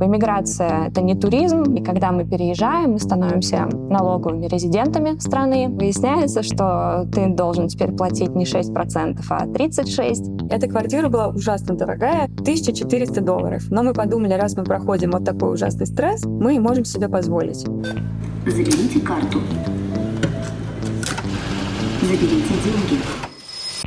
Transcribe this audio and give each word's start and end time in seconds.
Иммиграция— 0.00 0.86
это 0.88 1.00
не 1.00 1.14
туризм, 1.14 1.62
и 1.74 1.82
когда 1.82 2.12
мы 2.12 2.24
переезжаем, 2.24 2.92
мы 2.92 2.98
становимся 2.98 3.68
налоговыми 3.90 4.46
резидентами 4.46 5.18
страны. 5.18 5.68
Выясняется, 5.68 6.42
что 6.42 7.06
ты 7.12 7.28
должен 7.28 7.68
теперь 7.68 7.92
платить 7.92 8.34
не 8.34 8.44
6%, 8.44 9.18
а 9.28 9.46
36%. 9.46 10.48
Эта 10.50 10.68
квартира 10.68 11.08
была 11.08 11.28
ужасно 11.28 11.74
дорогая, 11.74 12.24
1400 12.24 13.20
долларов. 13.20 13.64
Но 13.70 13.82
мы 13.82 13.92
подумали, 13.92 14.34
раз 14.34 14.56
мы 14.56 14.64
проходим 14.64 15.10
вот 15.10 15.24
такой 15.24 15.52
ужасный 15.52 15.86
стресс, 15.86 16.24
мы 16.24 16.58
можем 16.60 16.84
себе 16.84 17.08
позволить. 17.08 17.66
Заберите 18.46 19.00
карту. 19.00 19.40
Заберите 22.00 22.54
деньги. 22.64 23.27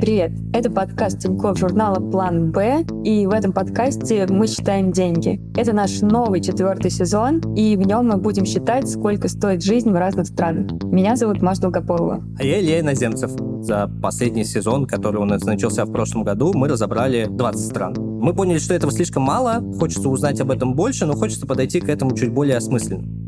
Привет! 0.02 0.32
Это 0.52 0.68
подкаст 0.68 1.20
Тинькофф 1.20 1.56
журнала 1.56 2.00
«План 2.00 2.50
Б», 2.50 2.84
и 3.04 3.24
в 3.24 3.30
этом 3.30 3.52
подкасте 3.52 4.26
мы 4.28 4.48
считаем 4.48 4.90
деньги. 4.90 5.40
Это 5.56 5.72
наш 5.72 6.00
новый 6.00 6.40
четвертый 6.40 6.90
сезон, 6.90 7.38
и 7.54 7.76
в 7.76 7.86
нем 7.86 8.08
мы 8.08 8.16
будем 8.16 8.44
считать, 8.44 8.90
сколько 8.90 9.28
стоит 9.28 9.62
жизнь 9.62 9.92
в 9.92 9.94
разных 9.94 10.26
странах. 10.26 10.72
Меня 10.82 11.14
зовут 11.14 11.40
Маша 11.40 11.60
Долгополова. 11.60 12.20
А 12.36 12.42
я 12.42 12.60
Илья 12.60 12.80
Иноземцев. 12.80 13.30
За 13.64 13.88
последний 14.02 14.42
сезон, 14.42 14.86
который 14.86 15.20
у 15.20 15.24
нас 15.24 15.44
начался 15.44 15.84
в 15.84 15.92
прошлом 15.92 16.24
году, 16.24 16.52
мы 16.52 16.66
разобрали 16.66 17.28
20 17.30 17.64
стран. 17.64 17.94
Мы 17.96 18.34
поняли, 18.34 18.58
что 18.58 18.74
этого 18.74 18.90
слишком 18.90 19.22
мало, 19.22 19.62
хочется 19.78 20.08
узнать 20.08 20.40
об 20.40 20.50
этом 20.50 20.74
больше, 20.74 21.06
но 21.06 21.12
хочется 21.12 21.46
подойти 21.46 21.78
к 21.78 21.88
этому 21.88 22.16
чуть 22.16 22.32
более 22.32 22.56
осмысленно. 22.56 23.21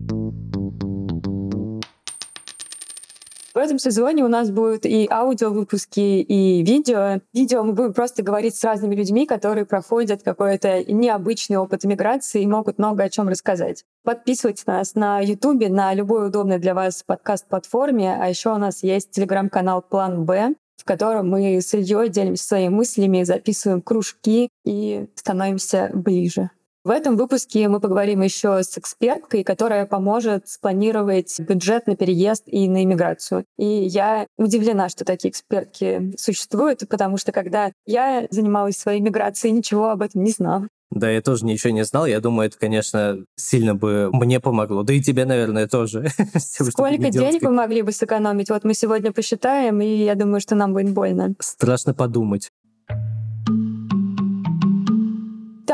В 3.55 3.59
этом 3.59 3.79
сезоне 3.79 4.25
у 4.25 4.29
нас 4.29 4.51
будут 4.51 4.85
и 4.85 5.07
аудиовыпуски, 5.09 6.23
и 6.23 6.65
видео. 6.65 7.21
Видео 7.33 7.63
мы 7.63 7.73
будем 7.73 7.93
просто 7.93 8.25
говорить 8.25 8.57
с 8.57 8.65
разными 8.65 8.97
людьми, 8.97 9.27
которые 9.27 9.65
проходят 9.65 10.25
какой-то 10.25 10.83
необычный 10.93 11.57
опыт 11.57 11.85
иммиграции 11.85 12.43
и 12.43 12.49
могут 12.49 12.79
много 12.79 13.05
о 13.05 13.09
чем 13.09 13.29
рассказать. 13.29 13.85
Подписывайтесь 14.03 14.67
на 14.67 14.79
нас 14.79 14.97
на 14.97 15.21
YouTube, 15.21 15.69
на 15.69 15.95
любой 15.95 16.27
удобной 16.27 16.59
для 16.59 16.75
вас 16.75 17.05
подкаст-платформе. 17.05 18.19
А 18.21 18.29
еще 18.29 18.53
у 18.53 18.59
нас 18.59 18.83
есть 18.83 19.13
телеграм-канал 19.13 19.83
«План 19.83 20.25
Б», 20.25 20.57
в 20.77 20.85
котором 20.85 21.31
мы 21.31 21.61
с 21.63 21.73
Ильей 21.75 22.09
делимся 22.09 22.45
своими 22.45 22.75
мыслями, 22.75 23.23
записываем 23.23 23.83
кружки 23.83 24.49
и 24.65 25.07
становимся 25.15 25.93
ближе. 25.95 26.51
В 26.85 26.91
этом 26.91 27.17
выпуске 27.17 27.67
мы 27.69 27.81
поговорим 27.81 28.21
еще 28.21 28.63
с 28.63 28.77
эксперткой, 28.77 29.43
которая 29.43 29.87
поможет 29.87 30.51
спланировать 30.51 31.41
бюджет 31.41 31.87
на 31.87 31.97
переезд 31.97 32.43
и 32.47 32.69
на 32.69 32.85
иммиграцию. 32.85 33.47
И 33.57 33.65
я 33.65 34.27
удивлена, 34.37 34.91
что 34.91 35.07
такие 35.07 35.31
экспертки 35.31 36.13
существуют, 36.19 36.87
потому 36.91 37.17
что 37.17 37.33
когда 37.33 37.73
я 37.87 38.27
занималась 38.29 38.77
своей 38.77 39.01
иммиграцией, 39.01 39.55
ничего 39.55 39.89
об 39.89 40.03
этом 40.03 40.25
не 40.25 40.31
знала. 40.31 40.69
Да, 40.91 41.11
я 41.11 41.23
тоже 41.23 41.47
ничего 41.47 41.73
не 41.73 41.85
знал. 41.85 42.05
Я 42.05 42.21
думаю, 42.21 42.49
это, 42.49 42.59
конечно, 42.59 43.17
сильно 43.35 43.75
бы 43.75 44.11
мне 44.13 44.39
помогло. 44.39 44.83
Да 44.83 44.93
и 44.93 45.01
тебе, 45.01 45.25
наверное, 45.25 45.67
тоже. 45.67 46.09
Сколько 46.37 47.09
денег 47.09 47.43
вы 47.43 47.51
могли 47.51 47.81
бы 47.81 47.93
сэкономить? 47.93 48.51
Вот 48.51 48.63
мы 48.65 48.75
сегодня 48.75 49.11
посчитаем, 49.11 49.81
и 49.81 50.05
я 50.05 50.17
думаю, 50.17 50.41
что 50.41 50.55
нам 50.55 50.75
будет 50.75 50.93
больно. 50.93 51.35
Страшно 51.41 51.95
подумать. 51.95 52.51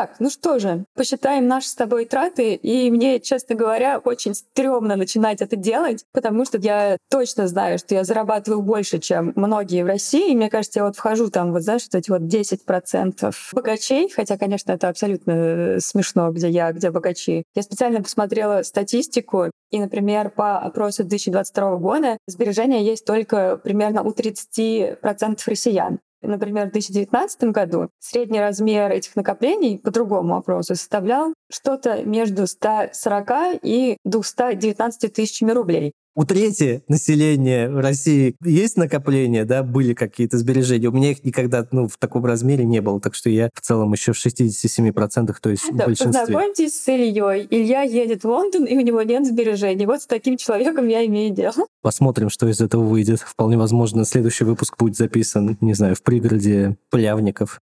Так, 0.01 0.17
ну 0.19 0.31
что 0.31 0.59
же, 0.59 0.87
посчитаем 0.95 1.47
наши 1.47 1.69
с 1.69 1.75
тобой 1.75 2.07
траты, 2.07 2.55
и 2.55 2.91
мне, 2.91 3.21
честно 3.21 3.55
говоря, 3.55 3.99
очень 3.99 4.35
стрёмно 4.35 4.97
начинать 4.97 5.43
это 5.43 5.57
делать, 5.57 6.07
потому 6.15 6.47
что 6.47 6.57
я 6.57 6.97
точно 7.11 7.47
знаю, 7.49 7.79
что 7.79 7.95
я 7.95 8.05
зарабатываю 8.05 8.63
больше, 8.63 8.99
чем 8.99 9.35
многие 9.37 9.85
в 9.85 9.87
России. 9.87 10.33
И 10.33 10.35
мне 10.35 10.49
кажется, 10.49 10.79
я 10.79 10.87
вот 10.87 10.97
вхожу 10.97 11.29
там, 11.29 11.53
вот 11.53 11.65
знаешь, 11.65 11.83
вот 11.93 11.99
эти 11.99 12.09
вот 12.09 12.23
10% 12.23 13.35
богачей, 13.53 14.09
хотя, 14.09 14.39
конечно, 14.39 14.73
это 14.73 14.89
абсолютно 14.89 15.33
э, 15.33 15.81
смешно, 15.81 16.31
где 16.31 16.49
я, 16.49 16.73
где 16.73 16.91
богачи. 16.91 17.45
Я 17.55 17.61
специально 17.61 18.03
посмотрела 18.03 18.63
статистику, 18.63 19.51
и, 19.71 19.79
например, 19.79 20.31
по 20.31 20.61
опросу 20.61 21.05
2022 21.05 21.77
года 21.77 22.17
сбережения 22.27 22.83
есть 22.83 23.05
только 23.05 23.61
примерно 23.63 24.03
у 24.03 24.13
30% 24.13 25.43
россиян. 25.45 26.01
Например, 26.23 26.69
в 26.69 26.73
2019 26.73 27.45
году 27.45 27.91
средний 27.99 28.41
размер 28.41 28.91
этих 28.91 29.17
накоплений 29.17 29.79
по 29.79 29.91
другому 29.91 30.37
опросу 30.37 30.75
составлял 30.75 31.33
что-то 31.51 32.03
между 32.05 32.47
140 32.47 33.61
и 33.63 33.97
219 34.05 35.13
тысячами 35.13 35.53
рублей 35.53 35.93
у 36.15 36.25
трети 36.25 36.83
населения 36.89 37.69
России 37.69 38.35
есть 38.45 38.77
накопления, 38.77 39.45
да, 39.45 39.63
были 39.63 39.95
какие-то 39.95 40.39
сбережения. 40.39 40.89
У 40.89 40.93
меня 40.93 41.13
их 41.13 41.25
никогда, 41.25 41.67
ну, 41.71 41.87
в 41.87 41.97
таком 41.99 42.25
размере 42.25 42.65
не 42.65 42.81
было, 42.81 43.01
так 43.01 43.15
что 43.15 43.31
я 43.31 43.49
в 43.55 43.61
целом 43.61 43.93
еще 43.93 44.13
в 44.13 44.17
67%, 44.17 45.35
то 45.41 45.51
есть 45.51 45.65
да, 45.73 45.85
в 45.85 45.87
большинстве. 45.87 46.21
Познакомьтесь 46.21 46.81
с 46.81 46.89
Ильей. 46.89 47.47
Илья 47.51 47.83
едет 47.83 48.25
в 48.25 48.29
Лондон, 48.29 48.65
и 48.65 48.77
у 48.77 48.81
него 48.81 49.03
нет 49.03 49.27
сбережений. 49.27 49.87
Вот 49.87 50.03
с 50.03 50.07
таким 50.07 50.37
человеком 50.37 50.89
я 50.89 51.07
имею 51.07 51.35
дело. 51.35 51.67
Посмотрим, 51.83 52.29
что 52.29 52.49
из 52.49 52.61
этого 52.61 52.85
выйдет. 52.85 53.21
Вполне 53.21 53.57
возможно, 53.57 54.05
следующий 54.05 54.45
выпуск 54.45 54.77
будет 54.79 54.97
записан, 54.97 55.57
не 55.61 55.75
знаю, 55.75 55.95
в 55.95 56.03
пригороде 56.03 56.77
Плявников. 56.91 57.61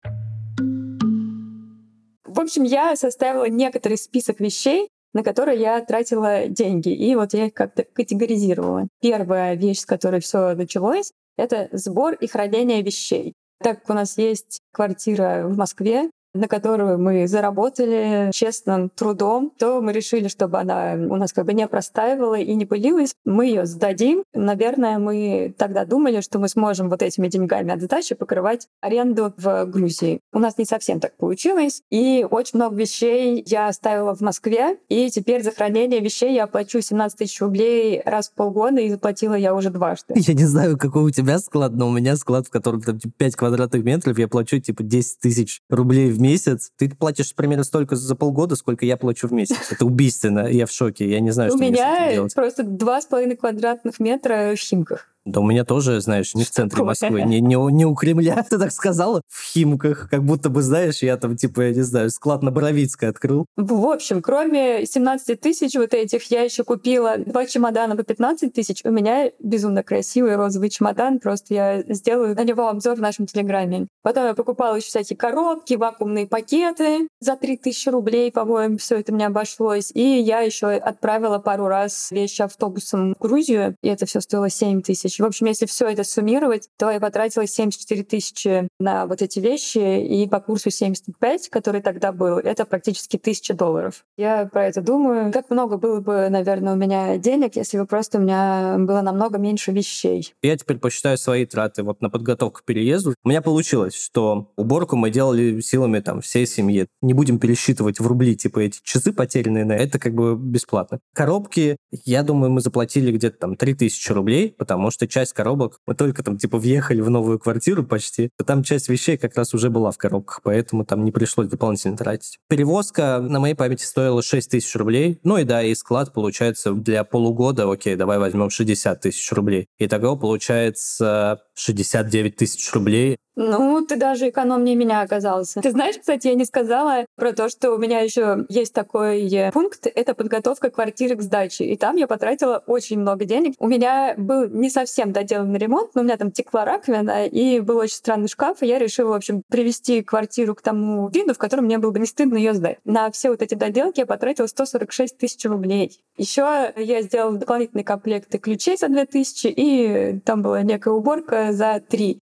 В 2.25 2.39
общем, 2.39 2.63
я 2.63 2.95
составила 2.95 3.47
некоторый 3.47 3.97
список 3.97 4.39
вещей, 4.39 4.89
на 5.13 5.23
которые 5.23 5.59
я 5.59 5.81
тратила 5.81 6.47
деньги. 6.47 6.89
И 6.89 7.15
вот 7.15 7.33
я 7.33 7.47
их 7.47 7.53
как-то 7.53 7.83
категоризировала. 7.83 8.87
Первая 9.01 9.55
вещь, 9.55 9.79
с 9.79 9.85
которой 9.85 10.21
все 10.21 10.55
началось, 10.55 11.11
это 11.37 11.69
сбор 11.71 12.13
и 12.13 12.27
хранение 12.27 12.81
вещей. 12.81 13.33
Так 13.59 13.81
как 13.81 13.89
у 13.89 13.93
нас 13.93 14.17
есть 14.17 14.59
квартира 14.71 15.47
в 15.47 15.57
Москве, 15.57 16.09
на 16.33 16.47
которую 16.47 16.99
мы 16.99 17.27
заработали 17.27 18.29
честным 18.33 18.89
трудом, 18.89 19.51
то 19.57 19.81
мы 19.81 19.93
решили, 19.93 20.27
чтобы 20.27 20.59
она 20.59 20.93
у 20.93 21.15
нас 21.15 21.33
как 21.33 21.45
бы 21.45 21.53
не 21.53 21.67
простаивала 21.67 22.35
и 22.35 22.53
не 22.55 22.65
пылилась. 22.65 23.13
Мы 23.25 23.47
ее 23.47 23.65
сдадим. 23.65 24.23
Наверное, 24.33 24.97
мы 24.99 25.53
тогда 25.57 25.85
думали, 25.85 26.21
что 26.21 26.39
мы 26.39 26.49
сможем 26.49 26.89
вот 26.89 27.01
этими 27.01 27.27
деньгами 27.27 27.71
от 27.71 27.81
сдачи 27.81 28.15
покрывать 28.15 28.67
аренду 28.81 29.33
в 29.37 29.65
Грузии. 29.65 30.19
У 30.31 30.39
нас 30.39 30.57
не 30.57 30.65
совсем 30.65 30.99
так 30.99 31.15
получилось. 31.17 31.81
И 31.89 32.25
очень 32.29 32.57
много 32.59 32.75
вещей 32.75 33.43
я 33.45 33.67
оставила 33.67 34.15
в 34.15 34.21
Москве. 34.21 34.77
И 34.89 35.09
теперь 35.09 35.43
за 35.43 35.51
хранение 35.51 35.99
вещей 35.99 36.33
я 36.33 36.47
плачу 36.47 36.81
17 36.81 37.17
тысяч 37.17 37.39
рублей 37.41 38.01
раз 38.05 38.29
в 38.29 38.33
полгода, 38.33 38.81
и 38.81 38.89
заплатила 38.89 39.35
я 39.35 39.53
уже 39.53 39.69
дважды. 39.69 40.13
Я 40.33 40.33
не 40.33 40.45
знаю, 40.45 40.77
какой 40.77 41.03
у 41.03 41.09
тебя 41.09 41.37
склад, 41.39 41.73
но 41.73 41.87
у 41.87 41.91
меня 41.91 42.15
склад, 42.15 42.47
в 42.47 42.49
котором 42.49 42.81
там 42.81 42.99
5 42.99 43.35
квадратных 43.35 43.83
метров, 43.83 44.17
я 44.17 44.27
плачу 44.27 44.59
типа 44.59 44.83
10 44.83 45.19
тысяч 45.19 45.61
рублей 45.69 46.09
в 46.11 46.19
месяц. 46.23 46.71
Ты 46.77 46.89
платишь 46.89 47.35
примерно 47.35 47.63
столько 47.63 47.95
за 47.95 48.15
полгода, 48.15 48.55
сколько 48.55 48.85
я 48.85 48.97
плачу 48.97 49.27
в 49.27 49.31
месяц. 49.31 49.57
Это 49.69 49.85
убийственно. 49.85 50.47
Я 50.47 50.65
в 50.65 50.71
шоке. 50.71 51.07
Я 51.07 51.19
не 51.19 51.31
знаю, 51.31 51.51
что 51.51 51.59
У 51.59 51.61
меня 51.61 52.25
просто 52.33 52.63
два 52.63 53.01
с 53.01 53.05
половиной 53.05 53.35
квадратных 53.35 53.99
метра 53.99 54.55
в 54.55 54.59
Химках. 54.59 55.12
Да 55.25 55.39
у 55.39 55.45
меня 55.45 55.63
тоже, 55.63 56.01
знаешь, 56.01 56.35
не 56.35 56.43
в 56.43 56.51
центре 56.51 56.83
Москвы, 56.83 57.21
не, 57.21 57.39
не, 57.39 57.55
не 57.55 57.85
у 57.85 57.95
Кремля, 57.95 58.43
ты 58.49 58.57
так 58.57 58.71
сказала, 58.71 59.21
в 59.29 59.41
Химках, 59.41 60.09
как 60.09 60.23
будто 60.23 60.49
бы, 60.49 60.61
знаешь, 60.61 61.01
я 61.01 61.15
там, 61.17 61.37
типа, 61.37 61.61
я 61.61 61.71
не 61.71 61.81
знаю, 61.81 62.09
склад 62.09 62.43
на 62.43 62.51
Боровицкой 62.51 63.09
открыл. 63.09 63.45
В 63.55 63.85
общем, 63.87 64.21
кроме 64.21 64.85
17 64.85 65.39
тысяч 65.39 65.75
вот 65.75 65.93
этих, 65.93 66.29
я 66.29 66.41
еще 66.41 66.63
купила 66.63 67.17
два 67.17 67.45
чемодана 67.45 67.95
по 67.95 68.03
15 68.03 68.53
тысяч. 68.53 68.81
У 68.83 68.91
меня 68.91 69.31
безумно 69.39 69.83
красивый 69.83 70.35
розовый 70.35 70.69
чемодан, 70.69 71.19
просто 71.19 71.53
я 71.53 71.83
сделаю 71.87 72.35
на 72.35 72.43
него 72.43 72.67
обзор 72.67 72.95
в 72.95 73.01
нашем 73.01 73.25
Телеграме. 73.25 73.87
Потом 74.01 74.25
я 74.25 74.33
покупала 74.33 74.75
еще 74.75 74.87
всякие 74.87 75.15
коробки, 75.15 75.75
вакуумные 75.75 76.27
пакеты 76.27 77.07
за 77.21 77.37
3000 77.37 77.89
рублей, 77.89 78.31
по-моему, 78.31 78.77
все 78.77 78.99
это 78.99 79.13
мне 79.13 79.27
обошлось. 79.27 79.91
И 79.93 80.01
я 80.01 80.41
еще 80.41 80.67
отправила 80.67 81.39
пару 81.39 81.67
раз 81.67 82.11
вещи 82.11 82.41
автобусом 82.41 83.13
в 83.13 83.21
Грузию, 83.21 83.75
и 83.81 83.87
это 83.87 84.05
все 84.05 84.19
стоило 84.19 84.49
7 84.49 84.81
тысяч 84.81 85.12
тысяч. 85.13 85.19
В 85.19 85.25
общем, 85.25 85.47
если 85.47 85.65
все 85.65 85.87
это 85.87 86.03
суммировать, 86.03 86.69
то 86.77 86.89
я 86.89 86.99
потратила 86.99 87.45
74 87.45 88.03
тысячи 88.03 88.67
на 88.79 89.05
вот 89.05 89.21
эти 89.21 89.39
вещи, 89.39 89.77
и 89.77 90.27
по 90.27 90.39
курсу 90.39 90.69
75, 90.69 91.49
который 91.49 91.81
тогда 91.81 92.11
был, 92.11 92.37
это 92.37 92.65
практически 92.65 93.17
1000 93.17 93.53
долларов. 93.53 94.05
Я 94.17 94.45
про 94.45 94.67
это 94.67 94.81
думаю. 94.81 95.31
Как 95.31 95.49
много 95.49 95.77
было 95.77 95.99
бы, 95.99 96.29
наверное, 96.29 96.73
у 96.73 96.75
меня 96.75 97.17
денег, 97.17 97.55
если 97.55 97.77
бы 97.77 97.85
просто 97.85 98.17
у 98.17 98.21
меня 98.21 98.75
было 98.79 99.01
намного 99.01 99.37
меньше 99.37 99.71
вещей. 99.71 100.33
Я 100.41 100.57
теперь 100.57 100.77
посчитаю 100.77 101.17
свои 101.17 101.45
траты 101.45 101.83
вот 101.83 102.01
на 102.01 102.09
подготовку 102.09 102.61
к 102.61 102.65
переезду. 102.65 103.15
У 103.23 103.29
меня 103.29 103.41
получилось, 103.41 103.95
что 103.95 104.51
уборку 104.55 104.95
мы 104.95 105.09
делали 105.09 105.59
силами 105.61 105.99
там 105.99 106.21
всей 106.21 106.45
семьи. 106.45 106.87
Не 107.01 107.13
будем 107.13 107.39
пересчитывать 107.39 107.99
в 107.99 108.07
рубли, 108.07 108.35
типа 108.35 108.59
эти 108.59 108.79
часы 108.83 109.13
потерянные, 109.13 109.65
на 109.65 109.73
это 109.73 109.99
как 109.99 110.13
бы 110.13 110.35
бесплатно. 110.35 110.99
Коробки, 111.13 111.77
я 111.91 112.23
думаю, 112.23 112.51
мы 112.51 112.61
заплатили 112.61 113.11
где-то 113.11 113.37
там 113.37 113.55
3000 113.55 114.11
рублей, 114.11 114.55
потому 114.57 114.91
что 114.91 115.02
что 115.03 115.07
часть 115.07 115.33
коробок, 115.33 115.79
мы 115.85 115.95
только 115.95 116.23
там 116.23 116.37
типа 116.37 116.57
въехали 116.57 117.01
в 117.01 117.09
новую 117.09 117.39
квартиру 117.39 117.83
почти, 117.83 118.29
то 118.37 118.45
там 118.45 118.63
часть 118.63 118.89
вещей 118.89 119.17
как 119.17 119.35
раз 119.35 119.53
уже 119.53 119.69
была 119.69 119.91
в 119.91 119.97
коробках, 119.97 120.41
поэтому 120.43 120.85
там 120.85 121.03
не 121.03 121.11
пришлось 121.11 121.47
дополнительно 121.47 121.97
тратить. 121.97 122.39
Перевозка 122.47 123.19
на 123.19 123.39
моей 123.39 123.55
памяти 123.55 123.83
стоила 123.83 124.21
6 124.21 124.51
тысяч 124.51 124.73
рублей. 124.75 125.19
Ну 125.23 125.37
и 125.37 125.43
да, 125.43 125.63
и 125.63 125.75
склад 125.75 126.13
получается 126.13 126.73
для 126.73 127.03
полугода, 127.03 127.69
окей, 127.69 127.95
давай 127.95 128.17
возьмем 128.17 128.49
60 128.49 129.01
тысяч 129.01 129.31
рублей. 129.31 129.67
Итого 129.77 130.15
получается 130.15 131.41
69 131.55 132.35
тысяч 132.35 132.71
рублей. 132.73 133.17
Ну, 133.35 133.83
ты 133.85 133.95
даже 133.95 134.29
экономнее 134.29 134.75
меня 134.75 135.01
оказался. 135.01 135.59
Ты 135.61 135.71
знаешь, 135.71 135.97
кстати, 135.97 136.27
я 136.27 136.35
не 136.35 136.45
сказала 136.45 137.05
про 137.15 137.33
то, 137.33 137.49
что 137.49 137.71
у 137.71 137.77
меня 137.79 137.99
еще 138.01 138.45
есть 138.47 138.73
такой 138.73 139.27
э, 139.27 139.51
пункт, 139.51 139.87
это 139.87 140.13
подготовка 140.13 140.69
квартиры 140.69 141.15
к 141.15 141.21
сдаче. 141.21 141.65
И 141.65 141.75
там 141.75 141.95
я 141.95 142.05
потратила 142.05 142.63
очень 142.67 142.99
много 142.99 143.25
денег. 143.25 143.55
У 143.57 143.67
меня 143.67 144.13
был 144.17 144.47
не 144.49 144.69
совсем 144.69 144.92
доделанный 144.95 145.59
ремонт, 145.59 145.95
но 145.95 146.01
у 146.01 146.03
меня 146.03 146.17
там 146.17 146.31
текла 146.31 146.65
раковина, 146.65 147.25
и 147.25 147.59
был 147.59 147.77
очень 147.77 147.95
странный 147.95 148.27
шкаф, 148.27 148.61
и 148.61 148.67
я 148.67 148.79
решила, 148.79 149.09
в 149.09 149.13
общем, 149.13 149.43
привести 149.49 150.01
квартиру 150.01 150.55
к 150.55 150.61
тому 150.61 151.09
виду, 151.09 151.33
в 151.33 151.37
котором 151.37 151.65
мне 151.65 151.77
было 151.77 151.91
бы 151.91 151.99
не 151.99 152.05
стыдно 152.05 152.37
ее 152.37 152.53
сдать. 152.53 152.77
На 152.85 153.11
все 153.11 153.29
вот 153.29 153.41
эти 153.41 153.55
доделки 153.55 153.99
я 153.99 154.05
потратила 154.05 154.47
146 154.47 155.17
тысяч 155.17 155.45
рублей. 155.45 156.01
Еще 156.17 156.73
я 156.75 157.01
сделала 157.01 157.37
дополнительные 157.37 157.83
комплекты 157.83 158.37
ключей 158.37 158.77
за 158.77 158.87
2000, 158.87 159.47
и 159.47 160.19
там 160.25 160.41
была 160.41 160.61
некая 160.61 160.93
уборка 160.93 161.51
за 161.53 161.81
3. 161.87 162.19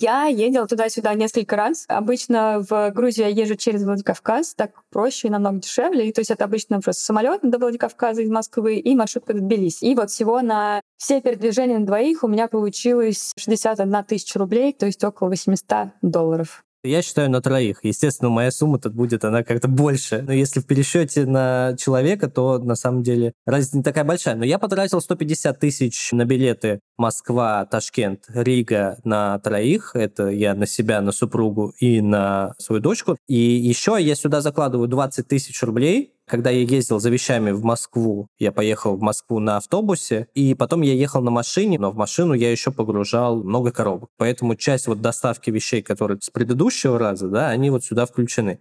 Я 0.00 0.26
ездила 0.26 0.66
туда-сюда 0.66 1.14
несколько 1.14 1.56
раз. 1.56 1.84
Обычно 1.88 2.64
в 2.68 2.90
Грузию 2.90 3.28
я 3.28 3.42
езжу 3.42 3.56
через 3.56 3.84
Владикавказ, 3.84 4.54
так 4.54 4.82
проще 4.90 5.28
и 5.28 5.30
намного 5.30 5.58
дешевле. 5.58 6.12
То 6.12 6.20
есть 6.20 6.30
это 6.30 6.44
обычно 6.44 6.80
просто 6.80 7.02
самолет 7.02 7.40
до 7.42 7.58
Владикавказа 7.58 8.22
из 8.22 8.30
Москвы 8.30 8.76
и 8.76 8.94
маршрутка 8.94 9.34
до 9.34 9.40
Тбилиси. 9.40 9.84
И 9.84 9.94
вот 9.94 10.10
всего 10.10 10.40
на 10.40 10.80
все 10.96 11.20
передвижения 11.20 11.78
на 11.78 11.86
двоих 11.86 12.24
у 12.24 12.28
меня 12.28 12.48
получилось 12.48 13.32
61 13.36 14.04
тысяча 14.04 14.38
рублей, 14.38 14.72
то 14.72 14.86
есть 14.86 15.02
около 15.04 15.28
800 15.28 15.88
долларов. 16.00 16.64
Я 16.84 17.00
считаю 17.02 17.30
на 17.30 17.40
троих. 17.40 17.78
Естественно, 17.84 18.28
моя 18.28 18.50
сумма 18.50 18.80
тут 18.80 18.92
будет, 18.92 19.24
она 19.24 19.44
как-то 19.44 19.68
больше. 19.68 20.22
Но 20.26 20.32
если 20.32 20.58
в 20.58 20.66
пересчете 20.66 21.26
на 21.26 21.76
человека, 21.78 22.28
то 22.28 22.58
на 22.58 22.74
самом 22.74 23.04
деле 23.04 23.34
разница 23.46 23.76
не 23.76 23.82
такая 23.84 24.02
большая. 24.02 24.34
Но 24.34 24.44
я 24.44 24.58
потратил 24.58 25.00
150 25.00 25.60
тысяч 25.60 26.10
на 26.10 26.24
билеты 26.24 26.80
Москва, 26.98 27.64
Ташкент, 27.66 28.24
Рига 28.34 28.98
на 29.04 29.38
троих. 29.38 29.92
Это 29.94 30.28
я 30.28 30.54
на 30.54 30.66
себя, 30.66 31.00
на 31.00 31.12
супругу 31.12 31.72
и 31.78 32.00
на 32.00 32.54
свою 32.58 32.82
дочку. 32.82 33.16
И 33.28 33.36
еще 33.36 33.96
я 34.00 34.16
сюда 34.16 34.40
закладываю 34.40 34.88
20 34.88 35.28
тысяч 35.28 35.62
рублей 35.62 36.14
когда 36.26 36.50
я 36.50 36.62
ездил 36.62 37.00
за 37.00 37.10
вещами 37.10 37.50
в 37.50 37.62
Москву, 37.64 38.28
я 38.38 38.52
поехал 38.52 38.96
в 38.96 39.00
Москву 39.00 39.38
на 39.38 39.56
автобусе, 39.56 40.28
и 40.34 40.54
потом 40.54 40.82
я 40.82 40.94
ехал 40.94 41.22
на 41.22 41.30
машине, 41.30 41.78
но 41.78 41.90
в 41.90 41.96
машину 41.96 42.34
я 42.34 42.50
еще 42.50 42.70
погружал 42.70 43.42
много 43.42 43.70
коробок. 43.70 44.10
Поэтому 44.16 44.56
часть 44.56 44.86
вот 44.86 45.00
доставки 45.00 45.50
вещей, 45.50 45.82
которые 45.82 46.18
с 46.20 46.30
предыдущего 46.30 46.98
раза, 46.98 47.28
да, 47.28 47.48
они 47.48 47.70
вот 47.70 47.84
сюда 47.84 48.06
включены. 48.06 48.60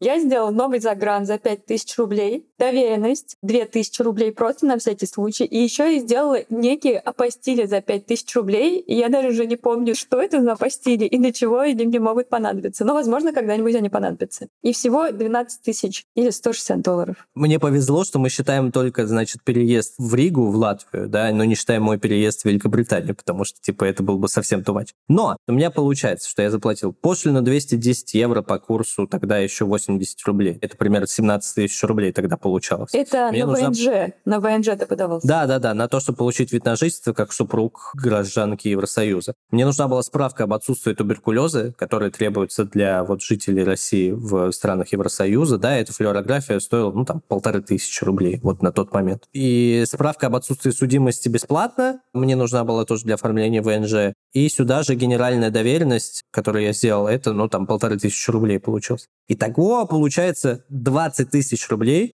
Я 0.00 0.18
сделала 0.18 0.50
новый 0.50 0.80
загран 0.80 1.26
за 1.26 1.38
5000 1.38 1.98
рублей, 1.98 2.46
доверенность 2.58 3.36
2000 3.42 4.00
рублей 4.00 4.32
просто 4.32 4.64
на 4.64 4.78
всякий 4.78 5.06
случай, 5.06 5.44
и 5.44 5.58
еще 5.58 5.94
я 5.94 6.00
сделала 6.00 6.38
некие 6.48 6.98
апостили 6.98 7.66
за 7.66 7.82
5000 7.82 8.36
рублей, 8.36 8.78
и 8.78 8.94
я 8.94 9.10
даже 9.10 9.28
уже 9.28 9.46
не 9.46 9.56
помню, 9.56 9.94
что 9.94 10.20
это 10.20 10.40
за 10.40 10.52
апостили 10.52 11.04
и 11.04 11.18
для 11.18 11.32
чего 11.32 11.58
они 11.58 11.84
мне 11.84 12.00
могут 12.00 12.30
понадобиться. 12.30 12.86
Но, 12.86 12.94
возможно, 12.94 13.34
когда-нибудь 13.34 13.74
они 13.74 13.90
понадобятся. 13.90 14.48
И 14.62 14.72
всего 14.72 15.10
12 15.10 15.62
тысяч 15.62 16.06
или 16.14 16.30
160 16.30 16.80
долларов. 16.80 17.28
Мне 17.34 17.58
повезло, 17.58 18.04
что 18.04 18.18
мы 18.18 18.30
считаем 18.30 18.72
только, 18.72 19.06
значит, 19.06 19.44
переезд 19.44 19.96
в 19.98 20.14
Ригу, 20.14 20.46
в 20.46 20.56
Латвию, 20.56 21.08
да, 21.08 21.30
но 21.30 21.44
не 21.44 21.54
считаем 21.54 21.82
мой 21.82 21.98
переезд 21.98 22.42
в 22.42 22.44
Великобританию, 22.46 23.14
потому 23.14 23.44
что, 23.44 23.60
типа, 23.60 23.84
это 23.84 24.02
был 24.02 24.18
бы 24.18 24.28
совсем 24.28 24.60
much. 24.60 24.88
Но 25.08 25.36
у 25.46 25.52
меня 25.52 25.70
получается, 25.70 26.28
что 26.28 26.42
я 26.42 26.50
заплатил 26.50 26.92
пошлину 26.92 27.42
210 27.42 28.14
евро 28.14 28.42
по 28.42 28.58
курсу 28.58 29.06
тогда 29.06 29.38
еще 29.38 29.64
8 29.64 29.89
80 29.98 30.26
рублей. 30.26 30.58
Это 30.60 30.76
примерно 30.76 31.06
17 31.06 31.54
тысяч 31.54 31.82
рублей 31.84 32.12
тогда 32.12 32.36
получалось. 32.36 32.90
Это 32.92 33.28
Мне 33.30 33.44
на 33.44 33.52
нужна... 33.52 33.68
ВНЖ. 33.68 34.12
На 34.24 34.40
ВНЖ 34.40 34.66
ты 34.78 34.86
подавался. 34.86 35.26
Да, 35.26 35.46
да, 35.46 35.58
да. 35.58 35.74
На 35.74 35.88
то, 35.88 36.00
чтобы 36.00 36.18
получить 36.18 36.52
вид 36.52 36.64
на 36.64 36.76
жительство 36.76 37.12
как 37.12 37.32
супруг 37.32 37.92
гражданки 37.94 38.68
Евросоюза. 38.68 39.34
Мне 39.50 39.64
нужна 39.64 39.88
была 39.88 40.02
справка 40.02 40.44
об 40.44 40.52
отсутствии 40.52 40.94
туберкулеза, 40.94 41.72
которая 41.72 42.10
требуется 42.10 42.64
для 42.64 43.04
вот 43.04 43.22
жителей 43.22 43.64
России 43.64 44.10
в 44.10 44.50
странах 44.52 44.92
Евросоюза. 44.92 45.58
Да, 45.58 45.76
эта 45.76 45.92
флюорография 45.92 46.58
стоила, 46.60 46.92
ну, 46.92 47.04
там, 47.04 47.20
полторы 47.20 47.62
тысячи 47.62 48.04
рублей 48.04 48.40
вот 48.42 48.62
на 48.62 48.72
тот 48.72 48.92
момент. 48.92 49.24
И 49.32 49.84
справка 49.86 50.28
об 50.28 50.36
отсутствии 50.36 50.70
судимости 50.70 51.28
бесплатно. 51.28 52.00
Мне 52.12 52.36
нужна 52.36 52.64
была 52.64 52.84
тоже 52.84 53.04
для 53.04 53.14
оформления 53.14 53.62
ВНЖ. 53.62 54.14
И 54.32 54.48
сюда 54.48 54.82
же 54.82 54.94
генеральная 54.94 55.50
доверенность, 55.50 56.22
которую 56.30 56.64
я 56.64 56.72
сделал, 56.72 57.08
это, 57.08 57.32
ну, 57.32 57.48
там, 57.48 57.66
полторы 57.66 57.98
тысячи 57.98 58.30
рублей 58.30 58.60
получилось. 58.60 59.08
Итого 59.28 59.79
получается 59.86 60.64
20 60.68 61.30
тысяч 61.30 61.68
рублей. 61.68 62.12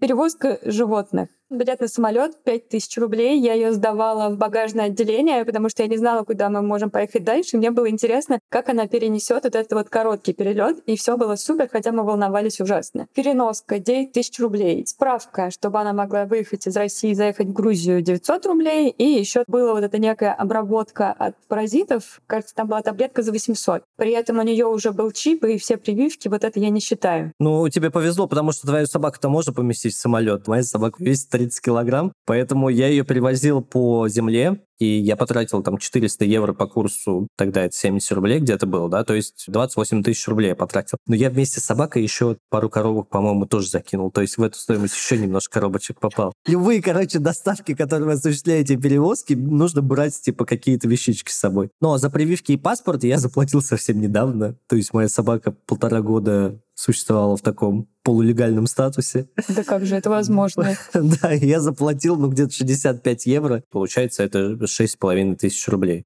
Перевозка 0.00 0.58
животных. 0.64 1.28
Билет 1.50 1.80
на 1.80 1.88
самолет 1.88 2.36
5000 2.44 2.98
рублей. 2.98 3.40
Я 3.40 3.54
ее 3.54 3.72
сдавала 3.72 4.28
в 4.28 4.36
багажное 4.36 4.86
отделение, 4.86 5.46
потому 5.46 5.70
что 5.70 5.82
я 5.82 5.88
не 5.88 5.96
знала, 5.96 6.22
куда 6.22 6.50
мы 6.50 6.60
можем 6.60 6.90
поехать 6.90 7.24
дальше. 7.24 7.56
Мне 7.56 7.70
было 7.70 7.88
интересно, 7.88 8.38
как 8.50 8.68
она 8.68 8.86
перенесет 8.86 9.44
вот 9.44 9.54
этот 9.54 9.72
вот 9.72 9.88
короткий 9.88 10.34
перелет. 10.34 10.80
И 10.84 10.94
все 10.94 11.16
было 11.16 11.36
супер, 11.36 11.70
хотя 11.72 11.90
мы 11.90 12.04
волновались 12.04 12.60
ужасно. 12.60 13.06
Переноска 13.14 13.78
9000 13.78 14.40
рублей. 14.40 14.86
Справка, 14.86 15.50
чтобы 15.50 15.80
она 15.80 15.94
могла 15.94 16.26
выехать 16.26 16.66
из 16.66 16.76
России 16.76 17.12
и 17.12 17.14
заехать 17.14 17.46
в 17.46 17.52
Грузию 17.54 18.02
900 18.02 18.44
рублей. 18.44 18.90
И 18.90 19.04
еще 19.04 19.44
была 19.46 19.72
вот 19.72 19.82
эта 19.82 19.96
некая 19.96 20.34
обработка 20.34 21.12
от 21.12 21.34
паразитов. 21.48 22.20
Кажется, 22.26 22.54
там 22.54 22.68
была 22.68 22.82
таблетка 22.82 23.22
за 23.22 23.32
800. 23.32 23.84
При 23.96 24.10
этом 24.12 24.38
у 24.38 24.42
нее 24.42 24.66
уже 24.66 24.92
был 24.92 25.12
чип 25.12 25.44
и 25.44 25.56
все 25.56 25.78
прививки. 25.78 26.28
Вот 26.28 26.44
это 26.44 26.60
я 26.60 26.68
не 26.68 26.80
считаю. 26.80 27.32
Ну, 27.38 27.66
тебе 27.70 27.90
повезло, 27.90 28.26
потому 28.26 28.52
что 28.52 28.66
твою 28.66 28.86
собаку-то 28.86 29.30
можно 29.30 29.54
поместить 29.54 29.94
в 29.94 29.98
самолет. 29.98 30.46
Моя 30.46 30.62
собака 30.62 31.02
весит 31.02 31.37
30 31.38 31.60
килограмм, 31.60 32.12
поэтому 32.26 32.68
я 32.68 32.88
ее 32.88 33.04
перевозил 33.04 33.62
по 33.62 34.08
земле, 34.08 34.60
и 34.78 34.86
я 34.86 35.16
потратил 35.16 35.62
там 35.62 35.78
400 35.78 36.24
евро 36.24 36.52
по 36.52 36.66
курсу, 36.66 37.28
тогда 37.36 37.64
это 37.64 37.76
70 37.76 38.12
рублей 38.12 38.40
где-то 38.40 38.66
было, 38.66 38.88
да, 38.88 39.04
то 39.04 39.14
есть 39.14 39.44
28 39.48 40.02
тысяч 40.02 40.26
рублей 40.28 40.48
я 40.48 40.56
потратил. 40.56 40.98
Но 41.06 41.14
я 41.14 41.30
вместе 41.30 41.60
с 41.60 41.64
собакой 41.64 42.02
еще 42.02 42.36
пару 42.50 42.70
коробок, 42.70 43.08
по-моему, 43.08 43.46
тоже 43.46 43.68
закинул, 43.68 44.10
то 44.10 44.20
есть 44.20 44.38
в 44.38 44.42
эту 44.42 44.58
стоимость 44.58 44.94
еще 44.94 45.18
немножко 45.18 45.54
коробочек 45.54 46.00
попал. 46.00 46.32
Любые, 46.46 46.82
короче, 46.82 47.18
доставки, 47.18 47.74
которые 47.74 48.06
вы 48.06 48.12
осуществляете, 48.12 48.76
перевозки, 48.76 49.34
нужно 49.34 49.82
брать, 49.82 50.20
типа, 50.20 50.44
какие-то 50.44 50.88
вещички 50.88 51.30
с 51.30 51.38
собой. 51.38 51.70
Но 51.80 51.98
за 51.98 52.10
прививки 52.10 52.52
и 52.52 52.56
паспорт 52.56 53.04
я 53.04 53.18
заплатил 53.18 53.62
совсем 53.62 54.00
недавно, 54.00 54.56
то 54.68 54.76
есть 54.76 54.92
моя 54.92 55.08
собака 55.08 55.52
полтора 55.66 56.00
года 56.00 56.60
существовала 56.78 57.36
в 57.36 57.42
таком 57.42 57.88
полулегальном 58.04 58.68
статусе. 58.68 59.28
Да 59.48 59.64
как 59.64 59.84
же 59.84 59.96
это 59.96 60.10
возможно? 60.10 60.76
Да, 60.94 61.32
я 61.32 61.60
заплатил, 61.60 62.16
ну, 62.16 62.28
где-то 62.28 62.52
65 62.52 63.26
евро. 63.26 63.64
Получается, 63.70 64.22
это 64.22 64.56
6,5 64.68 65.36
тысяч 65.36 65.66
рублей. 65.68 66.04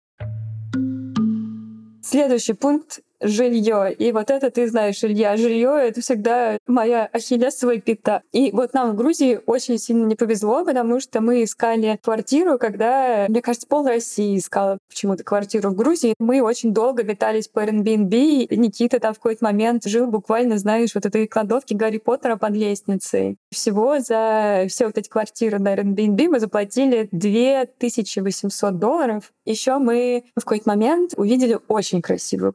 Следующий 2.02 2.54
пункт 2.54 3.00
жилье. 3.22 3.92
И 3.92 4.12
вот 4.12 4.30
это 4.30 4.50
ты 4.50 4.68
знаешь, 4.68 5.02
Илья, 5.02 5.36
жилье— 5.36 5.76
это 5.82 6.00
всегда 6.00 6.58
моя 6.66 7.08
ахиллесовая 7.12 7.78
пята. 7.78 8.22
И 8.32 8.50
вот 8.52 8.74
нам 8.74 8.92
в 8.92 8.96
Грузии 8.96 9.40
очень 9.46 9.78
сильно 9.78 10.06
не 10.06 10.16
повезло, 10.16 10.64
потому 10.64 11.00
что 11.00 11.20
мы 11.20 11.44
искали 11.44 11.98
квартиру, 12.02 12.58
когда, 12.58 13.26
мне 13.28 13.42
кажется, 13.42 13.66
пол 13.66 13.86
России 13.86 14.38
искала 14.38 14.78
почему-то 14.88 15.24
квартиру 15.24 15.70
в 15.70 15.76
Грузии. 15.76 16.14
Мы 16.18 16.42
очень 16.42 16.72
долго 16.72 17.02
метались 17.04 17.48
по 17.48 17.60
Airbnb, 17.60 18.14
и 18.14 18.56
Никита 18.56 18.98
там 19.00 19.14
в 19.14 19.18
какой-то 19.18 19.44
момент 19.44 19.84
жил 19.84 20.06
буквально, 20.06 20.58
знаешь, 20.58 20.94
вот 20.94 21.06
этой 21.06 21.26
кладовки 21.26 21.74
Гарри 21.74 21.98
Поттера 21.98 22.36
под 22.36 22.52
лестницей. 22.52 23.36
Всего 23.50 24.00
за 24.00 24.66
все 24.68 24.86
вот 24.86 24.98
эти 24.98 25.08
квартиры 25.08 25.58
на 25.58 25.74
Airbnb 25.74 26.28
мы 26.28 26.40
заплатили 26.40 27.08
2800 27.12 28.78
долларов. 28.78 29.32
Еще 29.44 29.78
мы 29.78 30.24
в 30.36 30.40
какой-то 30.40 30.68
момент 30.68 31.14
увидели 31.16 31.58
очень 31.68 32.02
красивую 32.02 32.52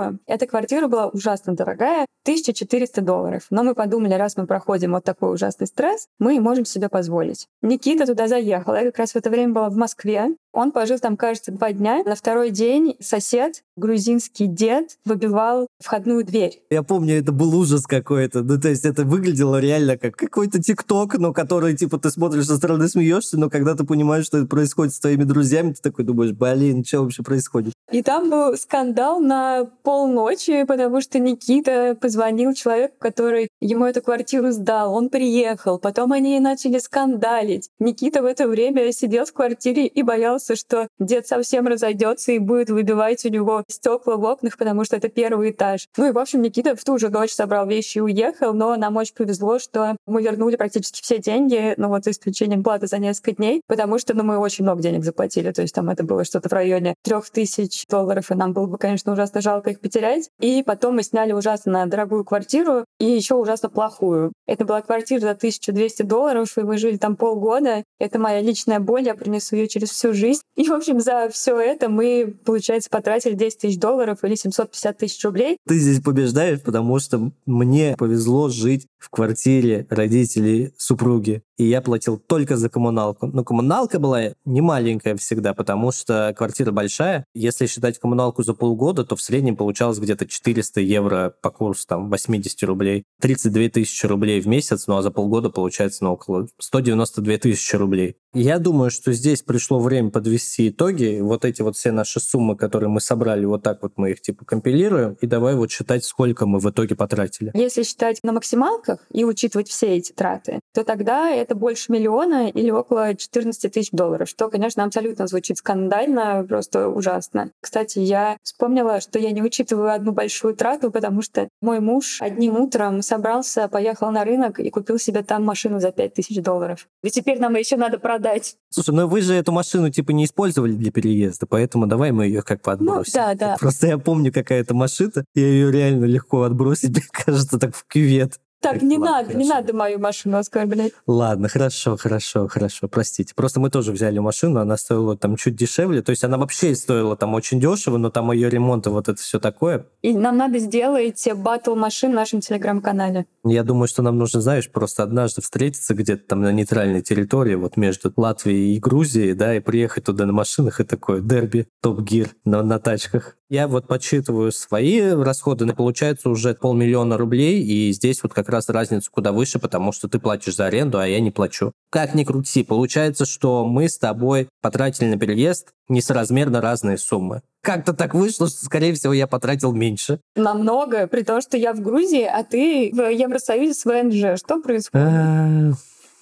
квартиру, 0.00 0.18
эта 0.26 0.46
квартира 0.46 0.88
была 0.88 1.08
ужасно 1.08 1.54
дорогая, 1.54 2.06
1400 2.22 3.00
долларов. 3.00 3.46
Но 3.50 3.62
мы 3.62 3.74
подумали, 3.74 4.14
раз 4.14 4.36
мы 4.36 4.46
проходим 4.46 4.92
вот 4.92 5.04
такой 5.04 5.32
ужасный 5.32 5.66
стресс, 5.66 6.06
мы 6.18 6.40
можем 6.40 6.64
себе 6.64 6.88
позволить. 6.88 7.46
Никита 7.62 8.06
туда 8.06 8.28
заехал. 8.28 8.74
Я 8.74 8.84
как 8.84 8.98
раз 8.98 9.12
в 9.12 9.16
это 9.16 9.30
время 9.30 9.52
была 9.52 9.70
в 9.70 9.76
Москве. 9.76 10.28
Он 10.52 10.72
пожил 10.72 10.98
там, 10.98 11.16
кажется, 11.16 11.52
два 11.52 11.72
дня. 11.72 12.02
На 12.04 12.14
второй 12.14 12.50
день 12.50 12.96
сосед, 13.00 13.62
грузинский 13.76 14.46
дед, 14.46 14.98
выбивал 15.04 15.68
входную 15.78 16.24
дверь. 16.24 16.62
Я 16.70 16.82
помню, 16.82 17.18
это 17.18 17.32
был 17.32 17.54
ужас 17.54 17.86
какой-то. 17.86 18.42
Ну, 18.42 18.60
то 18.60 18.68
есть 18.68 18.84
это 18.84 19.04
выглядело 19.04 19.60
реально 19.60 19.96
как 19.96 20.16
какой-то 20.16 20.60
тикток, 20.60 21.18
но 21.18 21.32
который, 21.32 21.76
типа, 21.76 21.98
ты 21.98 22.10
смотришь 22.10 22.46
со 22.46 22.56
стороны, 22.56 22.88
смеешься, 22.88 23.38
но 23.38 23.48
когда 23.48 23.74
ты 23.74 23.84
понимаешь, 23.84 24.26
что 24.26 24.38
это 24.38 24.46
происходит 24.46 24.94
с 24.94 25.00
твоими 25.00 25.24
друзьями, 25.24 25.72
ты 25.72 25.82
такой 25.82 26.04
думаешь, 26.04 26.32
блин, 26.32 26.84
что 26.84 27.02
вообще 27.02 27.22
происходит? 27.22 27.72
И 27.92 28.02
там 28.02 28.30
был 28.30 28.56
скандал 28.56 29.20
на 29.20 29.64
полночи, 29.82 30.64
потому 30.64 31.00
что 31.00 31.18
Никита 31.18 31.96
позвонил 32.00 32.54
человеку, 32.54 32.94
который 32.98 33.48
ему 33.60 33.84
эту 33.84 34.02
квартиру 34.02 34.50
сдал, 34.50 34.94
он 34.94 35.10
приехал, 35.10 35.78
потом 35.78 36.12
они 36.12 36.38
начали 36.40 36.78
скандалить. 36.78 37.68
Никита 37.78 38.22
в 38.22 38.24
это 38.24 38.48
время 38.48 38.90
сидел 38.92 39.24
в 39.24 39.32
квартире 39.32 39.86
и 39.86 40.02
боялся, 40.02 40.56
что 40.56 40.88
дед 40.98 41.26
совсем 41.26 41.66
разойдется 41.66 42.32
и 42.32 42.38
будет 42.38 42.70
выбивать 42.70 43.24
у 43.24 43.28
него 43.28 43.62
стекла 43.68 44.16
в 44.16 44.24
окнах, 44.24 44.56
потому 44.56 44.84
что 44.84 44.96
это 44.96 45.08
первый 45.08 45.50
этаж. 45.50 45.86
Ну 45.96 46.08
и, 46.08 46.12
в 46.12 46.18
общем, 46.18 46.42
Никита 46.42 46.74
в 46.74 46.82
ту 46.82 46.98
же 46.98 47.10
ночь 47.10 47.32
собрал 47.32 47.66
вещи 47.66 47.98
и 47.98 48.00
уехал, 48.00 48.54
но 48.54 48.76
нам 48.76 48.96
очень 48.96 49.14
повезло, 49.14 49.58
что 49.58 49.96
мы 50.06 50.22
вернули 50.22 50.56
практически 50.56 51.02
все 51.02 51.18
деньги, 51.18 51.74
ну 51.76 51.88
вот 51.88 52.04
за 52.04 52.12
исключением 52.12 52.62
платы 52.62 52.86
за 52.86 52.98
несколько 52.98 53.32
дней, 53.32 53.60
потому 53.66 53.98
что 53.98 54.14
ну, 54.14 54.22
мы 54.22 54.38
очень 54.38 54.64
много 54.64 54.82
денег 54.82 55.04
заплатили, 55.04 55.52
то 55.52 55.62
есть 55.62 55.74
там 55.74 55.90
это 55.90 56.02
было 56.02 56.24
что-то 56.24 56.48
в 56.48 56.52
районе 56.52 56.94
трех 57.02 57.28
тысяч 57.30 57.86
долларов, 57.88 58.30
и 58.30 58.34
нам 58.34 58.52
было 58.52 58.66
бы, 58.66 58.78
конечно, 58.78 59.12
ужасно 59.12 59.40
жалко 59.40 59.70
их 59.70 59.80
потерять. 59.80 60.30
И 60.40 60.62
потом 60.62 60.96
мы 60.96 61.02
сняли 61.02 61.32
ужасно 61.32 61.86
дорогую 61.86 62.24
квартиру 62.24 62.84
и 62.98 63.04
еще 63.04 63.34
ужасно 63.34 63.49
плохую. 63.56 64.32
Это 64.46 64.64
была 64.64 64.82
квартира 64.82 65.20
за 65.20 65.30
1200 65.30 66.02
долларов, 66.02 66.56
и 66.56 66.62
мы 66.62 66.78
жили 66.78 66.96
там 66.96 67.16
полгода. 67.16 67.84
Это 67.98 68.18
моя 68.18 68.40
личная 68.40 68.80
боль, 68.80 69.02
я 69.02 69.14
принесу 69.14 69.56
ее 69.56 69.68
через 69.68 69.90
всю 69.90 70.12
жизнь. 70.12 70.42
И, 70.56 70.68
в 70.68 70.72
общем, 70.72 71.00
за 71.00 71.28
все 71.32 71.58
это 71.58 71.88
мы, 71.88 72.34
получается, 72.44 72.90
потратили 72.90 73.34
10 73.34 73.58
тысяч 73.58 73.78
долларов 73.78 74.24
или 74.24 74.34
750 74.34 74.98
тысяч 74.98 75.24
рублей. 75.24 75.56
Ты 75.66 75.78
здесь 75.78 76.00
побеждаешь, 76.00 76.62
потому 76.62 76.98
что 76.98 77.30
мне 77.46 77.94
повезло 77.96 78.48
жить 78.48 78.86
в 78.98 79.08
квартире 79.10 79.86
родителей 79.88 80.72
супруги. 80.76 81.42
И 81.56 81.64
я 81.64 81.82
платил 81.82 82.16
только 82.16 82.56
за 82.56 82.70
коммуналку. 82.70 83.26
Но 83.26 83.44
коммуналка 83.44 83.98
была 83.98 84.32
не 84.46 84.60
маленькая 84.60 85.14
всегда, 85.16 85.52
потому 85.52 85.92
что 85.92 86.34
квартира 86.36 86.72
большая. 86.72 87.26
Если 87.34 87.66
считать 87.66 87.98
коммуналку 87.98 88.42
за 88.42 88.54
полгода, 88.54 89.04
то 89.04 89.14
в 89.14 89.20
среднем 89.20 89.56
получалось 89.56 89.98
где-то 89.98 90.26
400 90.26 90.80
евро 90.80 91.34
по 91.42 91.50
курсу 91.50 91.86
там 91.86 92.08
80 92.08 92.62
рублей. 92.62 93.04
32 93.40 93.68
тысячи 93.70 94.06
рублей 94.06 94.40
в 94.40 94.46
месяц, 94.46 94.86
ну 94.86 94.96
а 94.96 95.02
за 95.02 95.10
полгода 95.10 95.50
получается 95.50 96.04
ну, 96.04 96.12
около 96.12 96.48
192 96.58 97.38
тысячи 97.38 97.76
рублей. 97.76 98.16
Я 98.32 98.60
думаю, 98.60 98.92
что 98.92 99.12
здесь 99.12 99.42
пришло 99.42 99.80
время 99.80 100.10
подвести 100.10 100.68
итоги. 100.68 101.18
Вот 101.20 101.44
эти 101.44 101.62
вот 101.62 101.76
все 101.76 101.90
наши 101.90 102.20
суммы, 102.20 102.56
которые 102.56 102.88
мы 102.88 103.00
собрали, 103.00 103.44
вот 103.44 103.64
так 103.64 103.82
вот 103.82 103.94
мы 103.96 104.12
их 104.12 104.20
типа 104.20 104.44
компилируем, 104.44 105.16
и 105.20 105.26
давай 105.26 105.56
вот 105.56 105.72
считать, 105.72 106.04
сколько 106.04 106.46
мы 106.46 106.60
в 106.60 106.70
итоге 106.70 106.94
потратили. 106.94 107.50
Если 107.54 107.82
считать 107.82 108.20
на 108.22 108.32
максималках 108.32 109.00
и 109.10 109.24
учитывать 109.24 109.68
все 109.68 109.96
эти 109.96 110.12
траты, 110.12 110.60
то 110.72 110.84
тогда 110.84 111.28
это 111.30 111.56
больше 111.56 111.90
миллиона 111.90 112.48
или 112.48 112.70
около 112.70 113.16
14 113.16 113.72
тысяч 113.72 113.90
долларов, 113.90 114.28
что, 114.28 114.48
конечно, 114.48 114.84
абсолютно 114.84 115.26
звучит 115.26 115.58
скандально, 115.58 116.46
просто 116.48 116.88
ужасно. 116.88 117.50
Кстати, 117.60 117.98
я 117.98 118.36
вспомнила, 118.44 119.00
что 119.00 119.18
я 119.18 119.32
не 119.32 119.42
учитываю 119.42 119.92
одну 119.92 120.12
большую 120.12 120.54
трату, 120.54 120.92
потому 120.92 121.22
что 121.22 121.48
мой 121.60 121.80
муж 121.80 122.22
одним 122.22 122.60
утром 122.60 123.02
собрался, 123.02 123.66
поехал 123.66 124.12
на 124.12 124.24
рынок 124.24 124.60
и 124.60 124.70
купил 124.70 125.00
себе 125.00 125.24
там 125.24 125.44
машину 125.44 125.80
за 125.80 125.90
5 125.90 126.14
тысяч 126.14 126.40
долларов. 126.40 126.86
И 127.02 127.10
теперь 127.10 127.40
нам 127.40 127.56
еще 127.56 127.76
надо 127.76 127.98
продать 127.98 128.19
продать. 128.20 128.56
Слушай, 128.70 128.94
ну 128.94 129.06
вы 129.06 129.20
же 129.20 129.34
эту 129.34 129.52
машину 129.52 129.90
типа 129.90 130.12
не 130.12 130.24
использовали 130.24 130.72
для 130.72 130.92
переезда, 130.92 131.46
поэтому 131.46 131.86
давай 131.86 132.12
мы 132.12 132.26
ее 132.26 132.42
как 132.42 132.62
подбросим. 132.62 133.12
Ну, 133.14 133.20
да, 133.20 133.34
да. 133.34 133.56
Просто 133.58 133.88
я 133.88 133.98
помню, 133.98 134.32
какая 134.32 134.60
это 134.60 134.74
машина, 134.74 135.24
я 135.34 135.46
ее 135.46 135.72
реально 135.72 136.04
легко 136.04 136.42
отбросить, 136.42 136.90
мне 136.96 137.02
кажется, 137.10 137.58
так 137.58 137.74
в 137.74 137.84
кювет. 137.86 138.38
Так, 138.60 138.82
не 138.82 138.98
ладно, 138.98 139.10
надо, 139.10 139.26
хорошо. 139.26 139.38
не 139.38 139.48
надо 139.48 139.74
мою 139.74 139.98
машину 139.98 140.36
оскорблять. 140.36 140.92
Ладно, 141.06 141.48
хорошо, 141.48 141.96
хорошо, 141.96 142.46
хорошо, 142.46 142.88
простите. 142.88 143.34
Просто 143.34 143.58
мы 143.58 143.70
тоже 143.70 143.92
взяли 143.92 144.18
машину, 144.18 144.60
она 144.60 144.76
стоила 144.76 145.16
там 145.16 145.36
чуть 145.36 145.56
дешевле, 145.56 146.02
то 146.02 146.10
есть 146.10 146.24
она 146.24 146.36
вообще 146.36 146.74
стоила 146.74 147.16
там 147.16 147.34
очень 147.34 147.58
дешево, 147.58 147.96
но 147.96 148.10
там 148.10 148.30
ее 148.32 148.50
ремонт 148.50 148.86
и 148.86 148.90
вот 148.90 149.08
это 149.08 149.20
все 149.20 149.40
такое. 149.40 149.86
И 150.02 150.12
нам 150.12 150.36
надо 150.36 150.58
сделать 150.58 151.26
батл 151.34 151.74
машин 151.74 152.12
в 152.12 152.14
нашем 152.14 152.40
телеграм-канале. 152.40 153.26
Я 153.44 153.62
думаю, 153.62 153.88
что 153.88 154.02
нам 154.02 154.18
нужно, 154.18 154.42
знаешь, 154.42 154.70
просто 154.70 155.02
однажды 155.02 155.40
встретиться 155.40 155.94
где-то 155.94 156.28
там 156.28 156.42
на 156.42 156.52
нейтральной 156.52 157.00
территории, 157.00 157.54
вот 157.54 157.78
между 157.78 158.12
Латвией 158.16 158.76
и 158.76 158.78
Грузией, 158.78 159.32
да, 159.32 159.56
и 159.56 159.60
приехать 159.60 160.04
туда 160.04 160.26
на 160.26 160.32
машинах 160.32 160.80
и 160.80 160.84
такое 160.84 161.20
дерби, 161.20 161.66
топ-гир 161.80 162.30
на, 162.44 162.62
на 162.62 162.78
тачках. 162.78 163.36
Я 163.50 163.66
вот 163.66 163.88
подсчитываю 163.88 164.52
свои 164.52 165.00
расходы, 165.00 165.64
но 165.64 165.74
получается 165.74 166.30
уже 166.30 166.54
полмиллиона 166.54 167.18
рублей, 167.18 167.60
и 167.64 167.90
здесь 167.90 168.22
вот 168.22 168.32
как 168.32 168.48
раз 168.48 168.68
разница 168.68 169.10
куда 169.10 169.32
выше, 169.32 169.58
потому 169.58 169.90
что 169.90 170.08
ты 170.08 170.20
платишь 170.20 170.54
за 170.54 170.66
аренду, 170.66 171.00
а 171.00 171.08
я 171.08 171.18
не 171.18 171.32
плачу. 171.32 171.72
Как 171.90 172.14
ни 172.14 172.22
крути, 172.22 172.62
получается, 172.62 173.26
что 173.26 173.66
мы 173.66 173.88
с 173.88 173.98
тобой 173.98 174.46
потратили 174.62 175.08
на 175.08 175.18
переезд 175.18 175.72
несоразмерно 175.88 176.60
разные 176.60 176.96
суммы. 176.96 177.42
Как-то 177.60 177.92
так 177.92 178.14
вышло, 178.14 178.46
что, 178.46 178.64
скорее 178.64 178.94
всего, 178.94 179.12
я 179.12 179.26
потратил 179.26 179.72
меньше. 179.72 180.20
Намного, 180.36 181.08
при 181.08 181.22
том, 181.22 181.40
что 181.40 181.56
я 181.56 181.74
в 181.74 181.80
Грузии, 181.80 182.22
а 182.22 182.44
ты 182.44 182.92
в 182.92 183.00
Евросоюзе 183.10 183.74
с 183.74 183.84
ВНЖ. 183.84 184.38
Что 184.38 184.62
происходит? 184.62 185.08
А, 185.08 185.72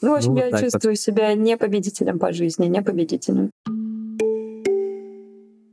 ну, 0.01 0.13
в 0.13 0.15
общем, 0.15 0.33
ну, 0.33 0.39
я 0.39 0.59
чувствую 0.59 0.97
себя 0.97 1.35
не 1.35 1.59
победителем 1.59 2.19
по 2.19 2.33
жизни, 2.33 2.67
не 2.67 2.81
победителем. 2.81 3.51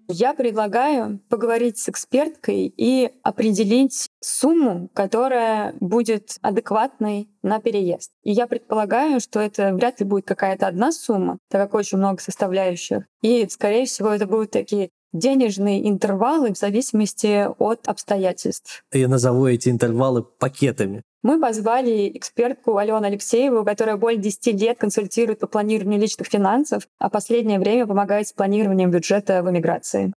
Я 0.07 0.33
предлагаю 0.33 1.19
поговорить 1.29 1.77
с 1.77 1.89
эксперткой 1.89 2.73
и 2.75 3.11
определить 3.23 4.09
сумму, 4.21 4.89
которая 4.93 5.73
будет 5.79 6.37
адекватной 6.41 7.29
на 7.41 7.59
переезд. 7.59 8.11
И 8.23 8.31
я 8.31 8.47
предполагаю, 8.47 9.19
что 9.19 9.39
это 9.39 9.73
вряд 9.73 9.99
ли 9.99 10.05
будет 10.05 10.25
какая-то 10.25 10.67
одна 10.67 10.91
сумма, 10.91 11.37
так 11.49 11.61
как 11.61 11.73
очень 11.73 11.97
много 11.97 12.21
составляющих. 12.21 13.03
И, 13.21 13.47
скорее 13.49 13.85
всего, 13.85 14.09
это 14.09 14.27
будут 14.27 14.51
такие 14.51 14.89
денежные 15.13 15.87
интервалы 15.89 16.53
в 16.53 16.57
зависимости 16.57 17.47
от 17.57 17.87
обстоятельств. 17.87 18.83
Я 18.91 19.07
назову 19.07 19.47
эти 19.47 19.69
интервалы 19.69 20.23
пакетами. 20.23 21.03
Мы 21.25 21.41
позвали 21.41 22.11
экспертку 22.15 22.77
Алену 22.77 23.03
Алексееву, 23.03 23.65
которая 23.65 23.97
более 23.97 24.21
10 24.21 24.61
лет 24.61 24.77
консультирует 24.77 25.39
по 25.39 25.47
планированию 25.47 25.99
личных 25.99 26.27
финансов, 26.27 26.87
а 26.99 27.09
последнее 27.09 27.57
время 27.57 27.87
помогает 27.87 28.27
с 28.27 28.31
планированием 28.31 28.91
бюджета 28.91 29.41
в 29.41 29.49
эмиграции. 29.49 30.13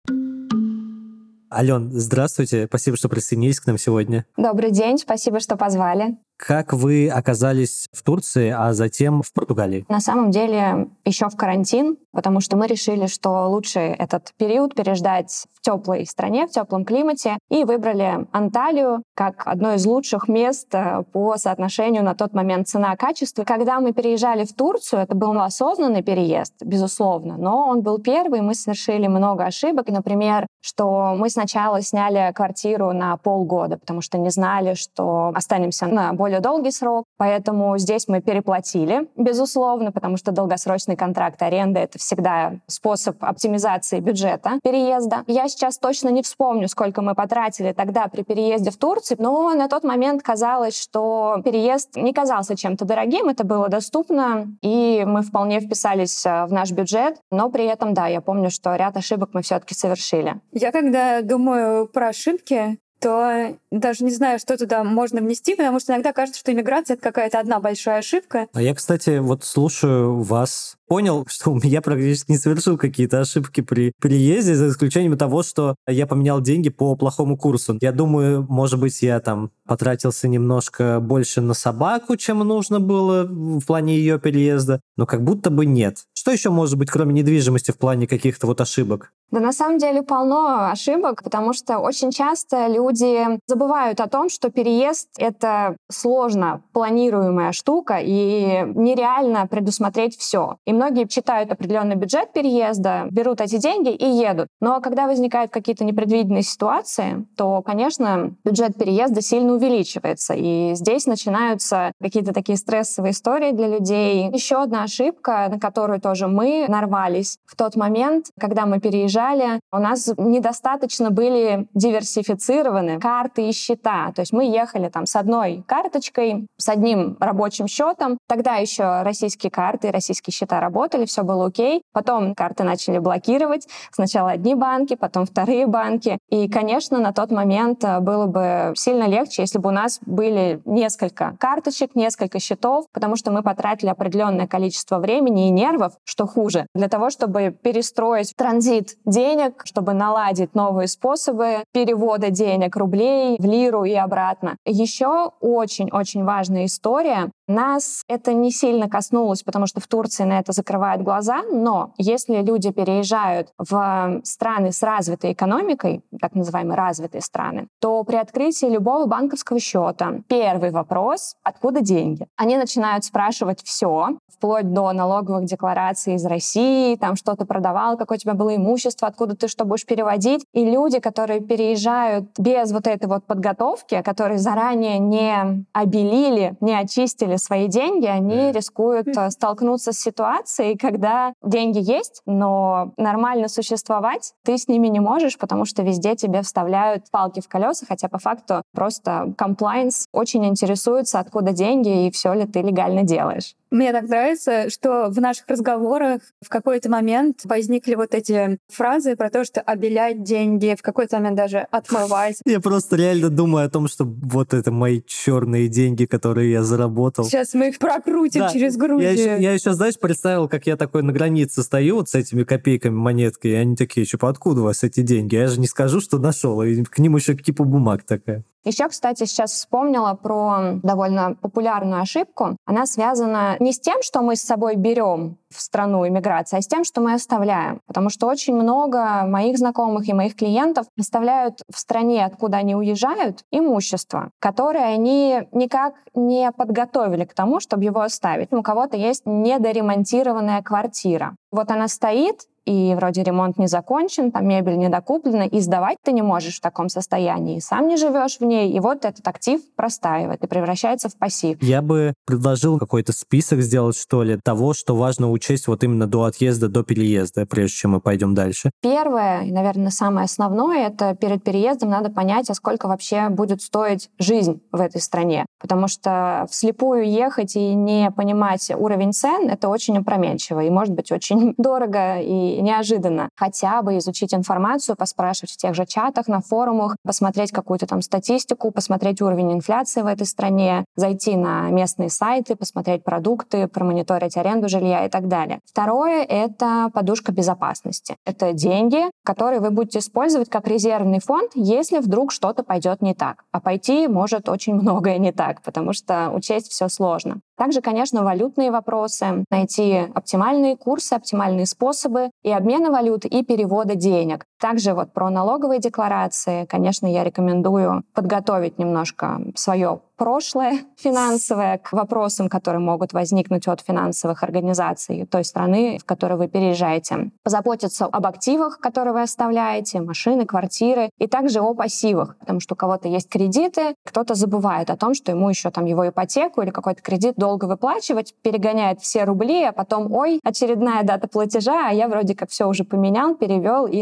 Ален, 1.54 1.92
здравствуйте. 1.92 2.66
Спасибо, 2.66 2.98
что 2.98 3.08
присоединились 3.08 3.60
к 3.60 3.68
нам 3.68 3.78
сегодня. 3.78 4.26
Добрый 4.36 4.72
день. 4.72 4.98
Спасибо, 4.98 5.40
что 5.40 5.58
позвали. 5.58 6.18
Как 6.38 6.74
вы 6.74 7.10
оказались 7.10 7.88
в 7.94 8.04
Турции, 8.04 8.50
а 8.50 8.74
затем 8.74 9.22
в 9.22 9.32
Португалии? 9.32 9.86
На 9.88 10.00
самом 10.00 10.32
деле 10.32 10.90
еще 11.06 11.30
в 11.30 11.36
карантин, 11.38 11.98
потому 12.12 12.42
что 12.42 12.58
мы 12.58 12.68
решили, 12.68 13.08
что 13.08 13.48
лучше 13.50 13.80
этот 13.80 14.34
период 14.38 14.76
переждать 14.76 15.46
в 15.54 15.62
теплой 15.62 16.06
стране, 16.06 16.46
в 16.46 16.52
теплом 16.52 16.84
климате, 16.84 17.38
и 17.50 17.64
выбрали 17.64 18.28
Анталию 18.32 19.04
как 19.16 19.48
одно 19.48 19.74
из 19.76 19.86
лучших 19.86 20.28
мест 20.28 20.68
э, 20.74 21.04
по 21.14 21.38
соотношению 21.38 22.04
на 22.04 22.16
тот 22.16 22.34
момент 22.34 22.68
цена-качество. 22.68 23.44
Когда 23.44 23.80
мы 23.80 23.94
переезжали 23.94 24.44
в 24.46 24.54
Турцию, 24.54 25.02
это 25.02 25.16
был 25.16 25.40
осознанный 25.40 26.04
переезд, 26.04 26.54
безусловно, 26.62 27.38
но 27.38 27.68
он 27.68 27.82
был 27.82 28.00
первый, 28.00 28.42
мы 28.42 28.56
совершили 28.56 29.08
много 29.08 29.46
ошибок. 29.46 29.88
Например, 29.88 30.48
что 30.66 31.14
мы 31.16 31.30
сначала 31.30 31.80
сняли 31.82 32.32
квартиру 32.34 32.92
на 32.92 33.18
полгода, 33.18 33.78
потому 33.78 34.02
что 34.02 34.18
не 34.18 34.32
знали, 34.32 34.74
что 34.74 35.32
останемся 35.36 35.86
на 35.86 36.12
более 36.14 36.40
долгий 36.40 36.72
срок. 36.72 37.06
Поэтому 37.18 37.78
здесь 37.78 38.08
мы 38.08 38.20
переплатили, 38.20 39.08
безусловно, 39.16 39.92
потому 39.92 40.18
что 40.18 40.32
долгосрочный 40.32 40.96
контракт 40.96 41.40
аренды— 41.44 41.80
это 41.82 42.00
всегда 42.00 42.54
способ 42.66 43.24
оптимизации 43.24 44.00
бюджета 44.00 44.60
переезда. 44.64 45.24
Я 45.28 45.48
сейчас 45.50 45.78
точно 45.78 46.10
не 46.10 46.24
вспомню, 46.24 46.68
сколько 46.68 47.04
мы 47.04 47.14
потратили 47.14 47.72
тогда 47.72 48.08
при 48.08 48.24
переезде 48.24 48.72
в 48.72 48.78
Турцию, 48.78 49.18
но 49.22 49.54
на 49.54 49.70
тот 49.70 49.84
момент 49.84 50.24
казалось, 50.24 50.82
что 50.82 51.42
переезд 51.46 51.96
не 51.96 52.12
казался 52.12 52.58
чем-то 52.58 52.86
дорогим, 52.86 53.30
это 53.30 53.44
было 53.44 53.70
доступно, 53.70 54.48
и 54.64 55.04
мы 55.06 55.22
вполне 55.22 55.60
вписались 55.60 56.26
э, 56.26 56.46
в 56.46 56.52
наш 56.52 56.72
бюджет, 56.72 57.18
но 57.30 57.52
при 57.52 57.66
этом, 57.66 57.94
да, 57.94 58.08
я 58.08 58.20
помню, 58.22 58.50
что 58.50 58.76
ряд 58.76 58.98
ошибок 58.98 59.30
мы 59.34 59.44
все-таки 59.44 59.76
совершили. 59.76 60.42
Я 60.58 60.72
когда 60.72 61.22
думаю 61.22 61.86
про 61.86 62.08
ошибки, 62.08 62.80
то 63.02 63.58
даже 63.72 64.06
не 64.06 64.12
знаю, 64.12 64.40
что 64.40 64.58
туда 64.58 64.86
можно 64.86 65.20
внести, 65.20 65.54
потому 65.54 65.82
что 65.82 65.92
иногда 65.92 66.14
кажется, 66.14 66.40
что 66.40 66.54
иммиграция— 66.54 66.94
это 66.96 67.04
какая-то 67.04 67.40
одна 67.40 67.60
большая 67.60 68.00
ошибка. 68.00 68.48
А 68.54 68.62
я, 68.62 68.74
кстати, 68.74 69.18
вот 69.18 69.44
слушаю 69.44 70.22
вас, 70.22 70.78
понял, 70.88 71.26
что 71.30 71.58
я 71.64 71.82
практически 71.82 72.32
не 72.32 72.38
совершил 72.38 72.78
какие-то 72.78 73.22
ошибки 73.22 73.62
при 73.62 73.92
переезде, 74.02 74.56
за 74.56 74.70
исключением 74.70 75.18
того, 75.18 75.44
что 75.44 75.76
я 75.88 76.08
поменял 76.08 76.42
деньги 76.42 76.70
по 76.70 76.96
плохому 76.96 77.38
курсу. 77.38 77.78
Я 77.82 77.92
думаю, 77.92 78.46
может 78.50 78.80
быть, 78.80 79.02
я 79.02 79.20
там 79.20 79.52
потратился 79.68 80.28
немножко 80.28 81.00
больше 81.00 81.42
на 81.42 81.54
собаку, 81.54 82.16
чем 82.16 82.40
нужно 82.40 82.80
было 82.80 83.24
в 83.26 83.66
плане 83.66 83.98
ее 83.98 84.20
переезда, 84.20 84.82
но 84.98 85.06
как 85.06 85.24
будто 85.24 85.50
бы 85.50 85.66
нет. 85.66 86.00
Что 86.14 86.32
еще 86.32 86.50
может 86.50 86.78
быть, 86.78 86.90
кроме 86.90 87.14
недвижимости, 87.14 87.72
в 87.72 87.78
плане 87.78 88.08
каких-то 88.08 88.48
вот 88.48 88.62
ошибок? 88.62 89.12
Да 89.32 89.40
на 89.40 89.52
самом 89.52 89.80
деле 89.80 90.02
полно 90.02 90.72
ошибок, 90.72 91.24
потому 91.24 91.54
что 91.54 91.80
очень 91.80 92.12
часто 92.12 92.68
люди 92.68 93.40
забывают 93.48 94.00
о 94.00 94.08
том, 94.08 94.30
что 94.30 94.50
переезд— 94.50 95.10
это 95.18 95.76
сложно 95.92 96.64
планируемая 96.74 97.52
штука, 97.52 98.00
и 98.02 98.64
нереально 98.76 99.48
предусмотреть 99.48 100.18
все. 100.18 100.58
И 100.66 100.74
многие 100.76 101.08
читают 101.08 101.52
определенный 101.52 101.96
бюджет 101.96 102.34
переезда, 102.34 103.08
берут 103.10 103.42
эти 103.42 103.58
деньги 103.58 103.90
и 103.90 104.06
едут. 104.06 104.48
Но 104.62 104.82
когда 104.82 105.08
возникают 105.08 105.52
какие-то 105.52 105.84
непредвиденные 105.84 106.44
ситуации, 106.44 107.26
то, 107.36 107.62
конечно, 107.62 108.36
бюджет 108.44 108.78
переезда 108.78 109.22
сильно 109.22 109.54
увеличивается. 109.54 110.34
И 110.36 110.74
здесь 110.76 111.08
начинаются 111.08 111.92
какие-то 112.02 112.34
такие 112.34 112.58
стрессовые 112.58 113.12
истории 113.12 113.52
для 113.52 113.68
людей. 113.68 114.30
Еще 114.32 114.62
одна 114.62 114.84
ошибка, 114.84 115.48
на 115.50 115.60
которую 115.60 116.00
тоже 116.00 116.28
мы 116.28 116.66
нарвались 116.68 117.38
в 117.46 117.56
тот 117.56 117.76
момент, 117.76 118.28
когда 118.40 118.66
мы 118.66 118.80
переезжали, 118.80 119.60
у 119.72 119.78
нас 119.78 120.12
недостаточно 120.18 121.10
были 121.10 121.68
диверсифицированы 121.74 123.00
карты 123.00 123.50
и 123.50 123.52
счета. 123.52 124.12
То 124.14 124.22
есть 124.22 124.34
мы 124.34 124.46
ехали 124.46 124.90
там 124.90 125.06
с 125.06 125.16
одной 125.16 125.64
карточкой, 125.68 126.48
с 126.58 126.70
одним 126.70 127.18
рабочим 127.20 127.68
счетом. 127.68 128.18
Тогда 128.28 128.56
еще 128.56 129.02
российские 129.04 129.52
карты 129.52 129.92
российские 129.92 130.34
счета 130.34 130.60
работали, 130.66 131.06
все 131.06 131.24
было 131.24 131.46
окей. 131.46 131.82
Потом 131.94 132.36
карты 132.36 132.64
начали 132.64 133.00
блокировать. 133.00 133.68
Сначала 133.92 134.32
одни 134.32 134.56
банки, 134.56 134.96
потом 134.96 135.26
вторые 135.26 135.68
банки. 135.68 136.18
И, 136.30 136.50
конечно, 136.50 137.00
на 137.00 137.14
тот 137.14 137.32
момент 137.32 137.84
э, 137.84 138.00
было 138.00 138.26
бы 138.26 138.74
сильно 138.76 139.08
легче, 139.08 139.44
если 139.44 139.60
бы 139.60 139.70
у 139.70 139.72
нас 139.72 140.00
были 140.06 140.62
несколько 140.66 141.36
карточек, 141.40 141.96
несколько 141.96 142.40
счетов, 142.40 142.86
потому 142.92 143.16
что 143.16 143.32
мы 143.32 143.44
потратили 143.44 143.90
определенное 143.90 144.48
количество 144.48 144.98
времени 145.00 145.48
и 145.48 145.52
нервов, 145.52 145.94
что 146.04 146.28
хуже, 146.28 146.68
для 146.74 146.90
того, 146.90 147.10
чтобы 147.10 147.56
перестроить 147.64 148.34
транзит 148.36 148.96
денег, 149.06 149.62
чтобы 149.66 149.94
наладить 149.94 150.56
новые 150.56 150.88
способы 150.88 151.64
перевода 151.72 152.30
денег, 152.30 152.76
рублей 152.76 153.36
в 153.40 153.46
лиру 153.46 153.84
и 153.84 153.94
обратно. 153.94 154.58
Еще 154.66 155.32
очень-очень 155.42 156.24
важная 156.24 156.66
история 156.66 157.32
нас 157.48 158.04
это 158.08 158.34
не 158.34 158.52
сильно 158.52 158.90
коснулось, 158.90 159.44
потому 159.44 159.68
что 159.68 159.80
в 159.80 159.88
Турции 159.88 160.24
на 160.24 160.40
это 160.40 160.52
закрывают 160.52 161.02
глаза, 161.02 161.44
но 161.52 161.94
если 161.98 162.42
люди 162.42 162.72
переезжают 162.72 163.50
в 163.58 164.22
страны 164.24 164.72
с 164.72 164.82
развитой 164.84 165.34
экономикой, 165.34 166.04
так 166.20 166.34
называемые 166.36 166.78
развитые 166.78 167.22
страны, 167.22 167.68
то 167.80 168.04
при 168.04 168.16
открытии 168.16 168.68
любого 168.68 169.06
банковского 169.06 169.60
счета 169.60 170.20
первый 170.28 170.72
вопрос— 170.72 171.36
откуда 171.44 171.82
деньги? 171.82 172.28
Они 172.36 172.58
начинают 172.58 173.06
спрашивать 173.06 173.62
все, 173.64 174.18
вплоть 174.36 174.74
до 174.74 174.92
налоговых 174.92 175.46
деклараций 175.46 176.16
из 176.16 176.26
России, 176.26 176.96
там 176.96 177.16
что 177.16 177.36
то 177.36 177.46
продавал, 177.46 177.98
какое 177.98 178.18
у 178.18 178.20
тебя 178.20 178.34
было 178.34 178.56
имущество, 178.56 179.08
откуда 179.08 179.36
ты 179.36 179.48
что 179.48 179.66
будешь 179.66 179.86
переводить. 179.86 180.46
И 180.54 180.66
люди, 180.66 181.00
которые 181.00 181.42
переезжают 181.42 182.30
без 182.38 182.72
вот 182.72 182.88
этой 182.88 183.08
вот 183.08 183.26
подготовки, 183.26 184.02
которые 184.02 184.38
заранее 184.38 185.00
не 185.00 185.66
обелили, 185.74 186.56
не 186.62 186.74
очистили 186.74 187.35
вложили 187.36 187.38
свои 187.38 187.68
деньги, 187.68 188.06
они 188.06 188.52
рискуют 188.52 189.08
э, 189.08 189.30
столкнуться 189.30 189.92
с 189.92 190.00
ситуацией, 190.00 190.78
когда 190.78 191.34
деньги 191.44 191.80
есть, 191.80 192.22
но 192.26 192.94
нормально 192.98 193.48
существовать 193.48 194.34
ты 194.44 194.58
с 194.58 194.68
ними 194.68 194.88
не 194.88 195.00
можешь, 195.00 195.38
потому 195.38 195.66
что 195.66 195.84
везде 195.84 196.16
тебе 196.16 196.42
вставляют 196.42 197.10
палки 197.12 197.42
в 197.42 197.48
колеса, 197.48 197.86
хотя 197.88 198.08
по 198.08 198.18
факту 198.18 198.62
просто 198.74 199.34
комплайнс 199.38 200.08
очень 200.12 200.46
интересуется, 200.46 201.20
откуда 201.20 201.52
деньги 201.52 202.08
и 202.08 202.12
все 202.12 202.34
ли 202.34 202.46
ты 202.46 202.62
легально 202.62 203.04
делаешь. 203.04 203.56
Мне 203.72 203.92
так 203.92 204.08
нравится, 204.08 204.70
что 204.70 205.10
в 205.10 205.20
наших 205.20 205.48
разговорах 205.48 206.22
в 206.42 206.50
какой-то 206.50 206.90
момент 206.90 207.42
возникли 207.44 207.96
вот 207.96 208.14
эти 208.14 208.60
фразы 208.72 209.16
про 209.16 209.30
то, 209.30 209.44
что 209.44 209.62
обелять 209.62 210.24
деньги, 210.24 210.76
в 210.78 210.82
какой-то 210.82 211.18
момент 211.18 211.36
даже 211.36 211.68
отмывать. 211.72 212.38
Я 212.46 212.60
просто 212.60 212.96
реально 212.96 213.30
думаю 213.30 213.66
о 213.66 213.70
том, 213.70 213.88
что 213.88 214.06
вот 214.06 214.54
это 214.54 214.72
мои 214.72 215.02
черные 215.06 215.68
деньги, 215.68 216.06
которые 216.06 216.52
я 216.52 216.64
заработал. 216.64 217.26
Сейчас 217.26 217.54
мы 217.54 217.70
их 217.70 217.80
прокрутим 217.80 218.42
да. 218.42 218.50
через 218.50 218.78
Грузию. 218.78 219.02
Я 219.02 219.12
еще, 219.12 219.44
я 219.44 219.54
еще, 219.54 219.74
знаешь, 219.74 219.98
представил, 220.00 220.48
как 220.48 220.68
я 220.68 220.78
такой 220.78 221.04
на 221.04 221.12
границе 221.12 221.64
стою 221.64 221.96
вот 221.96 222.10
с 222.10 222.16
этими 222.16 222.44
копейками, 222.44 222.94
монеткой, 222.94 223.52
и 223.52 223.56
они 223.56 223.76
такие, 223.76 224.06
типа, 224.06 224.30
откуда 224.30 224.62
у 224.62 224.64
вас 224.66 224.84
эти 224.84 225.02
деньги? 225.02 225.36
Я 225.36 225.48
же 225.48 225.60
не 225.60 225.68
скажу, 225.68 226.02
что 226.02 226.20
нашел, 226.20 226.62
и 226.62 226.84
к 226.84 227.00
ним 227.00 227.16
еще 227.16 227.36
типа 227.36 227.64
бумаг 227.64 228.04
такая. 228.04 228.44
Еще, 228.66 228.88
кстати, 228.88 229.26
сейчас 229.26 229.52
вспомнила 229.52 230.14
про 230.16 230.80
довольно 230.82 231.36
популярную 231.40 232.02
ошибку. 232.02 232.58
Она 232.66 232.88
связана 232.88 233.58
не 233.60 233.72
с 233.72 233.80
тем, 233.80 234.02
что 234.02 234.22
мы 234.22 234.36
с 234.36 234.42
собой 234.42 234.76
берем 234.76 235.38
в 235.56 235.62
страну 235.62 236.08
иммиграции, 236.08 236.58
а 236.58 236.62
с 236.62 236.68
тем, 236.68 236.84
что 236.84 237.00
мы 237.00 237.14
оставляем. 237.14 237.80
Потому 237.86 238.10
что 238.10 238.28
очень 238.28 238.56
много 238.56 239.24
моих 239.26 239.58
знакомых 239.58 240.08
и 240.10 240.14
моих 240.14 240.36
клиентов 240.36 240.88
оставляют 241.00 241.62
в 241.72 241.78
стране, 241.78 242.26
откуда 242.26 242.58
они 242.58 242.76
уезжают, 242.76 243.44
имущество, 243.52 244.32
которое 244.40 244.86
они 244.86 245.48
никак 245.52 245.94
не 246.16 246.52
подготовили 246.52 247.26
к 247.26 247.34
тому, 247.34 247.60
чтобы 247.60 247.84
его 247.84 248.02
оставить. 248.02 248.52
У 248.52 248.64
кого-то 248.64 248.98
есть 248.98 249.24
недоремонтированная 249.26 250.62
квартира. 250.64 251.36
Вот 251.52 251.70
она 251.72 251.88
стоит, 251.88 252.48
и 252.66 252.96
вроде 252.96 253.24
ремонт 253.24 253.58
не 253.58 253.68
закончен, 253.68 254.32
там 254.32 254.48
мебель 254.48 254.78
не 254.78 254.90
докуплена, 254.90 255.46
и 255.46 255.60
сдавать 255.60 255.98
ты 256.04 256.12
не 256.12 256.22
можешь 256.22 256.58
в 256.58 256.62
таком 256.62 256.90
состоянии, 256.90 257.60
сам 257.60 257.88
не 257.88 257.98
живешь 257.98 258.40
в 258.40 258.46
ней, 258.46 258.72
и 258.72 258.80
вот 258.80 259.06
этот 259.06 259.28
актив 259.28 259.62
простаивает 259.76 260.44
и 260.44 260.48
превращается 260.48 261.10
в 261.10 261.16
пассив. 261.16 261.62
Я 261.62 261.82
бы 261.82 262.14
предложил 262.26 262.80
какой-то 262.80 263.14
список 263.14 263.62
сделать, 263.62 263.98
что 263.98 264.24
ли, 264.24 264.40
того, 264.44 264.74
что 264.74 264.96
важно 264.96 265.32
учесть 265.32 265.68
вот 265.68 265.84
именно 265.84 266.08
до 266.08 266.24
отъезда, 266.24 266.68
до 266.68 266.84
переезда, 266.84 267.46
прежде 267.46 267.76
чем 267.76 267.92
мы 267.92 268.02
пойдем 268.02 268.34
дальше. 268.34 268.72
Первое, 268.82 269.44
и, 269.44 269.52
наверное, 269.52 269.92
самое 269.92 270.26
основное, 270.26 270.88
это 270.88 271.16
перед 271.16 271.44
переездом 271.44 271.90
надо 271.90 272.10
понять, 272.10 272.50
а 272.50 272.54
сколько 272.54 272.88
вообще 272.88 273.30
будет 273.30 273.62
стоить 273.62 274.10
жизнь 274.20 274.62
в 274.72 274.82
этой 274.82 275.02
стране. 275.02 275.46
Потому 275.60 275.88
что 275.88 276.48
вслепую 276.50 277.10
ехать 277.10 277.56
и 277.56 277.74
не 277.74 278.12
понимать 278.12 278.72
уровень 278.76 279.14
цен, 279.14 279.50
это 279.50 279.70
очень 279.70 279.98
опрометчиво, 279.98 280.62
и 280.62 280.70
может 280.70 280.94
быть 280.94 281.12
очень 281.12 281.54
дорого 281.58 282.20
и 282.20 282.55
неожиданно. 282.62 283.30
Хотя 283.36 283.82
бы 283.82 283.98
изучить 283.98 284.34
информацию, 284.34 284.96
поспрашивать 284.96 285.52
в 285.52 285.58
тех 285.58 285.76
же 285.76 285.86
чатах, 285.86 286.28
на 286.28 286.42
форумах, 286.42 286.96
посмотреть 287.04 287.52
какую-то 287.52 287.88
там 287.88 288.02
статистику, 288.02 288.72
посмотреть 288.72 289.22
уровень 289.22 289.54
инфляции 289.54 290.02
в 290.02 290.08
этой 290.08 290.26
стране, 290.26 290.86
зайти 290.96 291.36
на 291.36 291.70
местные 291.70 292.10
сайты, 292.10 292.56
посмотреть 292.56 293.04
продукты, 293.04 293.68
промониторить 293.68 294.38
аренду 294.38 294.70
жилья 294.70 295.06
и 295.06 295.10
так 295.10 295.28
далее. 295.28 295.60
Второе— 295.66 296.24
это 296.30 296.90
подушка 296.94 297.32
безопасности. 297.32 298.16
Это 298.26 298.54
деньги, 298.54 299.04
которые 299.24 299.60
вы 299.60 299.72
будете 299.72 300.00
использовать 300.00 300.50
как 300.50 300.68
резервный 300.68 301.20
фонд, 301.20 301.52
если 301.56 302.00
вдруг 302.00 302.32
что-то 302.32 302.64
пойдет 302.64 303.02
не 303.02 303.14
так. 303.14 303.44
А 303.52 303.60
пойти 303.60 304.08
может 304.08 304.50
очень 304.50 304.76
многое 304.76 305.18
не 305.18 305.32
так, 305.32 305.62
потому 305.62 305.94
что 305.94 306.30
учесть 306.32 306.72
все 306.72 306.90
сложно. 306.90 307.40
Также, 307.58 307.82
конечно, 307.82 308.24
валютные 308.24 308.70
вопросы, 308.70 309.46
найти 309.50 310.08
оптимальные 310.14 310.76
курсы, 310.76 311.14
оптимальные 311.14 311.66
способы 311.66 312.32
и 312.44 312.52
обмена 312.52 312.92
валют, 312.92 313.26
и 313.26 313.44
перевода 313.44 313.96
денег. 313.96 314.46
Также 314.66 314.96
вот 314.96 315.14
про 315.14 315.30
налоговые 315.30 315.80
декларации, 315.80 316.66
конечно, 316.66 317.06
я 317.06 317.24
рекомендую 317.24 318.04
подготовить 318.16 318.80
немножко 318.80 319.40
свое 319.54 320.02
прошлое 320.18 320.80
финансовое 320.98 321.78
к 321.78 321.92
вопросам, 321.92 322.50
которые 322.50 322.80
могут 322.80 323.14
возникнуть 323.14 323.68
от 323.68 323.82
финансовых 323.82 324.44
организаций 324.44 325.26
той 325.26 325.44
страны, 325.44 325.98
в 326.02 326.06
которой 326.06 326.38
вы 326.38 326.48
переезжаете. 326.48 327.32
Позаботиться 327.44 328.06
об 328.06 328.26
активах, 328.26 328.80
которые 328.80 329.14
вы 329.14 329.22
оставляете, 329.22 330.02
машины, 330.02 330.46
квартиры, 330.46 331.10
и 331.20 331.28
также 331.28 331.60
о 331.60 331.74
пассивах, 331.74 332.38
потому 332.40 332.60
что 332.60 332.74
у 332.74 332.78
кого-то 332.78 333.08
есть 333.08 333.30
кредиты, 333.30 333.96
кто-то 334.06 334.36
забывает 334.36 334.90
о 334.90 334.98
том, 334.98 335.14
что 335.14 335.32
ему 335.32 335.50
еще 335.50 335.70
там 335.70 335.86
его 335.86 336.08
ипотеку 336.08 336.62
или 336.62 336.70
какой-то 336.70 337.02
кредит 337.02 337.36
долго 337.36 337.66
выплачивать, 337.66 338.34
перегоняет 338.42 339.02
все 339.02 339.26
рубли, 339.26 339.64
а 339.64 339.74
потом, 339.74 340.12
ой, 340.12 340.40
очередная 340.44 341.04
дата 341.04 341.28
платежа, 341.28 341.90
а 341.90 341.94
я 341.94 342.08
вроде 342.08 342.36
как 342.36 342.50
все 342.50 342.68
уже 342.68 342.84
поменял, 342.84 343.36
перевел, 343.36 343.86
и 343.86 344.02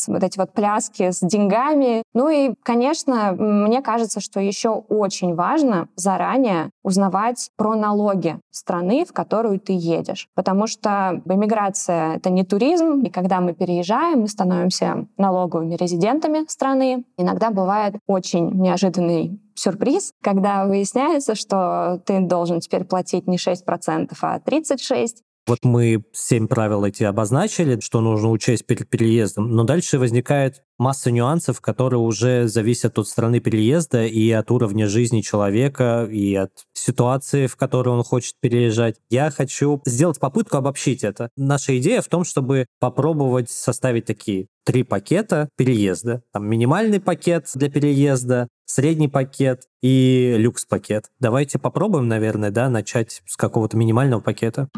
начинаются 0.00 0.12
вот 0.12 0.22
эти 0.22 0.38
вот 0.38 0.52
пляски 0.52 1.10
с 1.10 1.20
деньгами. 1.20 2.02
Ну 2.14 2.28
и, 2.28 2.54
конечно, 2.62 3.32
мне 3.32 3.82
кажется, 3.82 4.20
что 4.20 4.40
еще 4.40 4.70
очень 4.88 5.34
важно 5.34 5.88
заранее 5.96 6.70
узнавать 6.82 7.50
про 7.56 7.74
налоги 7.74 8.38
страны, 8.50 9.04
в 9.04 9.12
которую 9.12 9.60
ты 9.60 9.72
едешь. 9.72 10.28
Потому 10.34 10.66
что 10.66 11.20
иммиграция— 11.24 12.16
это 12.16 12.30
не 12.30 12.44
туризм, 12.44 13.00
и 13.00 13.10
когда 13.10 13.40
мы 13.40 13.52
переезжаем, 13.52 14.20
мы 14.20 14.28
становимся 14.28 15.06
налоговыми 15.16 15.74
резидентами 15.74 16.44
страны. 16.48 17.04
Иногда 17.16 17.50
бывает 17.50 17.94
очень 18.06 18.50
неожиданный 18.50 19.40
сюрприз, 19.54 20.12
когда 20.22 20.64
выясняется, 20.64 21.34
что 21.34 22.00
ты 22.06 22.20
должен 22.20 22.60
теперь 22.60 22.84
платить 22.84 23.26
не 23.26 23.36
6%, 23.36 24.12
а 24.22 24.38
36%, 24.38 25.08
вот 25.46 25.64
мы 25.64 26.04
семь 26.12 26.46
правил 26.46 26.84
эти 26.84 27.02
обозначили, 27.04 27.80
что 27.80 28.00
нужно 28.00 28.30
учесть 28.30 28.66
перед 28.66 28.88
переездом, 28.88 29.50
но 29.50 29.64
дальше 29.64 29.98
возникает 29.98 30.62
масса 30.78 31.10
нюансов, 31.10 31.60
которые 31.60 32.00
уже 32.00 32.48
зависят 32.48 32.98
от 32.98 33.08
страны 33.08 33.40
переезда 33.40 34.04
и 34.06 34.30
от 34.30 34.50
уровня 34.50 34.86
жизни 34.86 35.20
человека, 35.20 36.08
и 36.10 36.34
от 36.34 36.52
ситуации, 36.72 37.46
в 37.46 37.56
которой 37.56 37.90
он 37.90 38.02
хочет 38.02 38.34
переезжать. 38.40 38.96
Я 39.10 39.30
хочу 39.30 39.82
сделать 39.84 40.18
попытку 40.20 40.56
обобщить 40.56 41.04
это. 41.04 41.30
Наша 41.36 41.78
идея 41.78 42.00
в 42.00 42.08
том, 42.08 42.24
чтобы 42.24 42.66
попробовать 42.78 43.50
составить 43.50 44.06
такие 44.06 44.46
три 44.64 44.82
пакета 44.82 45.48
переезда. 45.56 46.22
Там 46.32 46.46
минимальный 46.46 47.00
пакет 47.00 47.48
для 47.54 47.70
переезда, 47.70 48.48
средний 48.66 49.08
пакет 49.08 49.64
и 49.82 50.36
люкс-пакет. 50.38 51.06
Давайте 51.18 51.58
попробуем, 51.58 52.08
наверное, 52.08 52.50
да, 52.50 52.68
начать 52.68 53.22
с 53.26 53.36
какого-то 53.36 53.76
минимального 53.76 54.20
пакета. 54.20 54.68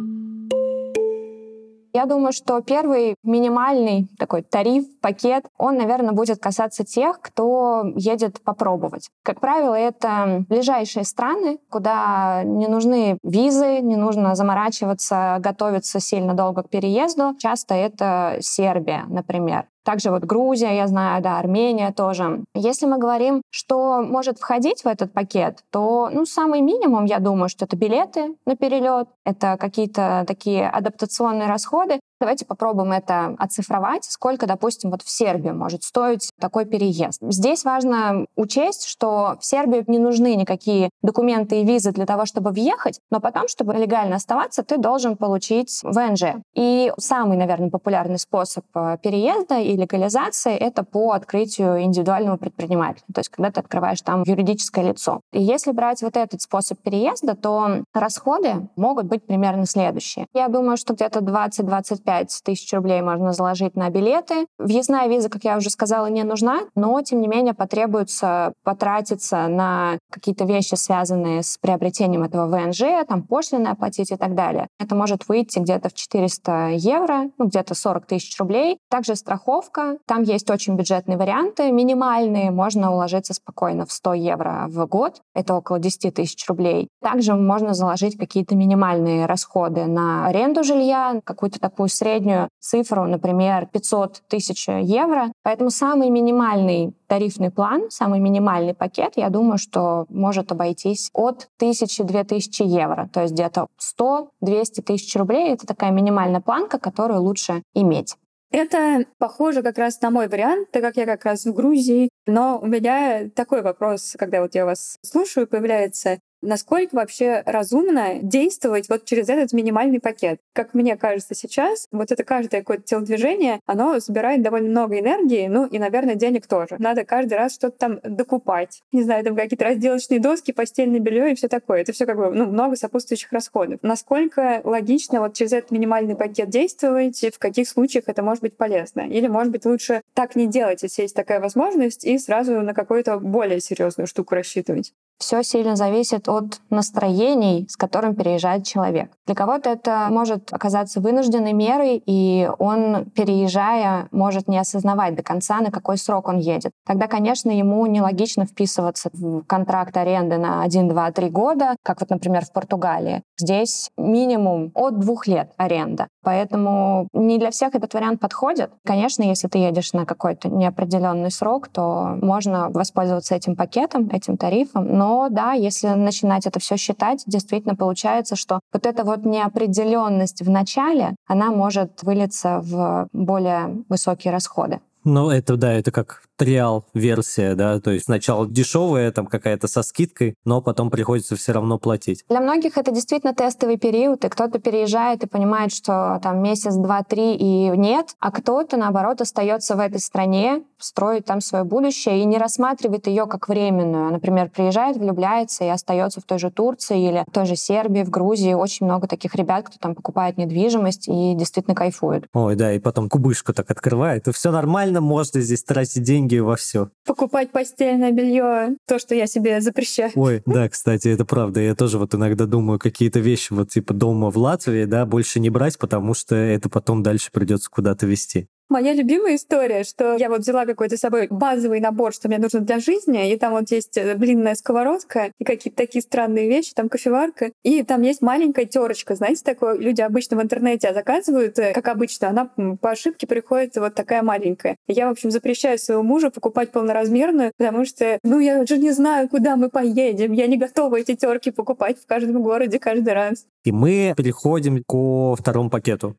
Я 1.93 2.07
думаю, 2.07 2.33
что 2.33 2.61
первый 2.63 3.17
минимальный 3.23 4.09
такой 4.19 4.43
тариф, 4.43 4.85
пакет, 5.01 5.45
он, 5.59 5.77
наверное, 5.77 6.13
будет 6.13 6.41
касаться 6.41 6.85
тех, 6.85 7.21
кто 7.21 7.85
едет 7.97 8.43
попробовать. 8.43 9.11
Как 9.23 9.41
правило, 9.41 9.75
это 9.75 10.45
ближайшие 10.49 11.05
страны, 11.05 11.59
куда 11.71 12.43
не 12.45 12.67
нужны 12.67 13.19
визы, 13.23 13.81
не 13.81 13.97
нужно 13.97 14.35
заморачиваться, 14.35 15.37
готовиться 15.41 16.01
сильно 16.01 16.35
долго 16.35 16.63
к 16.63 16.71
переезду. 16.71 17.35
Часто 17.39 17.75
это 17.75 18.37
Сербия, 18.41 19.05
например. 19.09 19.67
Также 19.85 20.11
вот 20.11 20.25
Грузия, 20.25 20.77
я 20.77 20.87
знаю, 20.87 21.23
да, 21.23 21.39
Армения 21.39 21.93
тоже. 21.93 22.45
Если 22.55 22.87
мы 22.87 22.99
говорим, 22.99 23.43
что 23.51 24.03
может 24.03 24.39
входить 24.39 24.83
в 24.83 24.87
этот 24.87 25.13
пакет, 25.13 25.65
то 25.71 26.09
ну, 26.13 26.25
самый 26.25 26.61
минимум, 26.61 27.05
я 27.05 27.19
думаю, 27.19 27.49
что 27.49 27.65
это 27.65 27.77
билеты 27.77 28.37
на 28.47 28.57
перелет, 28.57 29.09
это 29.25 29.57
какие-то 29.59 30.25
такие 30.27 30.69
адаптационные 30.69 31.49
расходы. 31.49 32.01
Давайте 32.23 32.47
попробуем 32.47 32.93
это 32.93 33.35
оцифровать, 33.37 34.05
сколько, 34.05 34.47
допустим, 34.47 34.93
вот 34.93 35.03
в 35.03 35.11
Сербию 35.11 35.57
может 35.57 35.83
стоить 35.83 36.31
такой 36.39 36.67
переезд. 36.67 37.19
Здесь 37.21 37.65
важно 37.65 38.27
учесть, 38.37 38.87
что 38.87 39.37
в 39.41 39.45
Сербию 39.45 39.83
не 39.89 39.99
нужны 39.99 40.37
никакие 40.37 40.91
документы 41.03 41.61
и 41.61 41.65
визы 41.65 41.91
для 41.91 42.07
того, 42.07 42.25
чтобы 42.25 42.53
въехать, 42.53 43.01
но 43.11 43.19
потом, 43.19 43.49
чтобы 43.49 43.75
легально 43.75 44.15
оставаться, 44.15 44.63
ты 44.63 44.79
должен 44.79 45.17
получить 45.17 45.81
ВНЖ. 45.83 46.45
И 46.55 46.93
самый, 46.97 47.37
наверное, 47.37 47.71
популярный 47.71 48.21
способ 48.21 48.65
э, 48.73 48.99
переезда 49.03 49.59
и 49.59 49.77
легализации— 49.77 50.55
это 50.57 50.85
по 50.85 51.15
открытию 51.15 51.83
индивидуального 51.83 52.37
предпринимателя, 52.37 53.03
то 53.13 53.19
есть 53.19 53.31
когда 53.31 53.51
ты 53.51 53.59
открываешь 53.59 54.01
там 54.01 54.23
юридическое 54.25 54.85
лицо. 54.85 55.23
И 55.33 55.43
если 55.43 55.73
брать 55.73 56.03
вот 56.03 56.17
этот 56.17 56.41
способ 56.41 56.79
переезда, 56.83 57.35
то 57.35 57.83
расходы 57.93 58.69
могут 58.77 59.07
быть 59.07 59.27
примерно 59.27 59.67
следующие. 59.67 60.27
Я 60.33 60.47
думаю, 60.47 60.77
что 60.77 60.95
где-то 60.95 61.19
20-25 61.19 62.12
5 62.13 62.43
тысяч 62.45 62.71
рублей 62.75 63.01
можно 63.01 63.33
заложить 63.33 63.75
на 63.75 63.89
билеты. 63.89 64.47
Въездная 64.59 65.09
виза, 65.09 65.31
как 65.31 65.45
я 65.45 65.57
уже 65.57 65.71
сказала, 65.71 66.07
не 66.07 66.25
нужна, 66.25 66.61
но, 66.75 67.01
тем 67.01 67.23
не 67.23 67.29
менее, 67.29 67.55
потребуется 67.55 68.53
потратиться 68.65 69.49
на 69.49 69.99
какие-то 70.11 70.45
вещи, 70.45 70.75
связанные 70.75 71.43
с 71.43 71.57
приобретением 71.57 72.23
этого 72.23 72.47
ВНЖ, 72.47 73.07
там 73.09 73.23
пошлины 73.23 73.69
оплатить 73.69 74.11
и 74.11 74.17
так 74.17 74.35
далее. 74.35 74.69
Это 74.79 74.95
может 74.95 75.27
выйти 75.27 75.59
где-то 75.59 75.89
в 75.89 75.95
400 75.95 76.73
евро, 76.75 77.31
ну, 77.39 77.47
где-то 77.47 77.75
40 77.75 78.05
тысяч 78.05 78.39
рублей. 78.39 78.79
Также 78.91 79.17
страховка. 79.17 79.97
Там 80.07 80.23
есть 80.23 80.51
очень 80.51 80.77
бюджетные 80.77 81.17
варианты, 81.17 81.73
минимальные. 81.73 82.51
Можно 82.51 82.93
уложиться 82.93 83.33
спокойно 83.33 83.87
в 83.87 83.93
100 83.93 84.15
евро 84.15 84.67
в 84.69 84.87
год. 84.87 85.23
Это 85.35 85.55
около 85.55 85.79
10 85.79 86.13
тысяч 86.15 86.47
рублей. 86.47 86.89
Также 87.01 87.35
можно 87.35 87.73
заложить 87.73 88.19
какие-то 88.19 88.55
минимальные 88.55 89.25
расходы 89.25 89.87
на 89.87 90.27
аренду 90.27 90.63
жилья, 90.63 91.23
какую-то 91.25 91.59
такую 91.59 91.89
среднюю 92.03 92.49
цифру, 92.59 93.05
например, 93.05 93.69
500 93.73 94.23
тысяч 94.29 94.69
евро. 94.69 95.33
Поэтому 95.45 95.71
самый 95.71 96.11
минимальный 96.11 96.95
тарифный 97.07 97.51
план, 97.51 97.91
самый 97.91 98.19
минимальный 98.19 98.75
пакет, 98.75 99.13
я 99.17 99.29
думаю, 99.31 99.59
что 99.59 100.07
может 100.09 100.51
обойтись 100.51 101.11
от 101.13 101.49
1000-2000 101.61 102.65
евро. 102.65 103.09
То 103.13 103.23
есть 103.23 103.35
где-то 103.35 103.69
100-200 103.79 104.83
тысяч 104.85 105.15
рублей— 105.17 105.53
это 105.53 105.67
такая 105.67 105.93
минимальная 105.93 106.41
планка, 106.41 106.79
которую 106.81 107.23
лучше 107.23 107.63
иметь. 107.75 108.17
Это 108.51 109.07
похоже 109.19 109.63
как 109.63 109.79
раз 109.79 110.01
на 110.03 110.11
мой 110.11 110.29
вариант, 110.29 110.71
так 110.73 110.83
как 110.83 110.97
я 110.97 111.07
как 111.07 111.25
раз 111.25 111.47
в 111.47 111.55
Грузии. 111.55 112.11
Но 112.27 112.59
у 112.61 112.67
меня 112.67 113.29
такой 113.35 113.63
вопрос, 113.63 114.15
когда 114.19 114.41
вот 114.41 114.55
я 114.55 114.65
вас 114.65 114.99
слушаю, 115.03 115.47
появляется 115.47 116.19
насколько 116.43 116.97
вообще 116.97 117.43
разумно 117.47 118.19
действовать 118.21 118.89
вот 118.89 119.05
через 119.05 119.29
этот 119.29 119.53
минимальный 119.53 120.01
пакет. 120.01 120.41
Как 120.53 120.75
мне 120.75 120.97
кажется 120.97 121.35
сейчас, 121.35 121.87
вот 121.93 122.13
это 122.13 122.25
каждое 122.25 122.61
какое-то 122.61 122.83
телодвижение, 122.83 123.61
оно 123.67 123.99
забирает 124.01 124.43
довольно 124.43 124.69
много 124.69 124.99
энергии, 124.99 125.47
ну 125.47 125.67
и, 125.67 125.79
наверное, 125.79 126.17
денег 126.17 126.47
тоже. 126.47 126.77
Надо 126.79 127.05
каждый 127.05 127.35
раз 127.35 127.55
что-то 127.55 127.79
там 127.79 128.01
докупать. 128.03 128.83
Не 128.91 129.03
знаю, 129.03 129.25
там 129.25 129.37
какие-то 129.37 129.65
разделочные 129.65 130.21
доски, 130.21 130.53
постельное 130.53 131.01
белье 131.01 131.33
и 131.33 131.35
все 131.35 131.49
такое. 131.49 131.81
Это 131.81 131.93
все 131.93 132.05
как 132.07 132.17
бы 132.17 132.31
ну, 132.31 132.47
много 132.47 132.77
сопутствующих 132.77 133.33
расходов. 133.33 133.79
Насколько 133.83 134.61
логично 134.65 135.21
вот 135.21 135.35
через 135.35 135.53
этот 135.53 135.71
минимальный 135.71 136.17
пакет 136.17 136.51
действовать, 136.51 137.25
в 137.33 137.39
каких 137.39 137.69
случаях 137.69 138.05
это 138.09 138.23
может 138.23 138.43
быть 138.43 138.57
полезно? 138.57 139.03
Или, 139.03 139.29
может 139.29 139.53
быть, 139.53 139.65
лучше 139.65 140.03
так 140.15 140.35
не 140.35 140.47
делать, 140.47 140.83
если 140.83 141.03
есть 141.03 141.15
такая 141.15 141.41
возможность, 141.41 142.05
и 142.15 142.19
сразу 142.19 142.61
на 142.63 142.75
какую-то 142.75 143.19
более 143.19 143.61
серьезную 143.61 144.07
штуку 144.07 144.35
рассчитывать? 144.35 144.95
Все 145.19 145.43
сильно 145.43 145.77
зависит 145.77 146.29
от 146.29 146.61
настроений, 146.69 147.67
с 147.69 147.77
которым 147.77 148.15
переезжает 148.15 148.65
человек. 148.65 149.13
Для 149.27 149.35
кого-то 149.37 149.71
это 149.71 150.09
может 150.11 150.53
оказаться 150.53 151.01
вынужденной 151.01 151.53
мерой, 151.53 152.03
и 152.05 152.51
он, 152.59 153.07
переезжая, 153.15 154.09
может 154.11 154.49
не 154.49 154.59
осознавать 154.59 155.15
до 155.15 155.23
конца, 155.23 155.61
на 155.61 155.71
какой 155.71 155.97
срок 155.97 156.29
он 156.29 156.39
едет. 156.39 156.73
Тогда, 156.87 157.07
конечно, 157.07 157.51
ему 157.51 157.87
нелогично 157.87 158.47
вписываться 158.47 159.11
в 159.13 159.43
контракт 159.45 159.97
аренды 159.97 160.39
на 160.39 160.63
1, 160.63 160.89
2, 160.89 161.13
3 161.13 161.31
года, 161.31 161.77
как 161.85 162.01
вот, 162.01 162.11
например, 162.11 162.45
в 162.45 162.53
Португалии. 162.53 163.23
Здесь 163.39 163.91
минимум 163.97 164.73
от 164.75 164.99
двух 164.99 165.27
лет 165.27 165.53
аренда. 165.57 166.09
Поэтому 166.25 167.09
не 167.13 167.39
для 167.39 167.51
всех 167.51 167.75
этот 167.75 167.95
вариант 167.95 168.21
подходит. 168.21 168.71
Конечно, 168.85 169.23
если 169.23 169.49
ты 169.49 169.59
едешь 169.59 169.93
на 169.93 170.07
какой-то 170.07 170.49
неопределенный 170.49 171.31
срок, 171.31 171.69
то 171.69 172.17
можно 172.21 172.71
воспользоваться 172.71 173.35
этим 173.35 173.57
пакетом, 173.57 174.09
этим 174.13 174.37
тарифом. 174.37 174.97
Но 175.03 175.29
да, 175.29 175.53
если 175.53 175.89
начинать 175.89 176.47
это 176.47 176.61
все 176.61 176.77
считать, 176.77 177.25
действительно 177.27 177.75
получается, 177.75 178.37
что 178.37 178.61
вот 178.73 178.87
эта 178.87 179.03
вот 179.03 179.25
неопределенность 179.25 180.43
в 180.43 180.49
начале, 180.49 181.17
она 181.27 181.51
может 181.51 182.05
вылиться 182.05 182.61
в 182.63 183.09
более 183.13 183.83
высокие 183.89 184.33
расходы. 184.33 184.79
Ну, 185.05 185.31
это 185.31 185.57
да, 185.57 185.73
это 185.73 185.91
как 185.91 186.23
триал 186.37 186.87
версия, 186.93 187.55
да, 187.55 187.79
то 187.81 187.91
есть 187.91 188.07
сначала 188.07 188.49
дешевая, 188.49 189.13
там 189.13 189.27
какая-то 189.27 189.69
со 189.69 189.83
скидкой, 189.83 190.35
но 190.45 190.61
потом 190.61 190.91
приходится 190.91 191.37
все 191.37 191.53
равно 191.53 191.79
платить. 191.79 192.25
Для 192.29 192.41
многих 192.41 192.77
это 192.79 192.91
действительно 192.91 193.35
тестовый 193.35 193.77
период, 193.77 194.25
и 194.25 194.29
кто-то 194.29 194.59
переезжает 194.59 195.23
и 195.23 195.29
понимает, 195.29 195.73
что 195.73 196.19
там 196.23 196.43
месяц, 196.43 196.75
два, 196.75 197.05
три 197.05 197.35
и 197.35 197.69
нет, 197.77 198.17
а 198.19 198.33
кто-то, 198.33 198.77
наоборот, 198.77 199.21
остается 199.21 199.77
в 199.77 199.81
этой 199.81 200.01
стране, 200.01 200.65
строит 200.79 201.27
там 201.27 201.41
свое 201.41 201.65
будущее 201.65 202.21
и 202.21 202.25
не 202.25 202.39
рассматривает 202.39 203.07
ее 203.07 203.27
как 203.27 203.49
временную. 203.49 204.11
Например, 204.11 204.51
приезжает, 204.51 204.97
влюбляется 204.97 205.65
и 205.65 205.69
остается 205.69 206.21
в 206.21 206.25
той 206.25 206.39
же 206.39 206.51
Турции 206.51 207.09
или 207.09 207.25
в 207.27 207.31
той 207.31 207.47
же 207.47 207.57
Сербии, 207.57 208.03
в 208.03 208.11
Грузии. 208.11 208.53
Очень 208.53 208.87
много 208.87 209.07
таких 209.07 209.35
ребят, 209.37 209.67
кто 209.67 209.79
там 209.79 209.95
покупает 209.95 210.39
недвижимость 210.39 211.09
и 211.09 211.35
действительно 211.35 211.77
кайфует. 211.77 212.25
Ой, 212.33 212.57
да, 212.57 212.73
и 212.73 212.81
потом 212.81 213.09
кубышку 213.09 213.53
так 213.53 213.71
открывает, 213.71 214.27
и 214.27 214.33
все 214.33 214.51
нормально, 214.51 214.92
можно 215.01 215.41
здесь 215.41 215.63
тратить 215.63 216.03
деньги 216.03 216.23
деньги 216.23 216.39
во 216.39 216.57
все. 216.57 216.91
Покупать 217.05 217.51
постельное 217.51 218.13
белье, 218.13 218.77
то, 218.87 218.99
что 218.99 219.15
я 219.15 219.27
себе 219.27 219.61
запрещаю. 219.61 220.11
Ой, 220.15 220.43
да, 220.47 220.69
кстати, 220.69 221.09
это 221.09 221.25
правда. 221.25 221.61
Я 221.61 221.75
тоже 221.75 221.99
вот 221.99 222.15
иногда 222.15 222.47
думаю, 222.47 222.79
какие-то 222.79 223.21
вещи 223.21 223.53
вот 223.53 223.71
типа 223.71 223.95
дома 223.95 224.31
в 224.31 224.37
Латвии, 224.37 224.85
да, 224.85 225.05
больше 225.07 225.41
не 225.41 225.51
брать, 225.51 225.79
потому 225.79 226.15
что 226.15 226.35
это 226.35 226.69
потом 226.69 227.03
дальше 227.03 227.31
придется 227.33 227.71
куда-то 227.71 228.07
вести. 228.07 228.49
Моя 228.73 228.95
любимая 228.95 229.37
история, 229.37 229.85
что 229.85 230.17
я 230.17 230.31
вот 230.31 230.39
взяла 230.39 230.65
какой-то 230.65 230.97
с 230.97 231.01
собой 231.01 231.27
базовый 231.29 231.79
набор, 231.79 232.15
что 232.15 232.29
мне 232.29 232.39
нужно 232.39 232.61
для 232.61 232.79
жизни, 232.79 233.31
и 233.31 233.37
там 233.37 233.53
вот 233.53 233.71
есть 233.71 233.99
э, 233.99 234.15
блинная 234.15 234.55
сковородка 234.55 235.31
и 235.39 235.45
какие-то 235.45 235.77
такие 235.77 236.01
странные 236.01 236.49
вещи, 236.49 236.73
там 236.75 236.89
кофеварка, 236.89 237.53
и 237.63 237.83
там 237.83 238.01
есть 238.01 238.23
маленькая 238.23 238.65
терочка, 238.65 239.15
знаете, 239.15 239.43
такое 239.45 239.77
люди 239.77 240.01
обычно 240.01 240.39
в 240.39 240.43
интернете 240.43 240.95
заказывают, 240.95 241.59
э, 241.59 241.75
как 241.75 241.87
обычно, 241.87 242.31
она 242.31 242.51
по 242.81 242.93
ошибке 242.93 243.27
приходит 243.27 243.77
вот 243.77 243.95
такая 243.95 244.23
маленькая. 244.23 244.77
я, 244.89 245.09
в 245.09 245.11
общем, 245.11 245.31
запрещаю 245.31 245.79
своему 245.79 246.05
мужу 246.05 246.31
покупать 246.31 246.73
полноразмерную, 246.73 247.53
потому 247.59 247.85
что, 247.85 248.19
ну, 248.25 248.41
я 248.41 248.65
же 248.65 248.79
не 248.79 248.93
знаю, 248.93 249.29
куда 249.29 249.57
мы 249.57 249.69
поедем, 249.69 250.33
я 250.33 250.47
не 250.47 250.57
готова 250.57 250.97
эти 250.97 251.15
терки 251.15 251.51
покупать 251.51 252.01
в 252.01 252.07
каждом 252.07 252.43
городе 252.43 252.79
каждый 252.79 253.13
раз. 253.13 253.45
И 253.67 253.71
мы 253.71 254.15
переходим 254.17 254.83
ко 254.89 255.37
второму 255.37 255.69
пакету. 255.69 256.17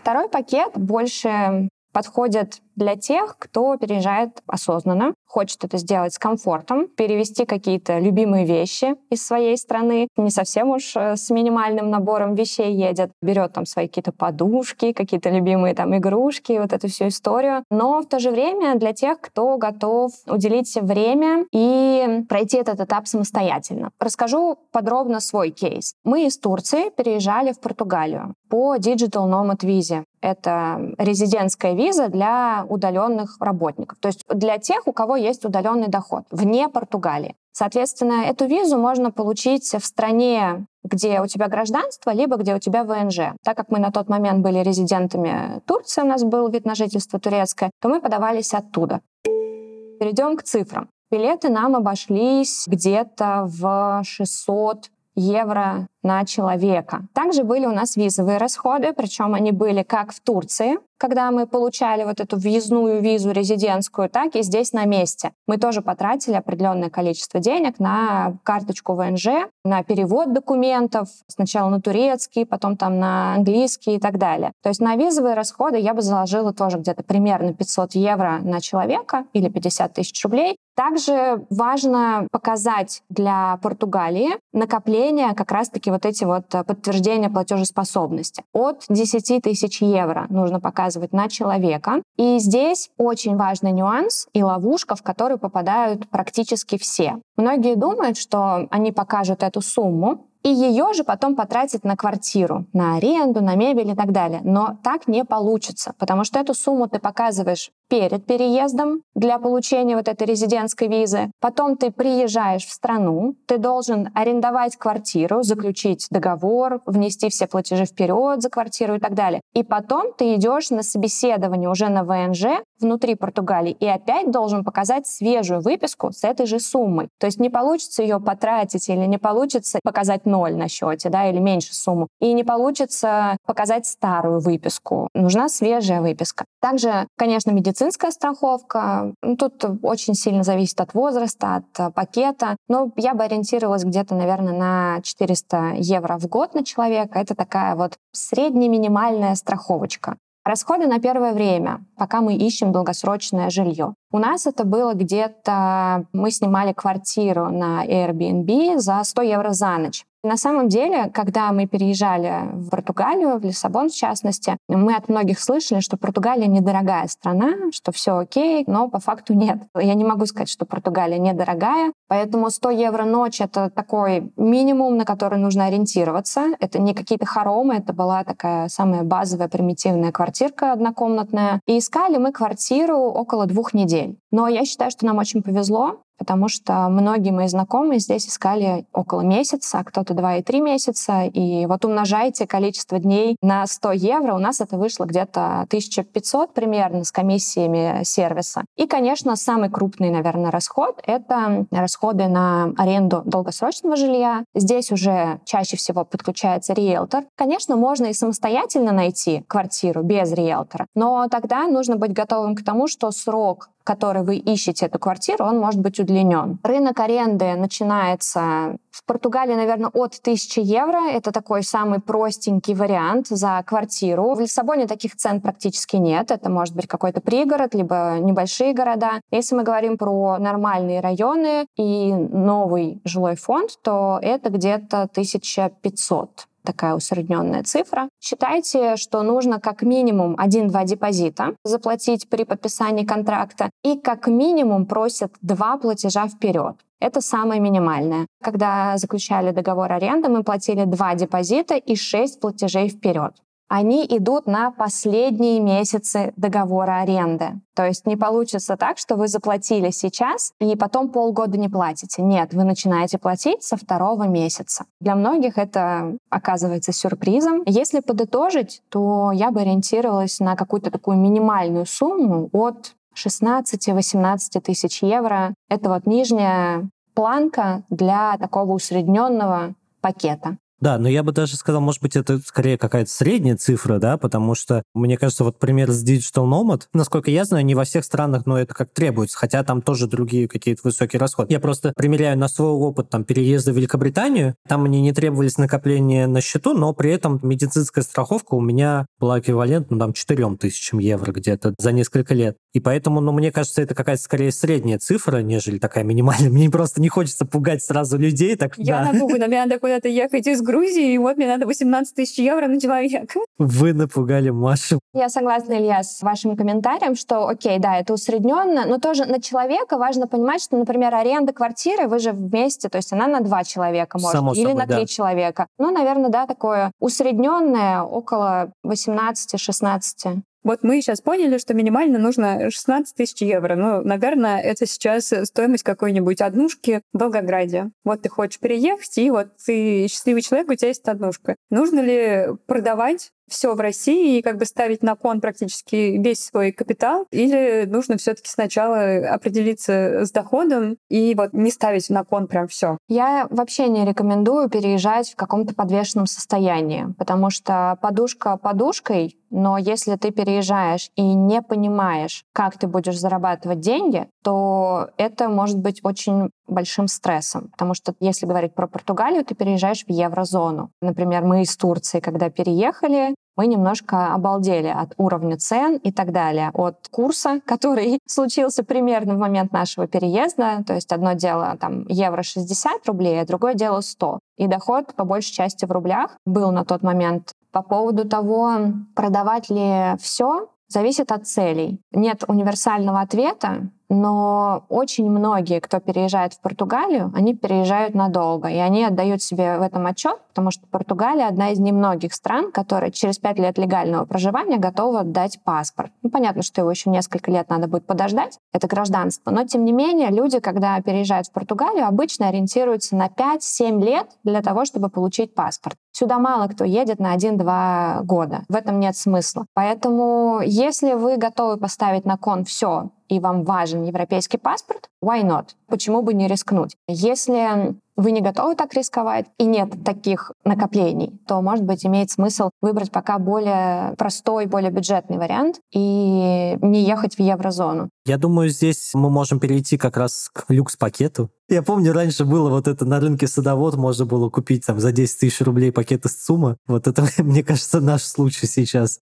Второй 0.00 0.28
пакет 0.30 0.72
больше 0.76 1.68
подходит 1.92 2.62
для 2.80 2.96
тех, 2.96 3.36
кто 3.38 3.76
переезжает 3.76 4.42
осознанно, 4.46 5.14
хочет 5.26 5.62
это 5.64 5.76
сделать 5.76 6.14
с 6.14 6.18
комфортом, 6.18 6.88
перевести 6.88 7.44
какие-то 7.44 7.98
любимые 7.98 8.46
вещи 8.46 8.96
из 9.10 9.24
своей 9.24 9.56
страны, 9.56 10.08
не 10.16 10.30
совсем 10.30 10.70
уж 10.70 10.96
э, 10.96 11.14
с 11.14 11.30
минимальным 11.30 11.90
набором 11.90 12.34
вещей 12.34 12.74
едет, 12.74 13.12
берет 13.22 13.52
там 13.52 13.66
свои 13.66 13.86
какие-то 13.86 14.12
подушки, 14.12 14.92
какие-то 14.92 15.28
любимые 15.30 15.74
там 15.74 15.96
игрушки, 15.96 16.58
вот 16.58 16.72
эту 16.72 16.88
всю 16.88 17.08
историю. 17.08 17.64
Но 17.70 18.00
в 18.00 18.06
то 18.06 18.18
же 18.18 18.30
время 18.30 18.74
для 18.76 18.92
тех, 18.92 19.20
кто 19.20 19.56
готов 19.58 20.10
уделить 20.26 20.74
время 20.80 21.44
и 21.52 22.24
пройти 22.28 22.56
этот 22.56 22.80
этап 22.80 23.06
самостоятельно. 23.06 23.90
Расскажу 24.00 24.58
подробно 24.72 25.20
свой 25.20 25.50
кейс. 25.50 25.94
Мы 26.02 26.26
из 26.26 26.38
Турции 26.38 26.90
переезжали 26.96 27.52
в 27.52 27.60
Португалию 27.60 28.34
по 28.48 28.76
Digital 28.76 29.28
Nomad 29.30 29.64
визе. 29.64 30.04
Это 30.20 30.94
резидентская 30.98 31.74
виза 31.74 32.08
для 32.08 32.66
удаленных 32.70 33.36
работников. 33.40 33.98
То 33.98 34.08
есть 34.08 34.24
для 34.28 34.58
тех, 34.58 34.86
у 34.86 34.92
кого 34.92 35.16
есть 35.16 35.44
удаленный 35.44 35.88
доход 35.88 36.24
вне 36.30 36.68
Португалии. 36.68 37.34
Соответственно, 37.52 38.24
эту 38.24 38.46
визу 38.46 38.78
можно 38.78 39.10
получить 39.10 39.74
в 39.74 39.84
стране, 39.84 40.66
где 40.84 41.20
у 41.20 41.26
тебя 41.26 41.48
гражданство, 41.48 42.10
либо 42.10 42.36
где 42.36 42.54
у 42.54 42.58
тебя 42.58 42.84
ВНЖ. 42.84 43.34
Так 43.44 43.56
как 43.56 43.70
мы 43.70 43.78
на 43.78 43.90
тот 43.90 44.08
момент 44.08 44.40
были 44.40 44.60
резидентами 44.60 45.60
Турции, 45.66 46.02
у 46.02 46.06
нас 46.06 46.22
был 46.22 46.48
вид 46.48 46.64
на 46.64 46.74
жительство 46.74 47.18
турецкое, 47.18 47.70
то 47.80 47.88
мы 47.88 48.00
подавались 48.00 48.54
оттуда. 48.54 49.00
Перейдем 49.24 50.36
к 50.36 50.42
цифрам. 50.44 50.88
Билеты 51.10 51.48
нам 51.48 51.74
обошлись 51.74 52.64
где-то 52.68 53.44
в 53.46 54.02
600 54.04 54.90
евро 55.16 55.88
на 56.02 56.24
человека. 56.24 57.02
Также 57.14 57.44
были 57.44 57.66
у 57.66 57.72
нас 57.72 57.96
визовые 57.96 58.38
расходы, 58.38 58.92
причем 58.92 59.34
они 59.34 59.52
были 59.52 59.82
как 59.82 60.12
в 60.12 60.20
Турции, 60.20 60.78
когда 61.00 61.30
мы 61.30 61.46
получали 61.46 62.04
вот 62.04 62.20
эту 62.20 62.36
въездную 62.36 63.00
визу 63.00 63.30
резидентскую, 63.30 64.10
так 64.10 64.36
и 64.36 64.42
здесь 64.42 64.74
на 64.74 64.84
месте. 64.84 65.32
Мы 65.46 65.56
тоже 65.56 65.80
потратили 65.80 66.34
определенное 66.34 66.90
количество 66.90 67.40
денег 67.40 67.78
на 67.78 68.34
карточку 68.42 68.94
ВНЖ, 68.94 69.48
на 69.64 69.82
перевод 69.82 70.34
документов, 70.34 71.08
сначала 71.26 71.70
на 71.70 71.80
турецкий, 71.80 72.44
потом 72.44 72.76
там 72.76 72.98
на 72.98 73.34
английский 73.34 73.94
и 73.94 73.98
так 73.98 74.18
далее. 74.18 74.52
То 74.62 74.68
есть 74.68 74.80
на 74.80 74.94
визовые 74.94 75.34
расходы 75.34 75.78
я 75.78 75.94
бы 75.94 76.02
заложила 76.02 76.52
тоже 76.52 76.76
где-то 76.76 77.02
примерно 77.02 77.54
500 77.54 77.94
евро 77.94 78.40
на 78.42 78.60
человека 78.60 79.24
или 79.32 79.48
50 79.48 79.94
тысяч 79.94 80.22
рублей. 80.22 80.56
Также 80.76 81.44
важно 81.50 82.26
показать 82.30 83.02
для 83.08 83.58
Португалии 83.62 84.30
накопление 84.52 85.34
как 85.34 85.50
раз-таки 85.52 85.89
вот 85.90 86.06
эти 86.06 86.24
вот 86.24 86.48
подтверждения 86.48 87.30
платежеспособности. 87.30 88.44
От 88.52 88.84
10 88.88 89.42
тысяч 89.42 89.82
евро 89.82 90.26
нужно 90.30 90.60
показывать 90.60 91.12
на 91.12 91.28
человека. 91.28 92.02
И 92.16 92.38
здесь 92.38 92.90
очень 92.96 93.36
важный 93.36 93.72
нюанс 93.72 94.28
и 94.32 94.42
ловушка, 94.42 94.96
в 94.96 95.02
которую 95.02 95.38
попадают 95.38 96.08
практически 96.08 96.78
все. 96.78 97.16
Многие 97.36 97.76
думают, 97.76 98.16
что 98.16 98.68
они 98.70 98.92
покажут 98.92 99.42
эту 99.42 99.60
сумму, 99.60 100.26
и 100.42 100.48
ее 100.48 100.92
же 100.94 101.04
потом 101.04 101.36
потратить 101.36 101.84
на 101.84 101.96
квартиру, 101.96 102.64
на 102.72 102.96
аренду, 102.96 103.42
на 103.42 103.54
мебель 103.56 103.90
и 103.90 103.94
так 103.94 104.12
далее. 104.12 104.40
Но 104.42 104.78
так 104.82 105.06
не 105.06 105.24
получится, 105.24 105.94
потому 105.98 106.24
что 106.24 106.38
эту 106.38 106.54
сумму 106.54 106.88
ты 106.88 106.98
показываешь 106.98 107.70
перед 107.90 108.24
переездом 108.24 109.02
для 109.14 109.38
получения 109.38 109.96
вот 109.96 110.06
этой 110.06 110.26
резидентской 110.26 110.88
визы. 110.88 111.32
Потом 111.40 111.76
ты 111.76 111.90
приезжаешь 111.90 112.64
в 112.64 112.70
страну, 112.70 113.34
ты 113.46 113.58
должен 113.58 114.10
арендовать 114.14 114.76
квартиру, 114.76 115.42
заключить 115.42 116.06
договор, 116.10 116.80
внести 116.86 117.28
все 117.28 117.48
платежи 117.48 117.84
вперед 117.84 118.42
за 118.42 118.48
квартиру 118.48 118.94
и 118.94 119.00
так 119.00 119.14
далее. 119.14 119.40
И 119.54 119.64
потом 119.64 120.12
ты 120.16 120.36
идешь 120.36 120.70
на 120.70 120.82
собеседование 120.82 121.68
уже 121.68 121.88
на 121.88 122.04
ВНЖ 122.04 122.62
внутри 122.80 123.16
Португалии 123.16 123.76
и 123.78 123.86
опять 123.86 124.30
должен 124.30 124.64
показать 124.64 125.06
свежую 125.06 125.60
выписку 125.60 126.12
с 126.12 126.22
этой 126.24 126.46
же 126.46 126.60
суммой. 126.60 127.08
То 127.18 127.26
есть 127.26 127.40
не 127.40 127.50
получится 127.50 128.02
ее 128.02 128.20
потратить 128.20 128.88
или 128.88 129.04
не 129.06 129.18
получится 129.18 129.80
показать 129.82 130.26
ноль 130.26 130.54
на 130.54 130.68
счете, 130.68 131.10
да, 131.10 131.28
или 131.28 131.38
меньше 131.38 131.74
сумму. 131.74 132.06
И 132.20 132.32
не 132.32 132.44
получится 132.44 133.36
показать 133.44 133.86
старую 133.86 134.40
выписку. 134.40 135.08
Нужна 135.14 135.48
свежая 135.48 136.00
выписка. 136.00 136.44
Также, 136.60 137.06
конечно, 137.18 137.50
медицинская 137.80 138.10
страховка. 138.10 139.14
Ну, 139.22 139.36
тут 139.36 139.64
очень 139.82 140.14
сильно 140.14 140.42
зависит 140.42 140.80
от 140.80 140.94
возраста, 140.94 141.56
от 141.56 141.80
э, 141.80 141.90
пакета. 141.90 142.56
Но 142.68 142.92
я 142.96 143.14
бы 143.14 143.24
ориентировалась 143.24 143.84
где-то, 143.84 144.14
наверное, 144.14 144.52
на 144.52 145.00
400 145.02 145.74
евро 145.76 146.18
в 146.18 146.26
год 146.28 146.54
на 146.54 146.64
человека. 146.64 147.18
Это 147.18 147.34
такая 147.34 147.74
вот 147.76 147.94
средне-минимальная 148.12 149.34
страховочка. 149.34 150.16
Расходы 150.44 150.86
на 150.86 150.98
первое 150.98 151.32
время, 151.32 151.84
пока 151.96 152.20
мы 152.22 152.34
ищем 152.34 152.72
долгосрочное 152.72 153.50
жилье. 153.50 153.94
У 154.10 154.18
нас 154.18 154.46
это 154.46 154.64
было 154.64 154.94
где-то... 154.94 156.06
Мы 156.12 156.30
снимали 156.30 156.72
квартиру 156.72 157.50
на 157.50 157.86
Airbnb 157.86 158.78
за 158.78 159.02
100 159.04 159.22
евро 159.22 159.50
за 159.52 159.76
ночь. 159.76 160.04
На 160.22 160.36
самом 160.36 160.68
деле, 160.68 161.10
когда 161.14 161.50
мы 161.50 161.66
переезжали 161.66 162.50
в 162.52 162.68
Португалию, 162.68 163.38
в 163.38 163.44
Лиссабон 163.44 163.88
в 163.88 163.94
частности, 163.94 164.58
мы 164.68 164.94
от 164.94 165.08
многих 165.08 165.40
слышали, 165.40 165.80
что 165.80 165.96
Португалия 165.96 166.46
недорогая 166.46 167.08
страна, 167.08 167.70
что 167.72 167.90
все 167.90 168.18
окей, 168.18 168.64
но 168.66 168.88
по 168.88 169.00
факту 169.00 169.32
нет. 169.32 169.58
Я 169.74 169.94
не 169.94 170.04
могу 170.04 170.26
сказать, 170.26 170.50
что 170.50 170.66
Португалия 170.66 171.18
недорогая, 171.18 171.92
поэтому 172.08 172.50
100 172.50 172.70
евро 172.70 173.04
ночь— 173.04 173.40
это 173.40 173.70
такой 173.70 174.30
минимум, 174.36 174.98
на 174.98 175.06
который 175.06 175.38
нужно 175.38 175.66
ориентироваться. 175.66 176.48
Это 176.60 176.78
не 176.78 176.92
какие-то 176.92 177.24
хоромы, 177.24 177.76
это 177.76 177.94
была 177.94 178.22
такая 178.24 178.68
самая 178.68 179.02
базовая 179.04 179.48
примитивная 179.48 180.12
квартирка 180.12 180.72
однокомнатная. 180.72 181.60
И 181.66 181.78
искали 181.78 182.18
мы 182.18 182.32
квартиру 182.32 182.98
около 182.98 183.46
двух 183.46 183.72
недель. 183.72 184.18
Но 184.30 184.48
я 184.48 184.66
считаю, 184.66 184.90
что 184.90 185.06
нам 185.06 185.16
очень 185.16 185.42
повезло, 185.42 186.02
потому 186.20 186.48
что 186.48 186.88
многие 186.90 187.30
мои 187.30 187.48
знакомые 187.48 187.98
здесь 187.98 188.28
искали 188.28 188.84
около 188.92 189.22
месяца, 189.22 189.78
а 189.78 189.84
кто-то 189.84 190.12
два 190.12 190.36
и 190.36 190.42
три 190.42 190.60
месяца, 190.60 191.22
и 191.22 191.64
вот 191.64 191.82
умножайте 191.86 192.46
количество 192.46 192.98
дней 192.98 193.36
на 193.40 193.66
100 193.66 193.92
евро, 193.92 194.34
у 194.34 194.38
нас 194.38 194.60
это 194.60 194.76
вышло 194.76 195.06
где-то 195.06 195.62
1500 195.62 196.52
примерно 196.52 197.04
с 197.04 197.10
комиссиями 197.10 198.04
сервиса. 198.04 198.66
И, 198.76 198.86
конечно, 198.86 199.34
самый 199.34 199.70
крупный, 199.70 200.10
наверное, 200.10 200.50
расход— 200.50 201.00
это 201.06 201.64
расходы 201.70 202.28
на 202.28 202.74
аренду 202.76 203.22
долгосрочного 203.24 203.96
жилья. 203.96 204.44
Здесь 204.54 204.92
уже 204.92 205.40
чаще 205.46 205.78
всего 205.78 206.04
подключается 206.04 206.74
риэлтор. 206.74 207.24
Конечно, 207.34 207.76
можно 207.76 208.06
и 208.06 208.12
самостоятельно 208.12 208.92
найти 208.92 209.42
квартиру 209.48 210.02
без 210.02 210.30
риэлтора, 210.32 210.86
но 210.94 211.28
тогда 211.30 211.66
нужно 211.66 211.96
быть 211.96 212.12
готовым 212.12 212.54
к 212.54 212.62
тому, 212.62 212.88
что 212.88 213.10
срок 213.10 213.70
который 213.84 214.22
вы 214.22 214.36
ищете 214.36 214.86
эту 214.86 214.98
квартиру, 214.98 215.44
он 215.44 215.58
может 215.58 215.80
быть 215.80 215.98
удлинен. 215.98 216.58
Рынок 216.62 217.00
аренды 217.00 217.54
начинается 217.54 218.76
в 218.90 219.04
Португалии, 219.04 219.54
наверное, 219.54 219.90
от 219.90 220.18
1000 220.20 220.60
евро. 220.60 221.10
Это 221.10 221.32
такой 221.32 221.62
самый 221.62 222.00
простенький 222.00 222.74
вариант 222.74 223.28
за 223.28 223.62
квартиру. 223.66 224.34
В 224.34 224.40
Лиссабоне 224.40 224.86
таких 224.86 225.16
цен 225.16 225.40
практически 225.40 225.96
нет. 225.96 226.30
Это 226.30 226.50
может 226.50 226.74
быть 226.74 226.86
какой-то 226.86 227.20
пригород, 227.20 227.74
либо 227.74 228.18
небольшие 228.20 228.72
города. 228.74 229.20
Если 229.30 229.54
мы 229.54 229.62
говорим 229.62 229.96
про 229.96 230.38
нормальные 230.38 231.00
районы 231.00 231.66
и 231.76 232.12
новый 232.12 233.00
жилой 233.04 233.36
фонд, 233.36 233.70
то 233.82 234.18
это 234.22 234.50
где-то 234.50 235.02
1500 235.02 236.46
такая 236.62 236.94
усредненная 236.94 237.62
цифра. 237.62 238.08
Считайте, 238.20 238.96
что 238.96 239.22
нужно 239.22 239.60
как 239.60 239.82
минимум 239.82 240.34
1-2 240.36 240.84
депозита 240.84 241.54
заплатить 241.64 242.28
при 242.28 242.44
подписании 242.44 243.04
контракта 243.04 243.70
и 243.84 243.98
как 243.98 244.26
минимум 244.26 244.86
просят 244.86 245.32
два 245.40 245.76
платежа 245.76 246.28
вперед. 246.28 246.76
Это 247.00 247.20
самое 247.20 247.60
минимальное. 247.60 248.26
Когда 248.42 248.96
заключали 248.98 249.52
договор 249.52 249.90
аренды, 249.90 250.28
мы 250.28 250.42
платили 250.44 250.84
два 250.84 251.14
депозита 251.14 251.76
и 251.76 251.96
шесть 251.96 252.40
платежей 252.40 252.88
вперед 252.88 253.34
они 253.70 254.04
идут 254.04 254.46
на 254.48 254.72
последние 254.72 255.60
месяцы 255.60 256.32
договора 256.36 257.02
аренды. 257.02 257.60
То 257.76 257.86
есть 257.86 258.04
не 258.04 258.16
получится 258.16 258.76
так, 258.76 258.98
что 258.98 259.14
вы 259.14 259.28
заплатили 259.28 259.90
сейчас 259.90 260.52
и 260.58 260.74
потом 260.74 261.08
полгода 261.08 261.56
не 261.56 261.68
платите. 261.68 262.20
Нет, 262.20 262.52
вы 262.52 262.64
начинаете 262.64 263.16
платить 263.16 263.62
со 263.62 263.76
второго 263.76 264.24
месяца. 264.24 264.86
Для 265.00 265.14
многих 265.14 265.56
это 265.56 266.16
оказывается 266.30 266.92
сюрпризом. 266.92 267.62
Если 267.64 268.00
подытожить, 268.00 268.82
то 268.88 269.30
я 269.30 269.52
бы 269.52 269.60
ориентировалась 269.60 270.40
на 270.40 270.56
какую-то 270.56 270.90
такую 270.90 271.18
минимальную 271.18 271.86
сумму 271.86 272.50
от 272.52 272.96
16-18 273.16 274.60
тысяч 274.64 275.04
евро. 275.04 275.54
Это 275.68 275.90
вот 275.90 276.06
нижняя 276.06 276.90
планка 277.14 277.84
для 277.88 278.36
такого 278.36 278.72
усредненного 278.72 279.74
пакета. 280.00 280.56
Да, 280.80 280.98
но 280.98 281.08
я 281.08 281.22
бы 281.22 281.32
даже 281.32 281.56
сказал, 281.56 281.80
может 281.80 282.00
быть, 282.02 282.16
это 282.16 282.38
скорее 282.38 282.78
какая-то 282.78 283.10
средняя 283.10 283.56
цифра, 283.56 283.98
да, 283.98 284.16
потому 284.16 284.54
что, 284.54 284.82
мне 284.94 285.16
кажется, 285.16 285.44
вот 285.44 285.58
пример 285.58 285.90
с 285.90 286.04
Digital 286.04 286.48
Nomad, 286.48 286.82
насколько 286.92 287.30
я 287.30 287.44
знаю, 287.44 287.64
не 287.64 287.74
во 287.74 287.84
всех 287.84 288.04
странах, 288.04 288.46
но 288.46 288.58
это 288.58 288.74
как 288.74 288.90
требуется, 288.92 289.36
хотя 289.36 289.62
там 289.62 289.82
тоже 289.82 290.06
другие 290.06 290.48
какие-то 290.48 290.82
высокие 290.84 291.20
расходы. 291.20 291.52
Я 291.52 291.60
просто 291.60 291.92
примеряю 291.96 292.38
на 292.38 292.48
свой 292.48 292.70
опыт 292.70 293.10
там 293.10 293.24
переезда 293.24 293.72
в 293.72 293.76
Великобританию, 293.76 294.54
там 294.66 294.82
мне 294.82 295.00
не 295.00 295.12
требовались 295.12 295.58
накопления 295.58 296.26
на 296.26 296.40
счету, 296.40 296.74
но 296.74 296.92
при 296.94 297.12
этом 297.12 297.40
медицинская 297.42 298.02
страховка 298.02 298.54
у 298.54 298.60
меня 298.60 299.06
была 299.18 299.40
эквивалентна 299.40 299.98
там 299.98 300.12
4 300.12 300.56
тысячам 300.56 300.98
евро 300.98 301.32
где-то 301.32 301.74
за 301.78 301.92
несколько 301.92 302.34
лет. 302.34 302.56
И 302.72 302.80
поэтому, 302.80 303.20
ну, 303.20 303.32
мне 303.32 303.50
кажется, 303.50 303.82
это 303.82 303.94
какая-то 303.94 304.22
скорее 304.22 304.52
средняя 304.52 304.98
цифра, 304.98 305.38
нежели 305.38 305.78
такая 305.78 306.04
минимальная. 306.04 306.50
Мне 306.50 306.70
просто 306.70 307.00
не 307.00 307.08
хочется 307.08 307.44
пугать 307.44 307.82
сразу 307.82 308.16
людей, 308.16 308.56
так 308.56 308.74
Я 308.78 309.04
да. 309.04 309.12
напугана, 309.12 309.46
мне 309.46 309.64
надо 309.64 309.78
куда-то 309.78 310.08
ехать 310.08 310.46
из 310.46 310.62
Грузии, 310.70 311.12
и 311.12 311.18
вот 311.18 311.36
мне 311.36 311.46
надо 311.46 311.66
18 311.66 312.14
тысяч 312.14 312.38
евро 312.38 312.66
на 312.68 312.80
человека. 312.80 313.40
Вы 313.58 313.92
напугали 313.92 314.50
Машу. 314.50 315.00
Я 315.12 315.28
согласна, 315.28 315.74
Илья, 315.74 316.02
с 316.02 316.22
вашим 316.22 316.56
комментарием, 316.56 317.16
что, 317.16 317.48
окей, 317.48 317.78
да, 317.78 317.98
это 317.98 318.14
усредненно, 318.14 318.86
но 318.86 318.98
тоже 318.98 319.26
на 319.26 319.40
человека 319.40 319.98
важно 319.98 320.26
понимать, 320.26 320.62
что, 320.62 320.76
например, 320.76 321.14
аренда 321.14 321.52
квартиры, 321.52 322.06
вы 322.06 322.18
же 322.18 322.32
вместе, 322.32 322.88
то 322.88 322.98
есть 322.98 323.12
она 323.12 323.26
на 323.26 323.40
два 323.40 323.64
человека 323.64 324.18
может, 324.18 324.32
Само 324.32 324.52
или 324.52 324.62
собой, 324.62 324.74
на 324.74 324.86
три 324.86 325.02
да. 325.02 325.06
человека. 325.06 325.66
Ну, 325.78 325.90
наверное, 325.90 326.30
да, 326.30 326.46
такое 326.46 326.92
усредненное 327.00 328.02
около 328.02 328.72
18-16 328.86 330.42
Вот 330.62 330.82
мы 330.82 331.00
сейчас 331.00 331.20
поняли, 331.20 331.58
что 331.58 331.74
минимально 331.74 332.18
нужно 332.18 332.70
16 332.70 333.16
тысяч 333.16 333.40
евро. 333.40 333.76
Ну, 333.76 334.02
наверное, 334.02 334.60
это 334.60 334.86
сейчас 334.86 335.32
стоимость 335.44 335.84
какой-нибудь 335.84 336.40
однушки 336.40 337.00
в 337.12 337.18
Волгограде. 337.18 337.90
Вот 338.04 338.22
ты 338.22 338.28
хочешь 338.28 338.60
переехать, 338.60 339.16
и 339.18 339.30
вот 339.30 339.56
ты 339.64 340.06
счастливый 340.08 340.42
человек, 340.42 340.70
у 340.70 340.74
тебя 340.74 340.88
есть 340.88 341.08
однушка. 341.08 341.56
Нужно 341.70 342.00
ли 342.00 342.48
продавать 342.66 343.32
все 343.50 343.74
в 343.74 343.80
России 343.80 344.38
и 344.38 344.42
как 344.42 344.56
бы 344.56 344.64
ставить 344.64 345.02
на 345.02 345.14
кон 345.16 345.40
практически 345.40 346.16
весь 346.18 346.44
свой 346.44 346.72
капитал? 346.72 347.26
Или 347.30 347.84
нужно 347.86 348.16
все-таки 348.16 348.48
сначала 348.48 349.28
определиться 349.28 350.24
с 350.24 350.30
доходом 350.32 350.96
и 351.08 351.34
вот 351.36 351.52
не 351.52 351.70
ставить 351.70 352.08
на 352.10 352.24
кон 352.24 352.46
прям 352.46 352.68
все? 352.68 352.96
Я 353.08 353.46
вообще 353.50 353.88
не 353.88 354.04
рекомендую 354.04 354.70
переезжать 354.70 355.30
в 355.30 355.36
каком-то 355.36 355.74
подвешенном 355.74 356.26
состоянии, 356.26 357.06
потому 357.18 357.50
что 357.50 357.98
подушка 358.00 358.56
подушкой, 358.56 359.36
но 359.50 359.78
если 359.78 360.14
ты 360.16 360.30
переезжаешь 360.30 361.10
и 361.16 361.22
не 361.22 361.60
понимаешь, 361.60 362.44
как 362.52 362.78
ты 362.78 362.86
будешь 362.86 363.18
зарабатывать 363.18 363.80
деньги, 363.80 364.28
то 364.42 365.08
это 365.16 365.48
может 365.48 365.78
быть 365.78 366.00
очень 366.04 366.50
большим 366.66 367.08
стрессом. 367.08 367.68
Потому 367.72 367.94
что 367.94 368.14
если 368.20 368.46
говорить 368.46 368.74
про 368.74 368.86
Португалию, 368.86 369.44
ты 369.44 369.54
переезжаешь 369.54 370.04
в 370.04 370.10
еврозону. 370.10 370.90
Например, 371.02 371.42
мы 371.42 371.62
из 371.62 371.76
Турции, 371.76 372.20
когда 372.20 372.48
переехали, 372.48 373.34
мы 373.56 373.66
немножко 373.66 374.34
обалдели 374.34 374.88
от 374.88 375.14
уровня 375.16 375.56
цен 375.56 375.96
и 375.96 376.12
так 376.12 376.32
далее, 376.32 376.70
от 376.74 377.08
курса, 377.10 377.60
который 377.66 378.18
случился 378.26 378.84
примерно 378.84 379.34
в 379.34 379.38
момент 379.38 379.72
нашего 379.72 380.06
переезда. 380.06 380.82
То 380.86 380.94
есть 380.94 381.12
одно 381.12 381.34
дело 381.34 381.76
там 381.80 382.06
евро 382.08 382.42
60 382.42 383.06
рублей, 383.06 383.40
а 383.40 383.46
другое 383.46 383.74
дело 383.74 384.00
100. 384.00 384.38
И 384.58 384.66
доход 384.66 385.14
по 385.14 385.24
большей 385.24 385.52
части 385.52 385.84
в 385.84 385.92
рублях 385.92 386.36
был 386.44 386.70
на 386.70 386.84
тот 386.84 387.02
момент. 387.02 387.52
По 387.72 387.82
поводу 387.82 388.28
того, 388.28 388.92
продавать 389.14 389.70
ли 389.70 390.16
все, 390.20 390.68
зависит 390.88 391.30
от 391.30 391.46
целей. 391.46 392.00
Нет 392.12 392.44
универсального 392.48 393.20
ответа 393.20 393.90
но 394.10 394.84
очень 394.88 395.30
многие, 395.30 395.80
кто 395.80 396.00
переезжает 396.00 396.52
в 396.52 396.60
Португалию, 396.60 397.32
они 397.34 397.54
переезжают 397.54 398.14
надолго, 398.14 398.68
и 398.68 398.76
они 398.76 399.04
отдают 399.04 399.40
себе 399.40 399.78
в 399.78 399.82
этом 399.82 400.04
отчет, 400.06 400.36
потому 400.48 400.72
что 400.72 400.86
Португалия 400.88 401.46
одна 401.46 401.70
из 401.70 401.78
немногих 401.78 402.34
стран, 402.34 402.72
которая 402.72 403.12
через 403.12 403.38
пять 403.38 403.58
лет 403.58 403.78
легального 403.78 404.24
проживания 404.24 404.78
готова 404.78 405.22
дать 405.22 405.62
паспорт. 405.62 406.12
Ну, 406.22 406.30
понятно, 406.30 406.62
что 406.62 406.80
его 406.80 406.90
еще 406.90 407.08
несколько 407.08 407.50
лет 407.52 407.68
надо 407.70 407.86
будет 407.86 408.04
подождать, 408.04 408.58
это 408.72 408.88
гражданство, 408.88 409.52
но 409.52 409.64
тем 409.64 409.84
не 409.84 409.92
менее 409.92 410.30
люди, 410.30 410.58
когда 410.58 411.00
переезжают 411.00 411.46
в 411.46 411.52
Португалию, 411.52 412.06
обычно 412.06 412.48
ориентируются 412.48 413.14
на 413.14 413.28
5-7 413.28 414.04
лет 414.04 414.26
для 414.42 414.60
того, 414.60 414.84
чтобы 414.84 415.08
получить 415.08 415.54
паспорт. 415.54 415.96
Сюда 416.12 416.38
мало 416.38 416.68
кто 416.68 416.84
едет 416.84 417.18
на 417.20 417.36
1-2 417.36 418.24
года. 418.24 418.64
В 418.68 418.74
этом 418.74 419.00
нет 419.00 419.16
смысла. 419.16 419.66
Поэтому, 419.74 420.60
если 420.64 421.14
вы 421.14 421.36
готовы 421.36 421.76
поставить 421.76 422.24
на 422.24 422.36
кон 422.36 422.64
все, 422.64 423.10
и 423.28 423.38
вам 423.38 423.64
важен 423.64 424.02
европейский 424.02 424.58
паспорт, 424.58 425.08
why 425.24 425.42
not? 425.42 425.68
Почему 425.86 426.22
бы 426.22 426.34
не 426.34 426.48
рискнуть? 426.48 426.96
Если 427.06 427.94
вы 428.20 428.32
не 428.32 428.40
готовы 428.40 428.74
так 428.74 428.92
рисковать 428.94 429.46
и 429.58 429.64
нет 429.64 430.04
таких 430.04 430.52
накоплений, 430.64 431.40
то, 431.46 431.60
может 431.62 431.84
быть, 431.84 432.04
имеет 432.04 432.30
смысл 432.30 432.70
выбрать 432.82 433.10
пока 433.10 433.38
более 433.38 434.14
простой, 434.16 434.66
более 434.66 434.90
бюджетный 434.90 435.38
вариант 435.38 435.80
и 435.92 436.76
не 436.82 437.02
ехать 437.02 437.36
в 437.36 437.40
еврозону. 437.40 438.10
Я 438.26 438.36
думаю, 438.36 438.68
здесь 438.68 439.12
мы 439.14 439.30
можем 439.30 439.58
перейти 439.58 439.96
как 439.96 440.16
раз 440.16 440.50
к 440.52 440.66
люкс-пакету. 440.68 441.50
Я 441.68 441.82
помню, 441.82 442.12
раньше 442.12 442.44
было 442.44 442.68
вот 442.68 442.88
это 442.88 443.04
на 443.04 443.20
рынке 443.20 443.46
садовод, 443.46 443.96
можно 443.96 444.26
было 444.26 444.50
купить 444.50 444.84
там 444.84 445.00
за 445.00 445.12
10 445.12 445.38
тысяч 445.40 445.60
рублей 445.60 445.90
пакет 445.90 446.26
из 446.26 446.34
ЦУМа. 446.34 446.76
Вот 446.86 447.06
это, 447.06 447.24
мне 447.42 447.62
кажется, 447.64 448.00
наш 448.00 448.22
случай 448.22 448.66
сейчас. 448.66 449.20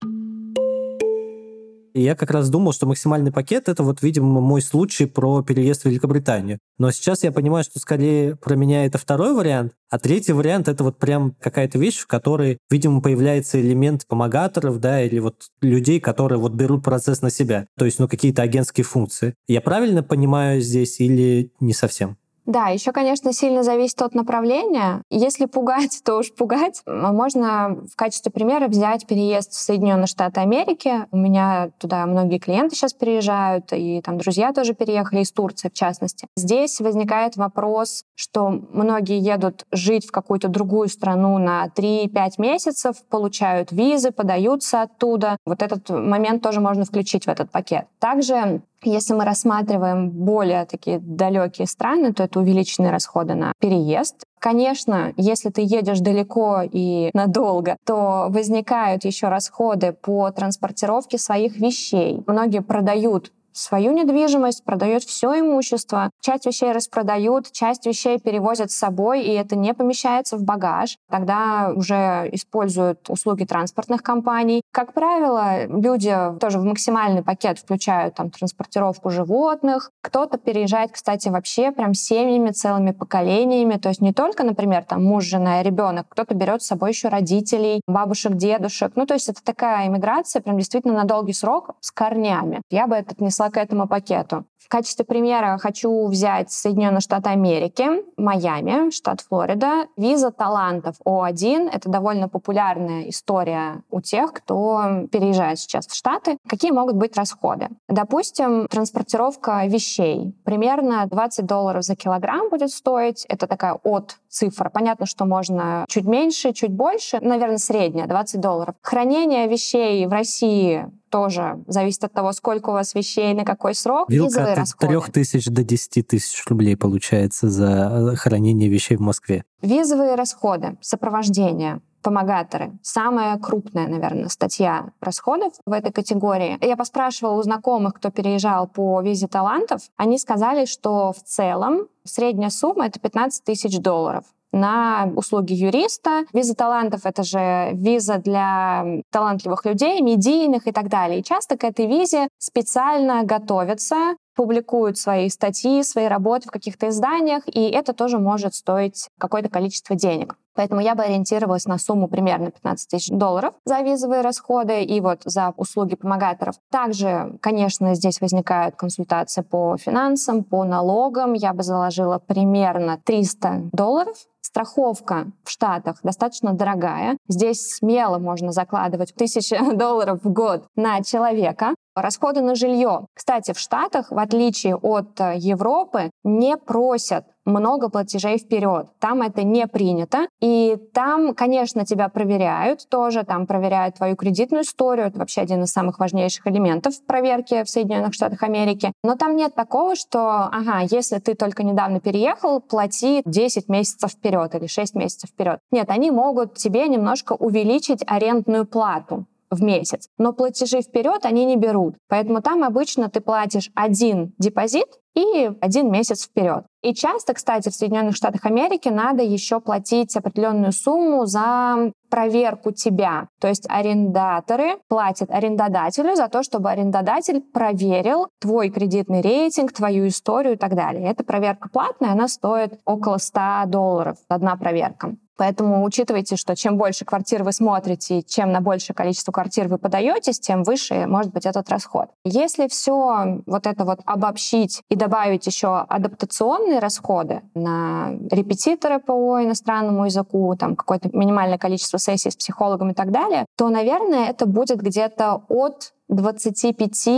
И 1.97 2.03
я 2.03 2.15
как 2.15 2.31
раз 2.31 2.51
думал, 2.51 2.75
что 2.75 2.85
максимальный 2.85 3.33
пакет— 3.33 3.69
это 3.71 3.83
вот, 3.83 4.03
видимо, 4.03 4.43
мой 4.43 4.61
случай 4.61 5.07
про 5.07 5.43
переезд 5.43 5.85
в 5.85 5.87
Великобританию. 5.87 6.59
Но 6.77 6.91
сейчас 6.91 7.25
я 7.25 7.33
понимаю, 7.33 7.65
что 7.65 7.79
скорее 7.79 8.37
про 8.37 8.55
меня 8.55 8.85
это 8.85 8.99
второй 8.99 9.33
вариант, 9.33 9.73
а 9.89 9.99
третий 9.99 10.35
вариант— 10.35 10.69
это 10.69 10.85
вот 10.85 10.99
прям 10.99 11.35
какая-то 11.41 11.79
вещь, 11.79 11.97
в 12.01 12.07
которой, 12.07 12.59
видимо, 12.69 13.01
появляется 13.01 13.59
элемент 13.59 14.07
помогаторов, 14.07 14.79
да, 14.79 15.01
или 15.01 15.21
вот 15.21 15.45
людей, 15.63 15.99
которые 15.99 16.39
вот 16.39 16.53
берут 16.53 16.85
процесс 16.85 17.23
на 17.23 17.31
себя. 17.31 17.67
То 17.79 17.87
есть, 17.87 17.99
ну, 17.99 18.09
какие-то 18.09 18.43
агентские 18.43 18.85
функции. 18.85 19.33
Я 19.49 19.63
правильно 19.63 20.03
понимаю 20.03 20.61
здесь 20.61 21.01
или 21.01 21.51
не 21.61 21.73
совсем? 21.73 22.19
Да, 22.47 22.69
еще, 22.69 22.93
конечно, 22.93 23.33
сильно 23.33 23.65
зависит 23.65 24.01
от 24.03 24.15
направления. 24.15 25.03
Если 25.11 25.47
пугать, 25.47 26.01
то 26.05 26.19
уж 26.19 26.33
пугать. 26.33 26.83
Можно 26.87 27.77
в 27.93 27.97
качестве 27.97 28.31
примера 28.31 28.69
взять 28.69 29.07
переезд 29.07 29.51
в 29.53 29.59
Соединенные 29.59 30.07
Штаты 30.07 30.41
Америки. 30.41 31.07
У 31.11 31.17
меня 31.17 31.71
туда 31.79 32.07
многие 32.07 32.39
клиенты 32.39 32.77
сейчас 32.77 32.93
переезжают, 32.93 33.73
и 33.73 34.01
там 34.01 34.19
друзья 34.19 34.53
тоже 34.53 34.75
переехали 34.75 35.23
из 35.23 35.33
Турции, 35.33 35.69
в 35.69 35.73
частности. 35.73 36.29
Здесь 36.37 36.81
возникает 36.81 37.37
вопрос, 37.37 38.05
что 38.15 38.49
многие 38.49 39.19
едут 39.19 39.67
жить 39.73 40.07
в 40.07 40.13
какую-то 40.13 40.47
другую 40.47 40.89
страну 40.89 41.39
на 41.39 41.67
3-5 41.77 42.31
месяцев, 42.39 42.97
получают 43.11 43.73
визы, 43.73 44.13
подаются 44.13 44.83
оттуда. 44.83 45.37
Вот 45.45 45.63
этот 45.63 45.91
момент 45.91 46.43
тоже 46.43 46.61
можно 46.61 46.85
включить 46.85 47.25
в 47.25 47.29
этот 47.29 47.51
пакет. 47.51 47.87
Также 47.99 48.63
если 48.83 49.15
мы 49.15 49.25
рассматриваем 49.25 50.11
более 50.11 50.65
такие 50.67 50.99
далекие 50.99 51.67
страны, 51.67 52.12
то 52.12 52.23
это 52.23 52.41
увеличенные 52.41 52.91
расходы 52.91 53.35
на 53.35 53.53
переезд. 53.61 54.25
Конечно, 54.39 55.12
если 55.17 55.51
ты 55.51 55.62
едешь 55.62 56.01
далеко 56.01 56.62
и 56.62 57.11
надолго, 57.15 57.77
то 57.85 58.27
возникают 58.29 59.05
еще 59.05 59.29
расходы 59.29 59.93
по 59.93 60.31
транспортировке 60.31 61.19
своих 61.19 61.57
вещей. 61.57 62.23
Многие 62.27 62.62
продают 62.62 63.33
свою 63.59 63.92
недвижимость, 63.92 64.64
продает 64.64 65.03
все 65.03 65.40
имущество. 65.40 66.11
Часть 66.21 66.47
вещей 66.47 66.73
распродают, 66.73 67.51
часть 67.53 67.87
вещей 67.87 68.19
перевозят 68.19 68.71
с 68.71 68.77
собой, 68.77 69.23
и 69.23 69.33
это 69.33 69.57
не 69.57 69.75
помещается 69.75 70.37
в 70.37 70.42
багаж. 70.42 70.97
Тогда 71.11 71.73
уже 71.75 72.29
используют 72.33 73.09
услуги 73.09 73.45
транспортных 73.45 74.03
компаний. 74.03 74.62
Как 74.73 74.92
правило, 74.92 75.66
люди 75.66 76.14
тоже 76.40 76.59
в 76.59 76.64
максимальный 76.64 77.23
пакет 77.23 77.59
включают 77.59 78.14
там 78.14 78.31
транспортировку 78.31 79.11
животных. 79.11 79.90
Кто-то 80.03 80.38
переезжает, 80.38 80.92
кстати, 80.92 81.29
вообще 81.29 81.73
прям 81.73 81.95
семьями, 81.95 82.51
целыми 82.51 82.92
поколениями. 82.92 83.77
То 83.77 83.88
есть 83.88 84.01
не 84.01 84.12
только, 84.12 84.45
например, 84.45 84.85
там 84.85 85.05
муж, 85.05 85.25
жена 85.25 85.61
и 85.61 85.64
ребенок, 85.64 86.07
кто-то 86.09 86.35
берет 86.35 86.62
с 86.62 86.66
собой 86.66 86.90
еще 86.90 87.09
родителей, 87.09 87.81
бабушек, 87.87 88.35
дедушек. 88.35 88.92
Ну, 88.97 89.07
то 89.07 89.14
есть 89.14 89.29
это 89.29 89.42
такая 89.42 89.87
иммиграция 89.87 90.42
прям 90.42 90.59
действительно 90.59 90.95
на 90.95 91.05
долгий 91.05 91.33
срок 91.33 91.75
с 91.81 91.90
корнями. 91.90 92.61
Я 92.71 92.87
бы 92.87 92.97
это 92.97 93.12
отнесла 93.12 93.46
к 93.51 93.57
этому 93.57 93.89
пакету. 93.89 94.47
В 94.66 94.68
качестве 94.68 95.05
примера 95.05 95.59
хочу 95.62 96.09
взять 96.09 96.50
Соединенные 96.50 97.00
Штаты 97.00 97.31
Америки, 97.31 97.87
Майами, 98.16 98.90
штат 98.90 99.20
Флорида. 99.20 99.87
Виза 99.96 100.33
талантов 100.33 100.96
О1— 101.07 101.70
это 101.72 101.88
довольно 101.88 102.29
популярная 102.29 103.09
история 103.09 103.85
у 103.92 104.00
тех, 104.00 104.33
кто 104.33 105.07
переезжает 105.12 105.61
сейчас 105.61 105.87
в 105.87 105.94
Штаты. 105.94 106.38
Какие 106.48 106.72
могут 106.72 106.96
быть 106.96 107.16
расходы? 107.16 107.68
Допустим, 107.88 108.66
транспортировка 108.66 109.64
вещей. 109.66 110.35
Примерно 110.44 111.07
20 111.07 111.46
долларов 111.46 111.85
за 111.85 111.94
килограмм 111.94 112.50
будет 112.50 112.70
стоить. 112.70 113.24
Это 113.29 113.46
такая 113.46 113.79
от 113.85 114.18
цифра. 114.29 114.68
Понятно, 114.68 115.07
что 115.07 115.26
можно 115.26 115.85
чуть 115.88 116.07
меньше, 116.07 116.52
чуть 116.52 116.72
больше. 116.72 117.20
Наверное, 117.20 117.59
средняя, 117.59 118.09
20 118.09 118.40
долларов. 118.40 118.74
Хранение 118.83 119.46
вещей 119.46 120.05
в 120.07 120.11
России 120.11 120.90
тоже 121.11 121.64
зависит 121.66 122.05
от 122.05 122.12
того, 122.12 122.33
сколько 122.33 122.70
у 122.70 122.72
вас 122.72 122.94
вещей, 122.94 123.33
на 123.33 123.44
какой 123.44 123.74
срок. 123.74 124.11
Вилка 124.11 124.56
от 124.57 124.77
трех 124.79 125.12
тысяч 125.12 125.47
до 125.47 125.62
10 125.62 126.07
тысяч 126.07 126.45
рублей 126.47 126.77
получается 126.77 127.49
за 127.49 128.12
э, 128.12 128.16
хранение 128.16 128.69
вещей 128.69 128.97
в 128.97 129.01
Москве. 129.01 129.45
Визовые 129.62 130.14
расходы, 130.14 130.77
сопровождение, 130.81 131.81
помогаторы. 132.07 132.79
Самая 132.83 133.37
крупная, 133.37 133.88
наверное, 133.88 134.29
статья 134.29 134.92
расходов 135.01 135.55
в 135.66 135.73
этой 135.73 135.90
категории. 135.90 136.57
Я 136.64 136.77
поспрашивала 136.77 137.35
у 137.35 137.42
знакомых, 137.42 137.95
кто 137.95 138.11
переезжал 138.11 138.69
по 138.69 139.01
визе 139.01 139.27
талантов. 139.27 139.83
Они 139.97 140.16
сказали, 140.19 140.66
что 140.66 141.12
в 141.12 141.23
целом 141.25 141.88
средняя 142.05 142.51
сумма— 142.51 142.87
это 142.87 143.01
15 143.01 143.42
тысяч 143.42 143.81
долларов 143.81 144.25
на 144.53 145.11
услуги 145.16 145.53
юриста. 145.53 146.25
Виза 146.33 146.55
талантов— 146.55 147.01
это 147.05 147.23
же 147.23 147.71
виза 147.73 148.19
для 148.19 149.03
талантливых 149.11 149.64
людей, 149.64 150.01
медийных 150.01 150.66
и 150.66 150.73
так 150.73 150.88
далее. 150.88 151.21
И 151.21 151.25
часто 151.25 151.57
к 151.57 151.64
этой 151.64 151.87
визе 151.87 152.29
специально 152.38 153.25
готовятся 153.25 154.16
публикуют 154.37 154.99
свои 154.99 155.29
статьи, 155.29 155.83
свои 155.83 156.07
работы 156.07 156.49
в 156.49 156.53
каких-то 156.53 156.88
изданиях, 156.90 157.42
и 157.46 157.70
это 157.70 157.92
тоже 157.92 158.18
может 158.18 158.55
стоить 158.55 159.09
какое-то 159.18 159.49
количество 159.49 159.96
денег. 159.96 160.37
Поэтому 160.55 160.81
я 160.81 160.94
бы 160.94 161.03
ориентировалась 161.03 161.66
на 161.66 161.79
сумму 161.79 162.09
примерно 162.09 162.51
15 162.51 162.88
тысяч 162.88 163.09
долларов 163.11 163.55
за 163.64 163.81
визовые 163.81 164.22
расходы 164.22 164.83
и 164.83 165.01
вот 165.01 165.20
за 165.25 165.53
услуги 165.57 165.96
помогаторов. 165.96 166.57
Также, 166.70 167.38
конечно, 167.40 167.94
здесь 167.94 168.20
возникают 168.20 168.77
консультации 168.77 169.42
по 169.42 169.77
финансам, 169.77 170.44
по 170.44 170.64
налогам. 170.64 171.35
Я 171.35 171.53
бы 171.53 171.62
заложила 171.62 172.18
примерно 172.18 172.99
300 173.05 173.70
долларов 173.72 174.16
страховка 174.47 175.27
в 175.45 175.51
Штатах 175.51 175.99
достаточно 176.03 176.53
дорогая. 176.53 177.19
Здесь 177.29 177.75
смело 177.75 178.19
можно 178.19 178.53
закладывать 178.53 179.15
тысячи 179.15 179.59
долларов 179.75 180.21
в 180.23 180.33
год 180.33 180.67
на 180.77 181.03
человека. 181.03 181.75
Расходы 181.94 182.42
на 182.42 182.55
жилье. 182.55 183.07
Кстати, 183.15 183.53
в 183.53 183.59
Штатах, 183.59 184.11
в 184.11 184.19
отличие 184.19 184.77
от 184.77 185.21
э, 185.21 185.35
Европы, 185.37 186.11
не 186.25 186.57
просят 186.57 187.25
много 187.47 187.88
платежей 187.88 188.38
вперед. 188.38 188.88
Там 188.99 189.23
это 189.23 189.42
не 189.42 189.67
принято. 189.67 190.27
И 190.40 190.77
там, 190.92 191.35
конечно, 191.35 191.87
тебя 191.87 192.09
проверяют 192.09 192.88
тоже. 192.90 193.23
Там 193.25 193.47
проверяют 193.47 193.97
твою 193.97 194.17
кредитную 194.17 194.65
историю. 194.65 195.07
Это 195.07 195.19
вообще 195.19 195.40
один 195.40 195.63
из 195.63 195.73
самых 195.73 195.99
важнейших 195.99 196.47
элементов 196.47 196.94
проверки 197.07 197.63
в 197.63 197.71
Соединенных 197.71 198.13
Штатах 198.15 198.42
Америки. 198.42 198.92
Но 199.03 199.17
там 199.17 199.37
нет 199.37 199.55
такого, 199.55 199.97
что, 199.97 200.49
ага, 200.53 200.81
если 200.90 201.19
ты 201.19 201.35
только 201.35 201.63
недавно 201.63 202.01
переехал, 202.01 202.61
плати 202.61 203.23
10 203.25 203.69
месяцев 203.69 204.11
вперед 204.11 204.55
или 204.55 204.67
6 204.67 204.94
месяцев 204.94 205.31
вперед. 205.31 205.61
Нет, 205.71 205.88
они 205.90 206.11
могут 206.11 206.55
тебе 206.55 206.88
немножко 206.88 207.33
увеличить 207.35 208.03
арендную 208.07 208.67
плату 208.67 209.27
в 209.51 209.63
месяц. 209.63 210.09
Но 210.19 210.33
платежи 210.33 210.83
вперед 210.83 211.25
они 211.25 211.44
не 211.44 211.57
берут. 211.57 211.97
Поэтому 212.09 212.42
там 212.42 212.65
обычно 212.65 213.09
ты 213.09 213.21
платишь 213.21 213.71
один 213.75 214.35
депозит 214.38 214.88
и 215.17 215.50
один 215.60 215.90
месяц 215.90 216.27
вперед. 216.27 216.64
И 216.83 216.94
часто, 216.94 217.35
кстати, 217.35 217.71
в 217.71 217.75
Соединенных 217.75 218.14
Штатах 218.14 218.44
Америки 218.44 218.88
надо 218.88 219.23
еще 219.23 219.60
платить 219.60 220.14
определенную 220.14 220.73
сумму 220.73 221.25
за 221.25 221.90
проверку 222.10 222.71
тебя. 222.71 223.27
То 223.40 223.48
есть 223.48 223.64
арендаторы 223.69 224.77
платят 224.88 225.31
арендодателю 225.31 226.14
за 226.14 226.29
то, 226.29 226.42
чтобы 226.42 226.71
арендодатель 226.71 227.40
проверил 227.40 228.29
твой 228.40 228.69
кредитный 228.71 229.23
рейтинг, 229.23 229.73
твою 229.73 230.06
историю 230.06 230.54
и 230.54 230.58
так 230.58 230.77
далее. 230.77 231.10
Эта 231.10 231.25
проверка 231.25 231.69
платная, 231.71 232.12
она 232.12 232.29
стоит 232.29 232.79
около 232.85 233.17
100 233.17 233.64
долларов, 233.67 234.19
одна 234.29 234.54
проверка. 234.56 235.17
Поэтому 235.37 235.85
учитывайте, 235.85 236.37
что 236.37 236.56
чем 236.56 236.79
больше 236.79 237.04
квартир 237.04 237.42
вы 237.42 237.52
смотрите, 237.52 238.23
чем 238.23 238.52
на 238.52 238.60
большее 238.60 238.94
количество 238.94 239.33
квартир 239.33 239.69
вы 239.69 239.79
подаетесь, 239.79 240.40
тем 240.40 240.62
выше 240.62 241.06
может 241.06 241.33
быть 241.33 241.46
этот 241.46 241.69
расход. 241.69 242.08
Если 242.25 242.69
все 242.69 243.42
вот 243.46 243.67
это 243.67 243.85
вот 243.85 244.00
обобщить 244.06 244.83
и 244.88 244.96
добавить 245.07 245.46
еще 245.46 245.69
адаптационные 245.88 246.81
расходы 246.81 247.42
на 247.54 248.11
репетиторы 248.31 248.98
по 248.98 249.42
иностранному 249.42 250.07
языку, 250.07 250.54
там 250.59 250.75
какое-то 250.75 251.11
минимальное 251.13 251.59
количество 251.59 251.98
сессий 251.98 252.31
с 252.31 252.37
психологом 252.37 252.90
и 252.90 252.94
так 252.94 253.13
далее, 253.13 253.46
то, 253.57 253.69
наверное, 253.69 254.31
это 254.31 254.46
будет 254.46 254.83
где-то 254.83 255.42
от 255.48 255.92
25 256.09 257.09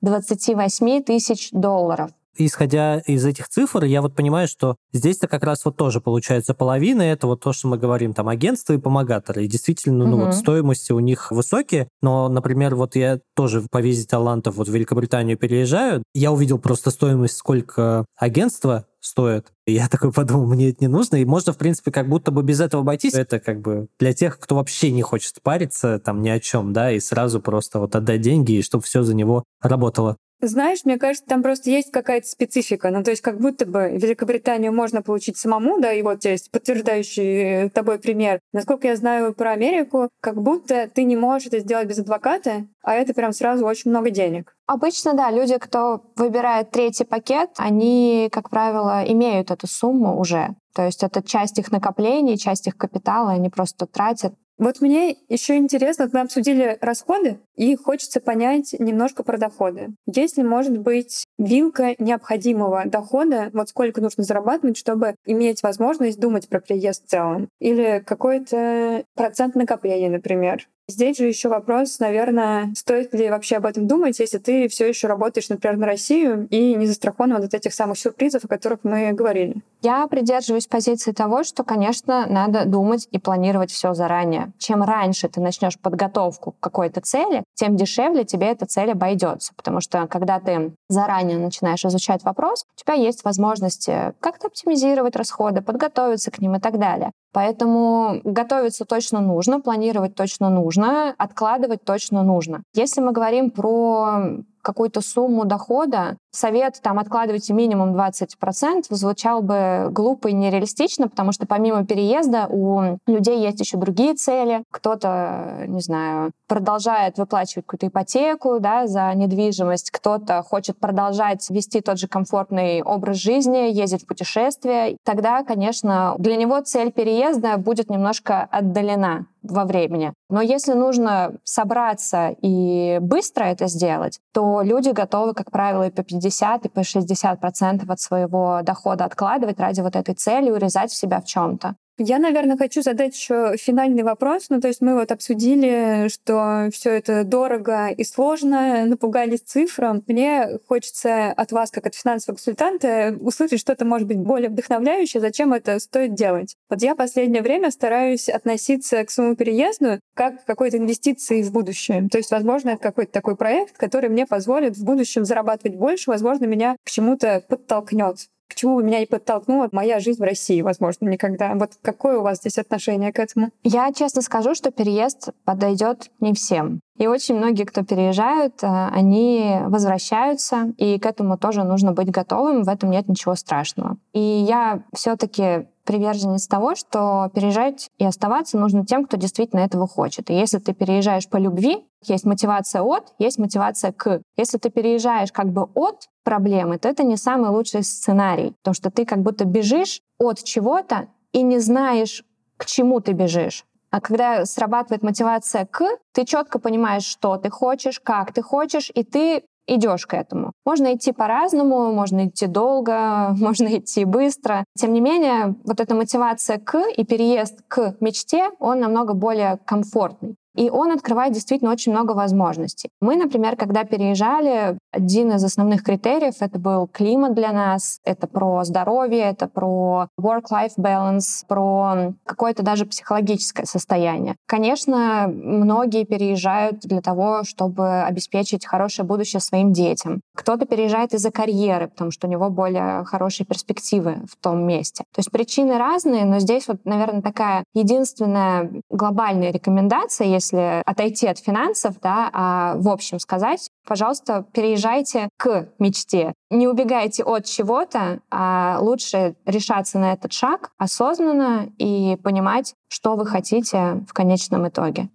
28 0.00 1.02
тысяч 1.02 1.50
долларов 1.52 2.10
исходя 2.46 2.98
из 3.00 3.24
этих 3.24 3.48
цифр, 3.48 3.84
я 3.84 4.02
вот 4.02 4.14
понимаю, 4.14 4.48
что 4.48 4.76
здесь-то 4.92 5.28
как 5.28 5.44
раз 5.44 5.64
вот 5.64 5.76
тоже 5.76 6.00
получается 6.00 6.54
половина, 6.54 7.02
это 7.02 7.26
вот 7.26 7.42
то, 7.42 7.52
что 7.52 7.68
мы 7.68 7.78
говорим, 7.78 8.14
там, 8.14 8.28
агентства 8.28 8.72
и 8.72 8.78
помогаторы. 8.78 9.44
И 9.44 9.48
действительно, 9.48 10.06
ну, 10.06 10.16
угу. 10.16 10.26
вот 10.26 10.34
стоимости 10.34 10.92
у 10.92 11.00
них 11.00 11.30
высокие, 11.30 11.88
но, 12.02 12.28
например, 12.28 12.74
вот 12.74 12.96
я 12.96 13.20
тоже 13.34 13.62
по 13.70 13.80
визе 13.80 14.06
талантов 14.06 14.56
вот 14.56 14.68
в 14.68 14.72
Великобританию 14.72 15.36
переезжаю, 15.36 16.02
я 16.14 16.32
увидел 16.32 16.58
просто 16.58 16.90
стоимость, 16.90 17.36
сколько 17.36 18.04
агентство 18.16 18.86
стоит. 19.00 19.52
И 19.66 19.72
я 19.72 19.88
такой 19.88 20.12
подумал, 20.12 20.46
мне 20.46 20.70
это 20.70 20.78
не 20.80 20.88
нужно, 20.88 21.16
и 21.16 21.24
можно, 21.24 21.52
в 21.52 21.58
принципе, 21.58 21.90
как 21.90 22.08
будто 22.08 22.30
бы 22.30 22.42
без 22.42 22.60
этого 22.60 22.82
обойтись. 22.82 23.14
Это 23.14 23.38
как 23.38 23.60
бы 23.60 23.88
для 23.98 24.12
тех, 24.12 24.38
кто 24.38 24.56
вообще 24.56 24.90
не 24.90 25.02
хочет 25.02 25.42
париться 25.42 25.98
там 25.98 26.22
ни 26.22 26.28
о 26.28 26.40
чем, 26.40 26.72
да, 26.72 26.92
и 26.92 27.00
сразу 27.00 27.40
просто 27.40 27.78
вот 27.78 27.94
отдать 27.94 28.20
деньги, 28.20 28.52
и 28.52 28.62
чтобы 28.62 28.84
все 28.84 29.02
за 29.02 29.14
него 29.14 29.44
работало. 29.60 30.16
Знаешь, 30.40 30.84
мне 30.84 30.98
кажется, 30.98 31.28
там 31.28 31.42
просто 31.42 31.70
есть 31.70 31.90
какая-то 31.90 32.28
специфика. 32.28 32.90
Ну, 32.90 33.02
то 33.02 33.10
есть 33.10 33.22
как 33.22 33.40
будто 33.40 33.66
бы 33.66 33.90
Великобританию 33.90 34.72
можно 34.72 35.02
получить 35.02 35.36
самому, 35.36 35.80
да, 35.80 35.92
и 35.92 36.02
вот 36.02 36.24
есть 36.24 36.52
подтверждающий 36.52 37.64
э, 37.66 37.70
тобой 37.70 37.98
пример. 37.98 38.38
Насколько 38.52 38.88
я 38.88 38.96
знаю 38.96 39.34
про 39.34 39.52
Америку, 39.52 40.10
как 40.20 40.40
будто 40.40 40.88
ты 40.88 41.02
не 41.02 41.16
можешь 41.16 41.48
это 41.48 41.58
сделать 41.58 41.88
без 41.88 41.98
адвоката, 41.98 42.66
а 42.82 42.94
это 42.94 43.14
прям 43.14 43.32
сразу 43.32 43.66
очень 43.66 43.90
много 43.90 44.10
денег. 44.10 44.54
Обычно, 44.66 45.14
да, 45.14 45.30
люди, 45.30 45.58
кто 45.58 46.02
выбирает 46.14 46.70
третий 46.70 47.04
пакет, 47.04 47.50
они, 47.56 48.28
как 48.30 48.50
правило, 48.50 49.02
имеют 49.06 49.50
эту 49.50 49.66
сумму 49.66 50.20
уже. 50.20 50.54
То 50.74 50.84
есть 50.84 51.02
это 51.02 51.20
часть 51.22 51.58
их 51.58 51.72
накоплений, 51.72 52.38
часть 52.38 52.68
их 52.68 52.76
капитала, 52.76 53.32
они 53.32 53.48
просто 53.50 53.86
тратят 53.86 54.34
вот 54.58 54.80
мне 54.80 55.16
еще 55.28 55.56
интересно, 55.56 56.08
мы 56.12 56.20
обсудили 56.20 56.76
расходы, 56.80 57.38
и 57.56 57.76
хочется 57.76 58.20
понять 58.20 58.74
немножко 58.78 59.22
про 59.22 59.38
доходы. 59.38 59.94
Если 60.06 60.42
может 60.42 60.78
быть 60.78 61.24
вилка 61.38 61.94
необходимого 61.98 62.84
дохода, 62.86 63.50
вот 63.52 63.68
сколько 63.68 64.00
нужно 64.00 64.24
зарабатывать, 64.24 64.76
чтобы 64.76 65.14
иметь 65.26 65.62
возможность 65.62 66.18
думать 66.20 66.48
про 66.48 66.60
приезд 66.60 67.04
в 67.04 67.08
целом, 67.08 67.48
или 67.60 68.02
какой-то 68.04 69.04
процент 69.14 69.54
накопления, 69.54 70.10
например. 70.10 70.68
Здесь 70.90 71.18
же 71.18 71.26
еще 71.26 71.50
вопрос, 71.50 71.98
наверное, 71.98 72.72
стоит 72.74 73.12
ли 73.12 73.28
вообще 73.28 73.56
об 73.56 73.66
этом 73.66 73.86
думать, 73.86 74.18
если 74.20 74.38
ты 74.38 74.68
все 74.68 74.88
еще 74.88 75.06
работаешь, 75.06 75.50
например, 75.50 75.76
на 75.76 75.84
Россию 75.84 76.48
и 76.48 76.74
не 76.74 76.86
застрахован 76.86 77.34
от 77.34 77.52
этих 77.52 77.74
самых 77.74 77.98
сюрпризов, 77.98 78.46
о 78.46 78.48
которых 78.48 78.80
мы 78.84 79.12
говорили. 79.12 79.62
Я 79.82 80.06
придерживаюсь 80.08 80.66
позиции 80.66 81.12
того, 81.12 81.44
что, 81.44 81.62
конечно, 81.62 82.26
надо 82.26 82.64
думать 82.64 83.06
и 83.10 83.18
планировать 83.18 83.70
все 83.70 83.92
заранее. 83.92 84.52
Чем 84.58 84.82
раньше 84.82 85.28
ты 85.28 85.42
начнешь 85.42 85.78
подготовку 85.78 86.52
к 86.52 86.60
какой-то 86.60 87.02
цели, 87.02 87.44
тем 87.54 87.76
дешевле 87.76 88.24
тебе 88.24 88.46
эта 88.46 88.64
цель 88.64 88.92
обойдется. 88.92 89.52
Потому 89.56 89.82
что 89.82 90.06
когда 90.06 90.40
ты 90.40 90.72
заранее 90.88 91.38
начинаешь 91.38 91.84
изучать 91.84 92.24
вопрос, 92.24 92.64
у 92.76 92.80
тебя 92.80 92.94
есть 92.94 93.24
возможности 93.24 94.14
как-то 94.20 94.46
оптимизировать 94.46 95.16
расходы, 95.16 95.60
подготовиться 95.60 96.30
к 96.30 96.38
ним 96.40 96.56
и 96.56 96.60
так 96.60 96.78
далее. 96.78 97.12
Поэтому 97.32 98.20
готовиться 98.24 98.84
точно 98.84 99.20
нужно, 99.20 99.60
планировать 99.60 100.14
точно 100.14 100.50
нужно, 100.50 101.14
откладывать 101.18 101.84
точно 101.84 102.22
нужно. 102.22 102.62
Если 102.74 103.00
мы 103.00 103.12
говорим 103.12 103.50
про 103.50 104.38
какую-то 104.68 105.00
сумму 105.00 105.46
дохода, 105.46 106.18
совет 106.30 106.78
там 106.82 106.98
откладывайте 106.98 107.54
минимум 107.54 107.96
20% 107.96 108.84
звучал 108.90 109.40
бы 109.40 109.88
глупо 109.90 110.28
и 110.28 110.34
нереалистично, 110.34 111.08
потому 111.08 111.32
что 111.32 111.46
помимо 111.46 111.86
переезда 111.86 112.46
у 112.50 112.98
людей 113.06 113.40
есть 113.40 113.60
еще 113.60 113.78
другие 113.78 114.12
цели. 114.12 114.62
Кто-то, 114.70 115.64
не 115.66 115.80
знаю, 115.80 116.32
продолжает 116.46 117.16
выплачивать 117.16 117.64
какую-то 117.64 117.86
ипотеку 117.86 118.60
да, 118.60 118.86
за 118.86 119.14
недвижимость, 119.14 119.90
кто-то 119.90 120.42
хочет 120.42 120.78
продолжать 120.78 121.48
вести 121.48 121.80
тот 121.80 121.98
же 121.98 122.06
комфортный 122.06 122.82
образ 122.82 123.16
жизни, 123.16 123.72
ездить 123.72 124.02
в 124.02 124.06
путешествия. 124.06 124.98
Тогда, 125.02 125.44
конечно, 125.44 126.14
для 126.18 126.36
него 126.36 126.60
цель 126.60 126.92
переезда 126.92 127.56
будет 127.56 127.88
немножко 127.88 128.46
отдалена 128.50 129.24
во 129.42 129.64
времени. 129.64 130.12
Но 130.28 130.40
если 130.40 130.72
нужно 130.74 131.34
собраться 131.44 132.34
и 132.42 132.98
быстро 133.00 133.44
это 133.44 133.66
сделать, 133.66 134.20
то 134.32 134.62
люди 134.62 134.90
готовы, 134.90 135.34
как 135.34 135.50
правило, 135.50 135.86
и 135.86 135.90
по 135.90 136.02
50, 136.02 136.66
и 136.66 136.68
по 136.68 136.82
60 136.82 137.40
процентов 137.40 137.90
от 137.90 138.00
своего 138.00 138.60
дохода 138.62 139.04
откладывать 139.04 139.58
ради 139.58 139.80
вот 139.80 139.96
этой 139.96 140.14
цели, 140.14 140.50
урезать 140.50 140.90
в 140.90 140.96
себя 140.96 141.20
в 141.20 141.24
чем-то. 141.24 141.76
Я, 142.00 142.20
наверное, 142.20 142.56
хочу 142.56 142.80
задать 142.80 143.16
еще 143.16 143.56
финальный 143.56 144.04
вопрос. 144.04 144.46
Ну, 144.50 144.60
то 144.60 144.68
есть 144.68 144.80
мы 144.80 144.94
вот 144.94 145.10
обсудили, 145.10 146.06
что 146.08 146.68
все 146.72 146.90
это 146.90 147.24
дорого 147.24 147.88
и 147.88 148.04
сложно, 148.04 148.86
напугались 148.86 149.40
цифрам. 149.40 150.04
Мне 150.06 150.60
хочется 150.68 151.32
от 151.32 151.50
вас, 151.50 151.72
как 151.72 151.86
от 151.86 151.96
финансового 151.96 152.36
консультанта, 152.36 153.16
услышать 153.20 153.58
что-то, 153.58 153.84
может 153.84 154.06
быть, 154.06 154.18
более 154.18 154.48
вдохновляющее, 154.48 155.20
зачем 155.20 155.52
это 155.52 155.80
стоит 155.80 156.14
делать. 156.14 156.54
Вот 156.70 156.82
я 156.82 156.94
последнее 156.94 157.42
время 157.42 157.72
стараюсь 157.72 158.28
относиться 158.28 159.04
к 159.04 159.10
своему 159.10 159.34
переезду 159.34 159.98
как 160.14 160.44
к 160.44 160.46
какой-то 160.46 160.76
инвестиции 160.76 161.42
в 161.42 161.50
будущее. 161.50 162.08
То 162.12 162.18
есть, 162.18 162.30
возможно, 162.30 162.70
это 162.70 162.82
какой-то 162.82 163.10
такой 163.10 163.34
проект, 163.34 163.76
который 163.76 164.08
мне 164.08 164.24
позволит 164.24 164.76
в 164.76 164.84
будущем 164.84 165.24
зарабатывать 165.24 165.76
больше, 165.76 166.10
возможно, 166.10 166.44
меня 166.44 166.76
к 166.84 166.90
чему-то 166.90 167.42
подтолкнет 167.48 168.28
к 168.48 168.54
чему 168.54 168.80
меня 168.80 169.00
и 169.00 169.06
подтолкнула 169.06 169.68
моя 169.72 170.00
жизнь 170.00 170.20
в 170.20 170.24
России, 170.24 170.62
возможно, 170.62 171.06
никогда. 171.06 171.54
Вот 171.54 171.72
какое 171.82 172.18
у 172.18 172.22
вас 172.22 172.38
здесь 172.38 172.58
отношение 172.58 173.12
к 173.12 173.18
этому? 173.18 173.50
Я 173.62 173.92
честно 173.92 174.22
скажу, 174.22 174.54
что 174.54 174.70
переезд 174.70 175.30
подойдет 175.44 176.10
не 176.20 176.32
всем. 176.34 176.80
И 176.98 177.06
очень 177.06 177.36
многие, 177.36 177.64
кто 177.64 177.84
переезжают, 177.84 178.62
э, 178.62 178.66
они 178.66 179.58
возвращаются, 179.66 180.72
и 180.78 180.98
к 180.98 181.06
этому 181.06 181.38
тоже 181.38 181.62
нужно 181.62 181.92
быть 181.92 182.10
готовым, 182.10 182.64
в 182.64 182.68
этом 182.68 182.90
нет 182.90 183.08
ничего 183.08 183.36
страшного. 183.36 183.98
И 184.12 184.20
я 184.20 184.82
все-таки 184.92 185.68
приверженец 185.88 186.46
того, 186.46 186.74
что 186.74 187.30
переезжать 187.34 187.88
и 187.96 188.04
оставаться 188.04 188.58
нужно 188.58 188.84
тем, 188.84 189.06
кто 189.06 189.16
действительно 189.16 189.60
этого 189.60 189.88
хочет. 189.88 190.28
И 190.28 190.34
если 190.34 190.58
ты 190.58 190.74
переезжаешь 190.74 191.26
по 191.26 191.38
любви, 191.38 191.82
есть 192.04 192.26
мотивация 192.26 192.82
от, 192.82 193.14
есть 193.18 193.38
мотивация 193.38 193.92
к. 193.92 194.20
Если 194.36 194.58
ты 194.58 194.68
переезжаешь 194.68 195.32
как 195.32 195.50
бы 195.50 195.62
от 195.74 196.10
проблемы, 196.24 196.76
то 196.76 196.90
это 196.90 197.04
не 197.04 197.16
самый 197.16 197.48
лучший 197.48 197.84
сценарий, 197.84 198.52
потому 198.62 198.74
что 198.74 198.90
ты 198.90 199.06
как 199.06 199.22
будто 199.22 199.46
бежишь 199.46 200.02
от 200.18 200.44
чего-то 200.44 201.08
и 201.32 201.40
не 201.40 201.58
знаешь, 201.58 202.22
к 202.58 202.66
чему 202.66 203.00
ты 203.00 203.12
бежишь. 203.12 203.64
А 203.90 204.02
когда 204.02 204.44
срабатывает 204.44 205.02
мотивация 205.02 205.64
к, 205.64 205.82
ты 206.12 206.26
четко 206.26 206.58
понимаешь, 206.58 207.04
что 207.04 207.38
ты 207.38 207.48
хочешь, 207.48 207.98
как 207.98 208.34
ты 208.34 208.42
хочешь, 208.42 208.92
и 208.94 209.04
ты 209.04 209.44
идешь 209.68 210.06
к 210.06 210.14
этому. 210.14 210.52
Можно 210.64 210.94
идти 210.94 211.12
по-разному, 211.12 211.92
можно 211.92 212.26
идти 212.26 212.46
долго, 212.46 213.34
можно 213.38 213.68
идти 213.78 214.04
быстро. 214.04 214.64
Тем 214.76 214.92
не 214.92 215.00
менее, 215.00 215.54
вот 215.64 215.80
эта 215.80 215.94
мотивация 215.94 216.58
к 216.58 216.88
и 216.96 217.04
переезд 217.04 217.60
к 217.68 217.96
мечте, 218.00 218.50
он 218.58 218.80
намного 218.80 219.14
более 219.14 219.58
комфортный. 219.64 220.36
И 220.58 220.70
он 220.70 220.90
открывает 220.90 221.32
действительно 221.32 221.70
очень 221.70 221.92
много 221.92 222.12
возможностей. 222.12 222.90
Мы, 223.00 223.14
например, 223.14 223.54
когда 223.54 223.84
переезжали, 223.84 224.76
один 224.90 225.30
из 225.30 225.44
основных 225.44 225.84
критериев— 225.84 226.34
это 226.40 226.58
был 226.58 226.88
климат 226.88 227.34
для 227.34 227.52
нас, 227.52 228.00
это 228.04 228.26
про 228.26 228.64
здоровье, 228.64 229.20
это 229.20 229.46
про 229.46 230.08
work-life 230.20 230.72
balance, 230.76 231.44
про 231.46 232.12
какое-то 232.24 232.64
даже 232.64 232.86
психологическое 232.86 233.66
состояние. 233.66 234.34
Конечно, 234.46 235.30
многие 235.32 236.04
переезжают 236.04 236.80
для 236.80 237.02
того, 237.02 237.44
чтобы 237.44 238.02
обеспечить 238.02 238.66
хорошее 238.66 239.06
будущее 239.06 239.38
своим 239.38 239.72
детям. 239.72 240.22
Кто-то 240.34 240.66
переезжает 240.66 241.14
из-за 241.14 241.30
карьеры, 241.30 241.86
потому 241.86 242.10
что 242.10 242.26
у 242.26 242.30
него 242.30 242.50
более 242.50 243.04
хорошие 243.04 243.46
перспективы 243.46 244.24
в 244.28 244.36
том 244.42 244.66
месте. 244.66 245.04
То 245.14 245.20
есть 245.20 245.30
причины 245.30 245.78
разные, 245.78 246.24
но 246.24 246.40
здесь 246.40 246.66
вот, 246.66 246.78
наверное, 246.84 247.22
такая 247.22 247.62
единственная 247.74 248.72
глобальная 248.90 249.52
рекомендация, 249.52 250.26
если 250.26 250.47
если 250.48 250.82
отойти 250.84 251.26
от 251.26 251.38
финансов, 251.38 252.00
да, 252.00 252.30
а 252.32 252.74
в 252.76 252.88
общем 252.88 253.18
сказать, 253.18 253.68
пожалуйста, 253.86 254.44
переезжайте 254.52 255.28
к 255.36 255.68
мечте. 255.78 256.34
Не 256.50 256.68
убегайте 256.68 257.24
от 257.24 257.44
чего-то, 257.44 258.20
а 258.30 258.78
лучше 258.80 259.36
решаться 259.44 259.98
на 259.98 260.12
этот 260.12 260.32
шаг 260.32 260.70
осознанно 260.78 261.70
и 261.78 262.16
понимать, 262.22 262.74
что 262.88 263.16
вы 263.16 263.26
хотите 263.26 264.04
в 264.08 264.12
конечном 264.12 264.68
итоге 264.68 265.08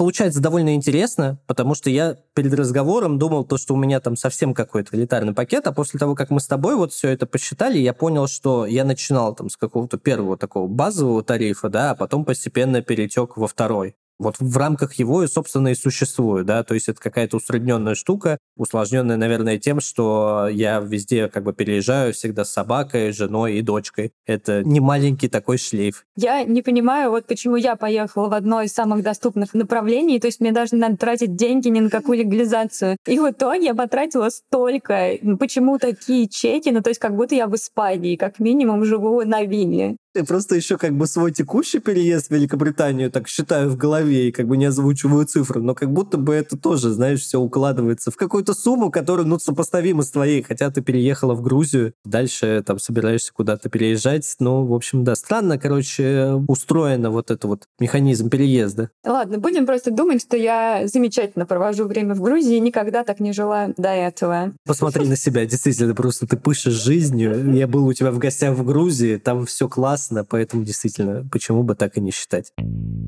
получается 0.00 0.40
довольно 0.40 0.74
интересно, 0.74 1.38
потому 1.46 1.74
что 1.74 1.90
я 1.90 2.16
перед 2.32 2.54
разговором 2.54 3.18
думал 3.18 3.44
то, 3.44 3.58
что 3.58 3.74
у 3.74 3.76
меня 3.76 4.00
там 4.00 4.16
совсем 4.16 4.54
какой-то 4.54 4.96
элитарный 4.96 5.34
пакет, 5.34 5.66
а 5.66 5.72
после 5.72 6.00
того, 6.00 6.14
как 6.14 6.30
мы 6.30 6.40
с 6.40 6.46
тобой 6.46 6.74
вот 6.74 6.94
все 6.94 7.10
это 7.10 7.26
посчитали, 7.26 7.76
я 7.76 7.92
понял, 7.92 8.26
что 8.26 8.64
я 8.64 8.84
начинал 8.84 9.34
там 9.34 9.50
с 9.50 9.58
какого-то 9.58 9.98
первого 9.98 10.38
такого 10.38 10.68
базового 10.68 11.22
тарифа, 11.22 11.68
да, 11.68 11.90
а 11.90 11.94
потом 11.94 12.24
постепенно 12.24 12.80
перетек 12.80 13.36
во 13.36 13.46
второй 13.46 13.94
вот 14.20 14.36
в 14.38 14.56
рамках 14.56 14.94
его, 14.94 15.24
и, 15.24 15.26
собственно, 15.26 15.68
и 15.68 15.74
существую, 15.74 16.44
да, 16.44 16.62
то 16.62 16.74
есть 16.74 16.88
это 16.88 17.00
какая-то 17.00 17.38
усредненная 17.38 17.94
штука, 17.94 18.38
усложненная, 18.56 19.16
наверное, 19.16 19.58
тем, 19.58 19.80
что 19.80 20.46
я 20.50 20.78
везде 20.80 21.28
как 21.28 21.42
бы 21.42 21.54
переезжаю 21.54 22.12
всегда 22.12 22.44
с 22.44 22.52
собакой, 22.52 23.12
женой 23.12 23.54
и 23.54 23.62
дочкой. 23.62 24.12
Это 24.26 24.62
не 24.62 24.78
маленький 24.80 25.28
такой 25.28 25.56
шлейф. 25.56 26.04
Я 26.16 26.44
не 26.44 26.60
понимаю, 26.62 27.10
вот 27.10 27.26
почему 27.26 27.56
я 27.56 27.76
поехала 27.76 28.28
в 28.28 28.34
одно 28.34 28.60
из 28.60 28.72
самых 28.72 29.02
доступных 29.02 29.54
направлений, 29.54 30.20
то 30.20 30.26
есть 30.26 30.40
мне 30.40 30.52
даже 30.52 30.74
не 30.74 30.80
надо 30.82 30.98
тратить 30.98 31.34
деньги 31.34 31.68
ни 31.68 31.80
на 31.80 31.88
какую 31.88 32.18
легализацию. 32.18 32.98
И 33.06 33.18
в 33.18 33.30
итоге 33.30 33.66
я 33.66 33.74
потратила 33.74 34.28
столько. 34.28 35.12
Почему 35.38 35.78
такие 35.78 36.28
чеки? 36.28 36.70
Ну, 36.70 36.82
то 36.82 36.90
есть 36.90 37.00
как 37.00 37.16
будто 37.16 37.34
я 37.34 37.46
в 37.46 37.54
Испании, 37.54 38.16
как 38.16 38.38
минимум 38.38 38.84
живу 38.84 39.24
на 39.24 39.42
вилле. 39.44 39.96
Я 40.14 40.24
просто 40.24 40.56
еще 40.56 40.76
как 40.76 40.96
бы 40.96 41.06
свой 41.06 41.30
текущий 41.30 41.78
переезд 41.78 42.28
в 42.28 42.30
Великобританию 42.32 43.12
так 43.12 43.28
считаю 43.28 43.70
в 43.70 43.76
голове 43.76 44.28
и 44.28 44.32
как 44.32 44.48
бы 44.48 44.56
не 44.56 44.64
озвучиваю 44.64 45.24
цифры, 45.24 45.60
но 45.60 45.76
как 45.76 45.92
будто 45.92 46.18
бы 46.18 46.34
это 46.34 46.58
тоже, 46.58 46.90
знаешь, 46.90 47.20
все 47.20 47.38
укладывается 47.38 48.10
в 48.10 48.16
какую-то 48.16 48.54
сумму, 48.54 48.90
которая, 48.90 49.24
ну, 49.24 49.38
сопоставима 49.38 50.02
с 50.02 50.10
твоей, 50.10 50.42
хотя 50.42 50.68
ты 50.72 50.80
переехала 50.80 51.34
в 51.34 51.42
Грузию, 51.42 51.94
дальше 52.04 52.60
там 52.66 52.80
собираешься 52.80 53.32
куда-то 53.32 53.68
переезжать, 53.68 54.34
ну, 54.40 54.64
в 54.64 54.74
общем, 54.74 55.04
да, 55.04 55.14
странно, 55.14 55.58
короче, 55.58 56.32
устроено 56.48 57.10
вот 57.10 57.30
это 57.30 57.46
вот 57.46 57.68
механизм 57.78 58.30
переезда. 58.30 58.90
Ладно, 59.06 59.38
будем 59.38 59.64
просто 59.64 59.92
думать, 59.92 60.22
что 60.22 60.36
я 60.36 60.88
замечательно 60.88 61.46
провожу 61.46 61.84
время 61.84 62.16
в 62.16 62.20
Грузии 62.20 62.56
и 62.56 62.60
никогда 62.60 63.04
так 63.04 63.20
не 63.20 63.32
жила 63.32 63.68
до 63.76 63.90
этого. 63.90 64.54
Посмотри 64.66 65.06
на 65.06 65.14
себя, 65.14 65.46
действительно, 65.46 65.94
просто 65.94 66.26
ты 66.26 66.36
пышешь 66.36 66.74
жизнью. 66.74 67.54
Я 67.54 67.68
был 67.68 67.86
у 67.86 67.92
тебя 67.92 68.10
в 68.10 68.18
гостях 68.18 68.56
в 68.56 68.64
Грузии, 68.64 69.16
там 69.16 69.46
все 69.46 69.68
классно, 69.68 69.99
классно, 70.00 70.24
поэтому 70.24 70.64
действительно, 70.64 71.26
почему 71.30 71.62
бы 71.62 71.74
так 71.74 71.96
и 71.96 72.00
не 72.00 72.10
считать. 72.10 72.52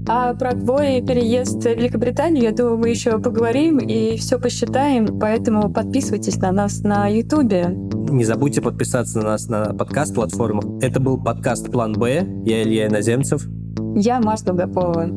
А 0.07 0.35
про 0.35 0.53
твой 0.53 1.01
переезд 1.01 1.63
в 1.63 1.67
Великобританию, 1.67 2.45
я 2.45 2.53
думаю, 2.53 2.79
мы 2.79 2.91
еще 2.91 3.19
поговорим 3.19 3.79
и 3.79 4.17
все 4.19 4.39
посчитаем, 4.39 5.19
поэтому 5.19 5.73
подписывайтесь 5.73 6.37
на 6.37 6.53
нас 6.53 6.81
на 6.81 7.09
Ютубе. 7.09 7.69
Не 8.11 8.25
забудьте 8.25 8.61
подписаться 8.61 9.19
на 9.19 9.25
нас 9.25 9.49
на 9.49 9.73
подкаст-платформах. 9.73 10.83
Это 10.83 11.01
был 11.01 11.23
подкаст 11.23 11.71
«План 11.71 11.95
Б». 11.95 12.27
Я 12.45 12.63
Илья 12.63 12.89
Иноземцев. 12.89 13.47
Я 13.95 14.21
Маша 14.21 14.47
Долгопова. 14.47 15.09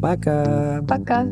Пока. 0.00 0.82
Пока. 0.88 1.26